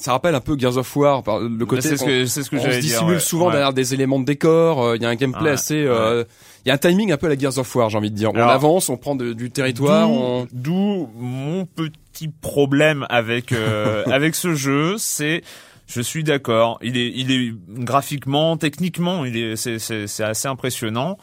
ça 0.00 0.12
rappelle 0.12 0.34
un 0.34 0.40
peu 0.40 0.58
Gears 0.58 0.78
of 0.78 0.96
War 0.96 1.22
par 1.22 1.40
le 1.40 1.66
côté. 1.66 1.82
C'est 1.82 1.96
ce 1.98 2.04
que 2.04 2.24
c'est 2.24 2.42
ce 2.42 2.50
que 2.50 2.56
on 2.56 2.62
se 2.62 2.80
dissimule 2.80 3.20
souvent 3.20 3.50
derrière 3.50 3.74
des 3.74 3.92
éléments 3.92 4.18
de 4.18 4.24
décor. 4.24 4.82
Euh, 4.82 4.96
il 4.96 5.02
y 5.02 5.04
a 5.04 5.08
un 5.10 5.14
gameplay 5.14 5.50
assez. 5.50 5.84
Euh, 5.84 6.24
il 6.64 6.68
y 6.68 6.70
a 6.70 6.74
un 6.74 6.78
timing 6.78 7.12
un 7.12 7.16
peu 7.16 7.26
à 7.26 7.28
la 7.28 7.38
Gears 7.38 7.58
of 7.58 7.74
War, 7.74 7.90
j'ai 7.90 7.98
envie 7.98 8.10
de 8.10 8.16
dire. 8.16 8.30
on 8.34 8.38
avance, 8.38 8.88
on 8.88 8.96
prend 8.96 9.14
du 9.14 9.50
territoire. 9.50 10.08
D'où 10.52 11.08
mon 11.16 11.66
petit 11.66 12.28
problème 12.28 13.06
avec 13.10 13.52
euh, 13.52 14.04
avec 14.10 14.34
ce 14.34 14.54
jeu, 14.54 14.96
c'est 14.96 15.42
je 15.86 16.00
suis 16.00 16.24
d'accord. 16.24 16.78
Il 16.82 16.96
est, 16.96 17.12
il 17.14 17.32
est 17.32 17.52
graphiquement, 17.68 18.56
techniquement, 18.56 19.24
il 19.24 19.36
est, 19.36 19.56
c'est, 19.56 19.80
c'est, 19.80 20.06
c'est 20.06 20.22
assez 20.22 20.46
impressionnant 20.46 21.18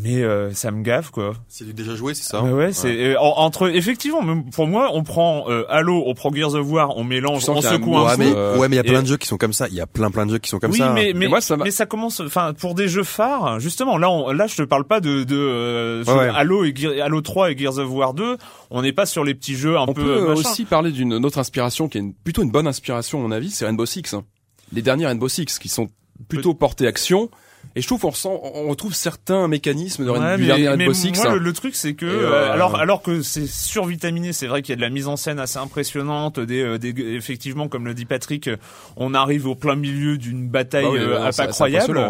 mais 0.00 0.22
euh, 0.22 0.52
ça 0.52 0.70
me 0.70 0.82
gaffe 0.82 1.10
quoi. 1.10 1.34
C'est 1.48 1.64
du 1.64 1.74
déjà 1.74 1.96
joué, 1.96 2.14
c'est 2.14 2.22
ça 2.22 2.42
Ouais, 2.42 2.72
c'est 2.72 3.14
euh, 3.14 3.18
entre 3.18 3.74
effectivement 3.74 4.22
pour 4.52 4.68
moi 4.68 4.90
on 4.92 5.02
prend 5.02 5.46
euh, 5.48 5.64
Halo, 5.68 6.04
on 6.06 6.14
prend 6.14 6.32
Gears 6.32 6.54
of 6.54 6.70
War, 6.70 6.96
on 6.96 7.02
mélange, 7.02 7.48
on 7.48 7.60
secoue 7.60 7.96
un, 7.96 8.06
ouais, 8.06 8.16
mais, 8.16 8.32
ouais 8.32 8.68
mais 8.68 8.76
il 8.76 8.78
y 8.78 8.80
a 8.80 8.84
plein 8.84 9.02
de 9.02 9.08
jeux 9.08 9.16
qui 9.16 9.26
sont 9.26 9.36
comme 9.36 9.52
ça, 9.52 9.66
il 9.68 9.74
y 9.74 9.80
a 9.80 9.86
plein 9.86 10.10
plein 10.10 10.24
de 10.24 10.30
jeux 10.30 10.38
qui 10.38 10.50
sont 10.50 10.60
comme 10.60 10.70
oui, 10.70 10.78
ça. 10.78 10.92
mais 10.92 11.12
mais, 11.14 11.26
moi, 11.26 11.40
ça 11.40 11.56
mais 11.56 11.72
ça 11.72 11.84
commence 11.84 12.20
enfin 12.20 12.52
pour 12.54 12.74
des 12.74 12.86
jeux 12.86 13.02
phares, 13.02 13.58
justement 13.58 13.98
là 13.98 14.08
on, 14.08 14.30
là 14.30 14.46
je 14.46 14.54
te 14.54 14.62
parle 14.62 14.84
pas 14.84 15.00
de 15.00 15.24
de 15.24 16.04
Halo 16.08 16.64
et 16.64 17.00
Halo 17.00 17.20
3 17.20 17.50
et 17.50 17.58
Gears 17.58 17.78
of 17.78 17.90
War 17.90 18.14
2, 18.14 18.36
on 18.70 18.82
n'est 18.82 18.92
pas 18.92 19.06
sur 19.06 19.24
les 19.24 19.34
petits 19.34 19.56
jeux 19.56 19.76
un 19.76 19.82
on 19.88 19.94
peu 19.94 20.02
peut 20.02 20.32
aussi 20.32 20.64
parler 20.64 20.92
d'une 20.92 21.12
autre 21.24 21.38
inspiration 21.38 21.88
qui 21.88 21.98
est 21.98 22.04
plutôt 22.22 22.42
une 22.42 22.52
bonne 22.52 22.68
inspiration 22.68 23.18
à 23.18 23.22
mon 23.22 23.32
avis, 23.32 23.50
c'est 23.50 23.64
Rainbow 23.64 23.86
Six. 23.86 24.14
Hein. 24.14 24.24
Les 24.72 24.82
derniers 24.82 25.06
Rainbow 25.06 25.28
Six 25.28 25.58
qui 25.58 25.68
sont 25.68 25.88
plutôt 26.28 26.54
portés 26.54 26.86
action 26.86 27.30
et 27.78 27.80
je 27.80 27.86
trouve 27.86 28.00
qu'on 28.00 28.10
ressent, 28.10 28.40
on 28.42 28.68
retrouve 28.68 28.92
certains 28.92 29.46
mécanismes 29.46 30.04
de 30.04 30.10
ouais, 30.10 30.18
mais, 30.36 30.76
mais 30.76 30.86
moi, 30.86 31.36
le, 31.36 31.52
truc 31.52 31.76
c'est 31.76 31.94
que 31.94 32.06
euh, 32.06 32.32
euh, 32.32 32.52
alors 32.52 32.74
alors 32.74 33.02
que 33.02 33.22
c'est 33.22 33.46
survitaminé, 33.46 34.32
c'est 34.32 34.48
vrai 34.48 34.62
qu'il 34.62 34.72
y 34.72 34.72
a 34.72 34.76
de 34.76 34.80
la 34.80 34.90
mise 34.90 35.06
en 35.06 35.16
scène 35.16 35.38
assez 35.38 35.60
impressionnante, 35.60 36.40
des, 36.40 36.60
euh, 36.60 36.78
des 36.78 36.88
effectivement 37.14 37.68
comme 37.68 37.86
le 37.86 37.94
dit 37.94 38.04
Patrick, 38.04 38.50
on 38.96 39.14
arrive 39.14 39.46
au 39.46 39.54
plein 39.54 39.76
milieu 39.76 40.18
d'une 40.18 40.48
bataille 40.48 40.86
bah 41.06 41.30
pas 41.36 41.46
croyable. 41.46 42.00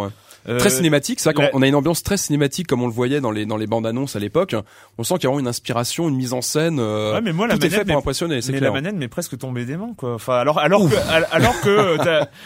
Euh, 0.49 0.59
très 0.59 0.71
cinématique, 0.71 1.21
ça. 1.21 1.33
Quand 1.33 1.49
on 1.53 1.63
a 1.63 1.67
une 1.67 1.75
ambiance 1.75 2.03
très 2.03 2.17
cinématique, 2.17 2.67
comme 2.67 2.83
on 2.83 2.87
le 2.87 2.93
voyait 2.93 3.21
dans 3.21 3.31
les 3.31 3.45
dans 3.45 3.57
les 3.57 3.67
bandes 3.67 3.87
annonces 3.87 4.17
à 4.17 4.19
l'époque, 4.19 4.55
on 4.97 5.05
sent 5.05 5.15
qu'il 5.15 5.25
y 5.25 5.27
a 5.27 5.31
vraiment 5.31 5.41
une 5.41 5.49
inspiration, 5.49 6.09
une 6.09 6.17
mise 6.17 6.33
en 6.33 6.41
scène. 6.41 6.79
Euh, 6.81 7.15
ouais, 7.15 7.21
mais 7.21 7.33
moi, 7.33 7.47
la 7.47 7.55
tout 7.55 7.61
manette, 7.61 7.73
est 7.73 7.77
fait 7.79 7.85
pour 7.85 7.97
impressionner. 7.97 8.41
Mais 8.51 8.61
la 8.61 8.71
manette 8.71 8.95
m'est 8.95 9.09
presque 9.09 9.37
tombée 9.37 9.65
des 9.65 9.77
mains, 9.77 9.95
quoi. 9.97 10.15
Enfin, 10.15 10.37
alors 10.37 10.59
alors 10.59 10.89
que 10.89 10.97
alors 11.33 11.61
que 11.61 11.99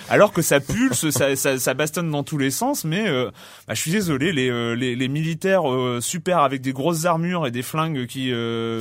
alors 0.08 0.32
que 0.32 0.42
ça 0.42 0.60
pulse, 0.60 1.10
ça, 1.10 1.36
ça, 1.36 1.58
ça 1.58 1.74
bastonne 1.74 2.10
dans 2.10 2.22
tous 2.22 2.38
les 2.38 2.50
sens, 2.50 2.84
mais 2.84 3.08
euh, 3.08 3.30
bah, 3.68 3.74
je 3.74 3.80
suis 3.80 3.92
désolé, 3.92 4.32
les 4.32 4.50
euh, 4.50 4.74
les, 4.74 4.96
les 4.96 5.08
militaires 5.08 5.62
super 6.00 6.38
avec 6.38 6.60
des 6.60 6.72
grosses 6.72 7.04
armures 7.04 7.46
et 7.46 7.50
des 7.50 7.62
flingues 7.62 8.06
qui, 8.06 8.32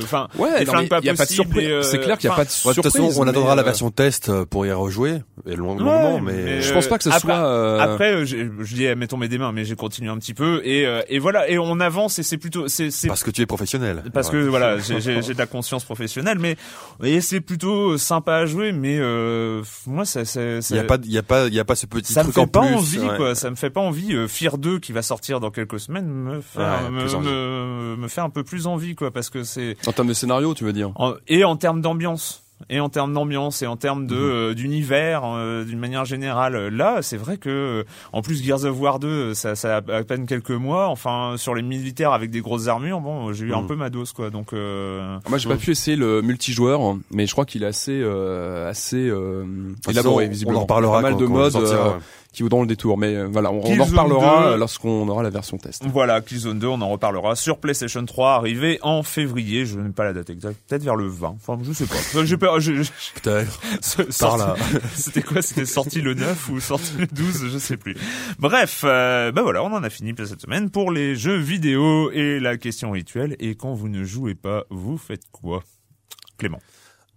enfin, 0.02 0.28
ouais, 0.38 0.58
des 0.58 0.66
flingues 0.66 0.88
pas 0.88 1.00
possibles. 1.00 1.84
C'est 1.84 2.00
clair 2.00 2.18
qu'il 2.18 2.28
n'y 2.28 2.34
a 2.34 2.36
pas 2.36 2.44
de 2.44 2.50
surprise. 2.50 2.76
De 2.76 2.82
toute 2.82 2.92
façon, 2.92 3.20
on 3.20 3.28
attendra 3.28 3.54
la 3.54 3.62
version 3.62 3.90
test 3.90 4.32
pour 4.44 4.66
y 4.66 4.72
rejouer, 4.72 5.18
et 5.46 5.54
longuement, 5.54 6.20
mais, 6.20 6.60
je 6.60 6.72
pense 6.72 6.88
pas 6.88 6.98
que 6.98 7.04
ce 7.04 7.10
soit. 7.10 7.82
Après, 7.82 8.24
je, 8.26 8.36
je 8.60 8.74
dis 8.74 8.86
jamais 9.02 9.06
tombé 9.08 9.26
des 9.28 9.38
mains, 9.38 9.50
mais 9.52 9.64
j'ai 9.64 9.74
continué 9.74 10.10
un 10.10 10.18
petit 10.18 10.34
peu 10.34 10.60
et, 10.64 10.86
euh, 10.86 11.02
et 11.08 11.18
voilà 11.18 11.48
et 11.50 11.58
on 11.58 11.80
avance 11.80 12.18
et 12.18 12.22
c'est 12.22 12.36
plutôt 12.38 12.68
c'est 12.68 12.90
parce 13.08 13.24
que 13.24 13.30
tu 13.30 13.42
es 13.42 13.46
professionnel. 13.46 14.04
Parce 14.12 14.30
que 14.30 14.36
voilà, 14.36 14.78
j'ai 14.78 14.98
de 15.34 15.38
la 15.38 15.46
conscience 15.46 15.84
professionnelle, 15.84 16.38
mais 16.38 16.56
et 17.02 17.20
c'est 17.20 17.40
plutôt 17.40 17.98
sympa 17.98 18.34
à 18.36 18.46
jouer, 18.46 18.70
mais 18.72 18.98
euh, 19.00 19.62
moi 19.86 20.04
ça, 20.04 20.24
ça, 20.24 20.40
il 20.70 20.76
y 20.76 20.78
a 20.78 20.84
pas 20.84 20.98
il 21.02 21.10
y 21.10 21.18
a 21.18 21.22
pas 21.22 21.46
il 21.48 21.54
y 21.54 21.58
a 21.60 21.64
pas 21.64 21.74
ce 21.74 21.86
petit 21.86 22.12
ça 22.12 22.22
truc 22.22 22.36
me 22.36 22.40
fait 22.40 22.40
en 22.40 22.46
pas 22.46 22.60
plus, 22.66 22.74
envie 22.76 22.98
ouais. 23.00 23.16
quoi, 23.16 23.34
ça 23.34 23.50
me 23.50 23.56
fait 23.56 23.70
pas 23.70 23.80
envie. 23.80 24.14
Euh, 24.14 24.28
Fear 24.28 24.58
2 24.58 24.78
qui 24.78 24.92
va 24.92 25.02
sortir 25.02 25.40
dans 25.40 25.50
quelques 25.50 25.80
semaines 25.80 26.06
me 26.06 26.40
fait 26.40 26.58
Ouais, 26.60 26.90
me, 26.90 27.04
me, 27.20 27.96
me 27.96 28.08
fait 28.08 28.20
un 28.20 28.30
peu 28.30 28.44
plus 28.44 28.66
envie 28.66 28.94
quoi 28.94 29.10
parce 29.10 29.30
que 29.30 29.42
c'est 29.42 29.76
En 29.86 29.92
termes 29.92 30.08
de 30.08 30.14
scénario, 30.14 30.54
tu 30.54 30.64
veux 30.64 30.72
dire? 30.72 30.92
En- 30.96 31.14
et 31.28 31.44
en 31.44 31.56
termes 31.56 31.80
d'ambiance 31.80 32.41
et 32.70 32.80
en 32.80 32.88
termes 32.88 33.12
d'ambiance 33.12 33.62
et 33.62 33.66
en 33.66 33.76
termes 33.76 34.02
Mhm. 34.02 34.06
de 34.08 34.16
euh, 34.16 34.54
d'univers 34.54 35.22
euh, 35.24 35.64
d'une 35.64 35.78
manière 35.78 36.04
générale 36.04 36.54
Euh, 36.56 36.70
là 36.70 37.02
c'est 37.02 37.16
vrai 37.16 37.36
que 37.36 37.48
euh, 37.48 37.84
en 38.12 38.22
plus 38.22 38.42
Gears 38.42 38.64
of 38.64 38.78
War 38.80 38.98
2 38.98 39.34
ça, 39.34 39.54
ça 39.54 39.76
a 39.78 39.94
à 39.96 40.02
peine 40.04 40.26
quelques 40.26 40.50
mois 40.50 40.88
enfin 40.88 41.34
sur 41.36 41.54
les 41.54 41.62
militaires 41.62 42.12
avec 42.12 42.30
des 42.30 42.40
grosses 42.40 42.68
armures 42.68 43.00
bon 43.00 43.32
j'ai 43.32 43.46
eu 43.46 43.54
un 43.54 43.62
Mhm. 43.62 43.66
peu 43.68 43.76
ma 43.76 43.90
dose 43.90 44.12
quoi 44.12 44.30
donc 44.30 44.52
euh, 44.52 45.18
Moi, 45.28 45.38
j'ai 45.38 45.48
pas 45.48 45.56
pu 45.56 45.70
essayer 45.72 45.96
le 45.96 46.22
multijoueur, 46.22 46.96
mais 47.10 47.26
je 47.26 47.32
crois 47.32 47.44
qu'il 47.44 47.62
est 47.62 47.66
assez, 47.66 48.00
euh, 48.02 48.68
assez 48.68 49.08
euh, 49.08 49.44
élaboré 49.88 50.26
on- 50.26 50.30
visiblement. 50.30 50.60
On 50.60 50.62
en 50.62 50.66
parlera 50.66 50.96
Pas 50.96 51.02
mal 51.02 51.12
quand- 51.14 51.20
de 51.20 51.26
quand 51.26 51.32
modes 51.32 51.56
euh, 52.32 52.36
qui 52.36 52.42
vaudront 52.42 52.62
le 52.62 52.66
détour, 52.66 52.98
mais 52.98 53.14
euh, 53.14 53.28
voilà, 53.30 53.50
on, 53.52 53.60
on 53.64 53.80
en 53.80 53.84
reparlera 53.84 54.50
2. 54.52 54.56
lorsqu'on 54.58 55.08
aura 55.08 55.22
la 55.22 55.30
version 55.30 55.58
test. 55.58 55.82
Voilà, 55.86 56.20
Killzone 56.20 56.58
2, 56.58 56.66
on 56.66 56.80
en 56.80 56.88
reparlera 56.88 57.36
sur 57.36 57.58
PlayStation 57.58 58.04
3, 58.04 58.32
arrivé 58.34 58.78
en 58.82 59.02
février. 59.02 59.66
Je 59.66 59.78
n'ai 59.78 59.90
pas 59.90 60.04
la 60.04 60.12
date 60.12 60.30
exacte, 60.30 60.56
peut-être 60.68 60.82
vers 60.82 60.96
le 60.96 61.06
20. 61.08 61.28
Enfin, 61.28 61.58
je 61.62 61.72
sais 61.72 61.86
pas. 61.86 61.94
Enfin, 61.96 62.24
J'ai 62.24 62.36
peur. 62.36 62.58
je- 62.60 62.82
je- 62.82 62.90
Peut-être. 63.22 63.60
Par 64.20 64.36
là. 64.38 64.54
C'était 64.94 65.22
quoi? 65.22 65.42
C'était 65.42 65.66
sorti 65.66 66.00
le 66.00 66.14
9 66.14 66.48
ou 66.48 66.60
sorti 66.60 66.92
le 66.98 67.06
12 67.06 67.48
Je 67.52 67.58
sais 67.58 67.76
plus. 67.76 67.96
Bref, 68.38 68.82
euh, 68.84 69.30
bah 69.32 69.42
voilà, 69.42 69.62
on 69.62 69.72
en 69.72 69.82
a 69.82 69.90
fini 69.90 70.12
pour 70.14 70.26
cette 70.26 70.40
semaine 70.40 70.70
pour 70.70 70.90
les 70.90 71.14
jeux 71.16 71.36
vidéo 71.36 72.10
et 72.12 72.40
la 72.40 72.56
question 72.56 72.90
rituelle. 72.92 73.36
Et 73.40 73.54
quand 73.54 73.74
vous 73.74 73.88
ne 73.88 74.04
jouez 74.04 74.34
pas, 74.34 74.64
vous 74.70 74.96
faites 74.98 75.22
quoi 75.30 75.62
Clément? 76.38 76.60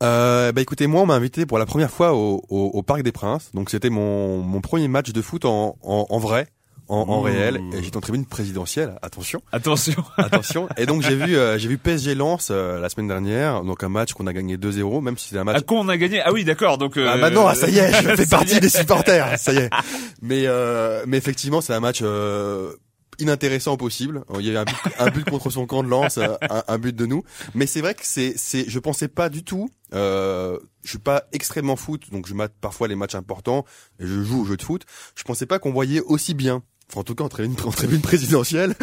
Euh, 0.04 0.52
bah 0.52 0.62
écoutez, 0.62 0.88
moi 0.88 1.02
on 1.02 1.06
m'a 1.06 1.16
invité 1.16 1.46
pour 1.46 1.58
la 1.58 1.66
première 1.66 1.90
fois 1.90 2.14
au, 2.14 2.42
au, 2.50 2.66
au 2.74 2.84
Parc 2.84 3.02
des 3.02 3.12
Princes. 3.14 3.52
Donc 3.54 3.70
c'était 3.70 3.90
mon, 3.90 4.40
mon 4.42 4.60
premier 4.62 4.88
match 4.88 5.12
de 5.12 5.22
foot 5.22 5.46
en, 5.46 5.78
en, 5.82 6.06
en 6.10 6.18
vrai, 6.20 6.48
en, 6.90 6.98
en 6.98 7.22
réel. 7.22 7.62
Et 7.74 7.82
j'étais 7.82 7.96
en 7.96 8.02
tribune 8.02 8.26
présidentielle. 8.26 8.96
Attention, 9.02 9.42
Attention. 9.54 10.04
attention. 10.18 10.68
Et 10.78 10.86
donc 10.86 11.02
j'ai 11.02 11.16
vu 11.16 11.38
euh, 11.38 11.58
j'ai 11.58 11.70
vu 11.70 11.78
PSG 11.78 12.14
Lens 12.14 12.50
euh, 12.52 12.80
la 12.82 12.90
semaine 12.90 13.08
dernière. 13.08 13.64
Donc 13.64 13.84
un 13.84 13.90
match 13.90 14.12
qu'on 14.14 14.28
a 14.28 14.34
gagné 14.34 14.58
2-0, 14.58 15.02
même 15.02 15.18
si 15.18 15.30
c'est 15.30 15.38
un 15.38 15.46
match 15.46 15.58
À 15.58 15.62
quoi 15.62 15.80
on 15.80 15.88
a 15.88 15.96
gagné? 15.98 16.22
Ah 16.22 16.34
oui, 16.34 16.44
d'accord. 16.44 16.78
Donc 16.78 16.98
euh, 16.98 17.10
Ah 17.10 17.18
bah 17.18 17.30
non, 17.30 17.48
ah, 17.48 17.56
ça 17.56 17.70
y 17.70 17.78
est, 17.78 17.92
je 18.04 18.16
fais 18.18 18.28
partie 18.28 18.60
des 18.60 18.70
supporters, 18.70 19.40
ça 19.40 19.54
y 19.54 19.58
est. 19.58 19.70
Mais 20.22 20.44
euh, 20.46 21.04
mais 21.08 21.18
effectivement, 21.18 21.62
c'est 21.62 21.74
un 21.74 21.80
match 21.80 22.00
euh, 22.02 22.74
inintéressant 23.20 23.78
possible. 23.78 24.24
Il 24.40 24.46
y 24.46 24.50
a 24.50 24.54
eu 24.54 24.58
un 24.58 24.66
but, 24.66 24.76
un 25.00 25.10
but 25.10 25.30
contre 25.30 25.50
son 25.50 25.66
camp 25.66 25.84
de 25.84 25.90
lance, 25.90 26.18
un, 26.18 26.38
un 26.68 26.78
but 26.78 26.96
de 26.96 27.06
nous. 27.06 27.24
Mais 27.54 27.66
c'est 27.66 27.82
vrai 27.82 27.94
que 27.94 28.02
c'est 28.04 28.34
c'est 28.38 28.70
je 28.70 28.80
pensais 28.80 29.08
pas 29.08 29.30
du 29.30 29.44
tout. 29.44 29.70
Euh, 29.94 30.60
je 30.84 30.90
suis 30.90 31.00
pas 31.00 31.24
extrêmement 31.32 31.76
foot, 31.76 32.12
donc 32.12 32.28
je 32.28 32.34
mate 32.34 32.54
parfois 32.60 32.88
les 32.88 32.96
matchs 32.96 33.16
importants 33.16 33.66
et 34.00 34.06
je 34.06 34.24
joue 34.24 34.42
au 34.42 34.46
jeu 34.46 34.58
de 34.58 34.64
foot. 34.64 34.86
Je 35.16 35.24
pensais 35.24 35.46
pas 35.46 35.60
qu'on 35.60 35.72
voyait 35.72 36.02
aussi 36.02 36.34
bien. 36.34 36.64
Enfin, 36.90 37.02
en 37.02 37.04
tout 37.04 37.16
cas, 37.16 37.24
en 37.24 37.30
tribune, 37.30 37.56
en 37.66 37.72
tribune 37.72 38.02
présidentielle. 38.02 38.76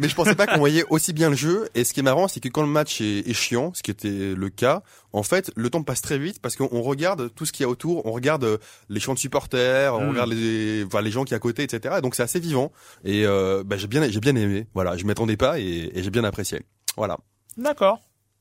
Mais, 0.00 0.08
je 0.08 0.14
pensais 0.14 0.34
pas 0.34 0.46
qu'on 0.46 0.58
voyait 0.58 0.84
aussi 0.90 1.12
bien 1.12 1.30
le 1.30 1.36
jeu. 1.36 1.68
Et 1.74 1.84
ce 1.84 1.92
qui 1.92 2.00
est 2.00 2.02
marrant, 2.02 2.28
c'est 2.28 2.40
que 2.40 2.48
quand 2.48 2.62
le 2.62 2.68
match 2.68 3.00
est, 3.00 3.28
est 3.28 3.32
chiant, 3.34 3.72
ce 3.74 3.82
qui 3.82 3.90
était 3.90 4.34
le 4.34 4.48
cas, 4.50 4.82
en 5.12 5.22
fait, 5.22 5.50
le 5.56 5.68
temps 5.70 5.82
passe 5.82 6.00
très 6.02 6.18
vite 6.18 6.40
parce 6.40 6.56
qu'on 6.56 6.68
on 6.72 6.82
regarde 6.82 7.30
tout 7.34 7.44
ce 7.46 7.52
qu'il 7.52 7.64
y 7.64 7.66
a 7.66 7.68
autour. 7.68 8.06
On 8.06 8.12
regarde 8.12 8.44
euh, 8.44 8.58
les 8.88 9.00
chants 9.00 9.14
de 9.14 9.18
supporters, 9.18 9.94
on 9.94 10.06
Mm. 10.06 10.08
regarde 10.10 10.32
les, 10.32 10.84
enfin, 10.84 11.00
les 11.02 11.10
gens 11.10 11.24
qui 11.24 11.34
à 11.34 11.38
côté, 11.38 11.62
etc. 11.62 11.96
Et 11.98 12.00
donc 12.00 12.14
c'est 12.14 12.22
assez 12.22 12.40
vivant. 12.40 12.72
Et 13.04 13.26
euh, 13.26 13.62
bah, 13.64 13.76
j'ai 13.76 13.86
bien, 13.88 14.08
j'ai 14.08 14.20
bien 14.20 14.36
aimé. 14.36 14.66
Voilà, 14.74 14.96
je 14.96 15.04
m'attendais 15.04 15.36
pas 15.36 15.58
et, 15.58 15.90
et 15.94 16.02
j'ai 16.02 16.10
bien 16.10 16.24
apprécié. 16.24 16.60
Voilà. 16.96 17.18
D'accord. 17.56 18.00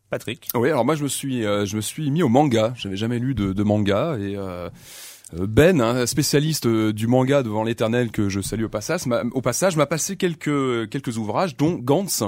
Patrick? 0.09 0.49
Oui, 0.55 0.69
alors 0.69 0.83
moi 0.83 0.95
je 0.95 1.03
me 1.03 1.07
suis, 1.07 1.45
euh, 1.45 1.65
je 1.65 1.75
me 1.77 1.81
suis 1.81 2.11
mis 2.11 2.21
au 2.21 2.27
manga. 2.27 2.73
J'avais 2.75 2.97
jamais 2.97 3.17
lu 3.17 3.33
de, 3.33 3.53
de 3.53 3.63
manga 3.63 4.17
et 4.19 4.35
euh, 4.35 4.69
Ben, 5.33 5.79
un 5.79 6.05
spécialiste 6.05 6.65
euh, 6.65 6.91
du 6.91 7.07
manga 7.07 7.43
devant 7.43 7.63
l'éternel 7.63 8.11
que 8.11 8.27
je 8.27 8.41
salue 8.41 8.65
au 8.65 8.69
passage, 8.69 9.05
m'a, 9.05 9.23
au 9.31 9.41
passage 9.41 9.77
m'a 9.77 9.85
passé 9.85 10.17
quelques 10.17 10.89
quelques 10.89 11.17
ouvrages, 11.17 11.55
dont 11.55 11.75
Gantz. 11.75 12.23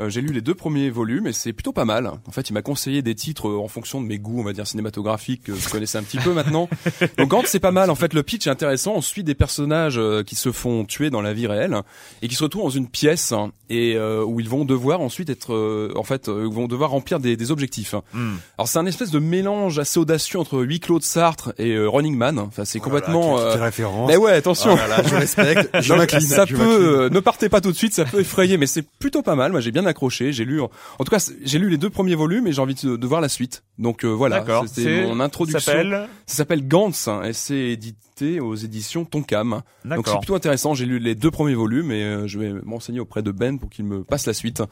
Euh, 0.00 0.08
j'ai 0.08 0.20
lu 0.20 0.32
les 0.32 0.40
deux 0.40 0.54
premiers 0.54 0.90
volumes 0.90 1.26
et 1.26 1.32
c'est 1.32 1.52
plutôt 1.52 1.72
pas 1.72 1.84
mal. 1.84 2.10
En 2.26 2.30
fait, 2.30 2.48
il 2.48 2.52
m'a 2.52 2.62
conseillé 2.62 3.02
des 3.02 3.14
titres 3.14 3.48
euh, 3.48 3.58
en 3.58 3.68
fonction 3.68 4.00
de 4.00 4.06
mes 4.06 4.18
goûts, 4.18 4.40
on 4.40 4.44
va 4.44 4.52
dire 4.52 4.66
cinématographiques, 4.66 5.44
que 5.44 5.54
je 5.54 5.68
connaissais 5.68 5.98
un 5.98 6.02
petit 6.02 6.18
peu 6.18 6.32
maintenant. 6.32 6.68
Donc 7.18 7.28
Gantz, 7.28 7.46
c'est 7.46 7.60
pas 7.60 7.70
mal. 7.70 7.90
En 7.90 7.94
fait, 7.94 8.14
le 8.14 8.22
pitch 8.22 8.46
est 8.46 8.50
intéressant. 8.50 8.94
On 8.96 9.00
suit 9.00 9.24
des 9.24 9.34
personnages 9.34 9.98
euh, 9.98 10.22
qui 10.22 10.36
se 10.36 10.52
font 10.52 10.84
tuer 10.84 11.10
dans 11.10 11.20
la 11.20 11.32
vie 11.32 11.46
réelle 11.46 11.76
et 12.22 12.28
qui 12.28 12.34
se 12.34 12.44
retrouvent 12.44 12.64
dans 12.64 12.70
une 12.70 12.88
pièce 12.88 13.32
hein, 13.32 13.52
et 13.68 13.98
où 13.98 14.40
ils 14.40 14.48
vont 14.48 14.64
devoir 14.64 15.00
ensuite 15.00 15.30
être, 15.30 15.92
en 15.94 16.02
fait, 16.02 16.28
euh, 16.28 16.48
vont 16.50 16.66
devoir 16.66 16.90
remplir 16.90 17.20
des, 17.20 17.36
des 17.36 17.50
objectifs. 17.50 17.94
Hmm. 18.12 18.34
Alors 18.58 18.68
c'est 18.68 18.78
un 18.78 18.86
espèce 18.86 19.10
de 19.10 19.18
mélange 19.18 19.78
assez 19.78 19.98
audacieux 19.98 20.38
entre 20.38 20.60
Huis 20.60 20.80
clos 20.80 20.98
de 20.98 21.04
Sartre 21.04 21.52
et 21.58 21.78
Running 21.78 22.16
Man. 22.16 22.38
Enfin, 22.38 22.64
c'est 22.64 22.80
complètement. 22.80 23.36
Quelle, 23.36 23.46
euh, 23.46 23.64
référence. 23.64 24.08
Mais 24.08 24.16
ouais, 24.16 24.32
attention. 24.32 24.72
Oh 24.72 24.76
là 24.76 24.88
là, 24.88 25.02
je 25.04 25.14
respecte. 25.14 25.68
Je 25.80 25.94
Donc, 25.94 26.10
ça 26.10 26.44
je 26.46 26.56
peut, 26.56 27.08
ne 27.10 27.20
partez 27.20 27.48
pas 27.48 27.60
tout 27.60 27.70
de 27.70 27.76
suite, 27.76 27.94
ça 27.94 28.04
peut 28.04 28.20
effrayer, 28.20 28.56
mais 28.56 28.66
c'est 28.66 28.86
plutôt 28.98 29.22
pas 29.22 29.34
mal. 29.34 29.52
Moi, 29.52 29.60
j'ai 29.60 29.70
bien 29.70 29.86
accroché. 29.90 30.32
J'ai 30.32 30.44
lu, 30.44 30.60
en 30.60 30.70
en 30.98 31.04
tout 31.04 31.10
cas, 31.10 31.30
j'ai 31.42 31.58
lu 31.58 31.68
les 31.68 31.78
deux 31.78 31.90
premiers 31.90 32.14
volumes 32.14 32.46
et 32.46 32.52
j'ai 32.52 32.60
envie 32.60 32.74
de, 32.74 32.96
de 32.96 33.06
voir 33.06 33.20
la 33.20 33.28
suite. 33.28 33.62
Donc 33.78 34.04
euh, 34.04 34.08
voilà, 34.08 34.44
c'était 34.66 35.06
mon 35.06 35.20
introduction. 35.20 35.60
Ça 35.60 36.08
s'appelle 36.26 36.66
Gantz 36.66 37.08
hein, 37.08 37.22
et 37.22 37.32
c'est 37.32 37.70
édité 37.70 38.40
aux 38.40 38.54
éditions 38.54 39.04
Tonkam. 39.04 39.62
Donc 39.84 40.06
c'est 40.08 40.18
plutôt 40.18 40.34
intéressant. 40.34 40.74
J'ai 40.74 40.86
lu 40.86 40.98
les 40.98 41.14
deux 41.14 41.30
premiers 41.30 41.54
volumes 41.54 41.90
et 41.90 42.02
euh, 42.02 42.26
je 42.26 42.38
vais 42.38 42.52
m'enseigner 42.64 43.00
auprès 43.00 43.22
de 43.22 43.30
Ben 43.30 43.58
pour 43.58 43.70
qu'il 43.70 43.84
me 43.84 44.04
passe 44.04 44.26
la 44.26 44.34
suite. 44.34 44.62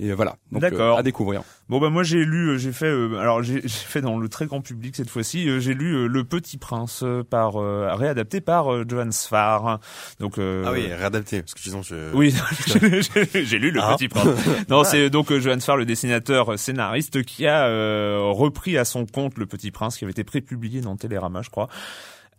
Et 0.00 0.12
voilà. 0.12 0.36
Donc, 0.52 0.60
D'accord. 0.62 0.96
euh, 0.96 1.00
à 1.00 1.02
découvrir. 1.02 1.42
Bon 1.68 1.80
bah 1.80 1.90
moi 1.90 2.02
j'ai 2.02 2.24
lu, 2.24 2.50
euh, 2.50 2.56
j'ai 2.56 2.72
fait, 2.72 2.86
euh, 2.86 3.18
alors 3.18 3.42
j'ai 3.42 3.60
j'ai 3.62 3.68
fait 3.68 4.00
dans 4.00 4.16
le 4.18 4.28
très 4.28 4.46
grand 4.46 4.60
public 4.60 4.94
cette 4.96 5.10
fois-ci, 5.10 5.48
euh, 5.48 5.58
j'ai 5.60 5.74
lu 5.74 5.92
euh, 5.94 6.06
Le 6.06 6.24
Petit 6.24 6.56
Prince 6.56 7.02
euh, 7.02 7.22
par 7.22 7.56
euh, 7.60 7.92
réadapté 7.94 8.40
par 8.40 8.72
euh, 8.72 8.84
Johan 8.88 9.10
Sfar. 9.10 9.80
Donc 10.20 10.38
euh, 10.38 10.62
Ah 10.66 10.72
oui, 10.72 10.86
réadapté. 10.92 11.42
Parce 11.42 11.54
que 11.54 11.60
sinon, 11.60 11.82
je. 11.82 12.14
Oui, 12.14 12.34
j'ai 12.66 13.44
j'ai 13.44 13.58
lu 13.58 13.70
Le 13.70 13.80
Ah. 13.82 13.94
Petit 13.96 14.08
Prince. 14.08 14.28
Non, 14.68 14.84
c'est 14.84 15.10
donc 15.10 15.30
euh, 15.32 15.40
Johan 15.40 15.60
Sfar, 15.60 15.76
le 15.76 15.84
dessinateur 15.84 16.52
euh, 16.52 16.56
scénariste, 16.56 17.22
qui 17.24 17.46
a 17.46 17.66
euh, 17.66 18.20
repris 18.30 18.78
à 18.78 18.84
son 18.84 19.04
compte 19.04 19.36
Le 19.36 19.46
Petit 19.46 19.70
Prince, 19.70 19.98
qui 19.98 20.04
avait 20.04 20.12
été 20.12 20.24
prépublié 20.24 20.80
dans 20.80 20.96
Télérama, 20.96 21.42
je 21.42 21.50
crois. 21.50 21.68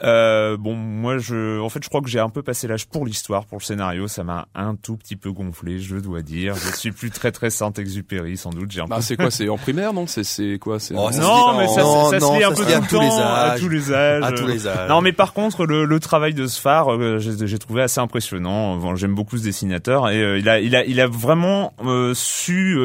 Euh, 0.03 0.55
bon, 0.57 0.75
moi, 0.75 1.17
je, 1.17 1.59
en 1.59 1.67
fait, 1.69 1.83
je 1.83 1.89
crois 1.89 2.01
que 2.01 2.07
j'ai 2.09 2.19
un 2.19 2.29
peu 2.29 2.41
passé 2.41 2.67
l'âge 2.67 2.88
pour 2.88 3.05
l'histoire, 3.05 3.45
pour 3.45 3.57
le 3.57 3.63
scénario. 3.63 4.07
Ça 4.07 4.23
m'a 4.23 4.47
un 4.55 4.75
tout 4.75 4.95
petit 4.95 5.15
peu 5.15 5.31
gonflé, 5.31 5.79
je 5.79 5.97
dois 5.97 6.21
dire. 6.21 6.55
Je 6.55 6.75
suis 6.77 6.91
plus 6.91 7.12
très 7.12 7.31
très 7.31 7.49
Saint-Exupéry, 7.49 8.38
sans 8.38 8.51
doute. 8.51 8.71
J'ai 8.71 8.81
un 8.81 8.85
Bah, 8.85 8.97
peu 8.97 9.01
c'est 9.01 9.17
quoi 9.17 9.29
C'est 9.31 9.49
en 9.49 9.57
primaire, 9.57 9.91
non? 9.93 10.07
C'est 10.07 10.23
c'est 10.23 10.57
quoi? 10.59 10.79
C'est 10.79 10.93
Oh, 10.95 11.09
non, 11.19 11.57
mais 11.57 11.67
ça, 11.67 11.81
non, 11.81 12.09
ça, 12.12 12.19
non, 12.19 12.33
se 12.33 12.38
lit 12.38 12.43
un 12.43 12.49
peu 12.51 12.55
tout 12.55 12.62
le 12.62 12.88
tous 12.88 12.99
les 13.01 13.07
temps, 13.09 13.19
à 13.19 13.51
âges. 13.51 13.59
tous 13.59 13.69
les 13.69 13.91
âges. 13.93 14.23
À 14.23 14.31
tous 14.31 14.47
les 14.47 14.67
âges. 14.67 14.89
Non, 14.89 15.01
mais 15.01 15.12
par 15.12 15.33
contre, 15.33 15.65
le, 15.65 15.85
le 15.85 15.99
travail 15.99 16.33
de 16.33 16.47
Sfar, 16.47 16.93
euh, 16.93 17.19
j'ai 17.19 17.45
j'ai 17.47 17.57
trouvé 17.59 17.81
assez 17.81 17.99
impressionnant. 17.99 18.77
Bon, 18.77 18.95
J'aime 18.95 19.15
beaucoup 19.15 19.38
ce 19.38 19.43
dessinateur 19.43 20.09
et 20.09 20.21
euh, 20.21 20.38
il 20.39 20.47
a, 20.49 20.59
il 20.59 20.75
a, 20.75 20.85
il 20.85 20.99
a 21.01 21.07
vraiment 21.07 21.73
euh, 21.85 22.13
su, 22.13 22.77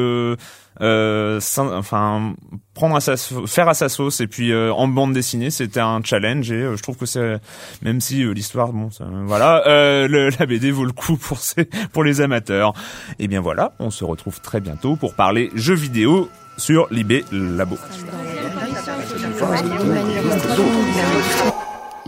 euh, 0.81 1.39
enfin, 1.57 2.33
prendre 2.73 2.95
à 2.95 2.99
sa, 3.01 3.15
faire 3.17 3.67
à 3.69 3.73
sa 3.73 3.89
sauce. 3.89 4.19
Et 4.21 4.27
puis 4.27 4.51
euh, 4.51 4.73
en 4.73 4.87
bande 4.87 5.13
dessinée, 5.13 5.49
c'était 5.49 5.79
un 5.79 6.01
challenge 6.03 6.51
et 6.51 6.55
euh, 6.55 6.75
je 6.77 6.83
trouve 6.83 6.97
que 6.97 7.05
c'est, 7.05 7.37
même 7.81 8.01
si 8.01 8.23
euh, 8.23 8.31
l'histoire, 8.33 8.73
bon, 8.73 8.89
voilà, 9.25 9.65
euh, 9.67 10.07
le- 10.07 10.29
la 10.39 10.45
BD 10.45 10.71
vaut 10.71 10.85
le 10.85 10.91
coup 10.91 11.17
pour 11.17 11.39
ces, 11.39 11.65
pour 11.93 12.03
les 12.03 12.21
amateurs. 12.21 12.73
Et 13.19 13.27
bien 13.27 13.41
voilà, 13.41 13.73
on 13.79 13.89
se 13.91 14.03
retrouve 14.03 14.41
très 14.41 14.59
bientôt 14.61 14.95
pour 14.95 15.13
parler 15.15 15.49
jeux 15.55 15.75
vidéo 15.75 16.29
sur 16.57 16.87
l'IB 16.91 17.23
Labo. 17.31 17.77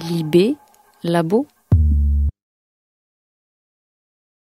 Libé, 0.10 0.56
labo, 1.04 1.48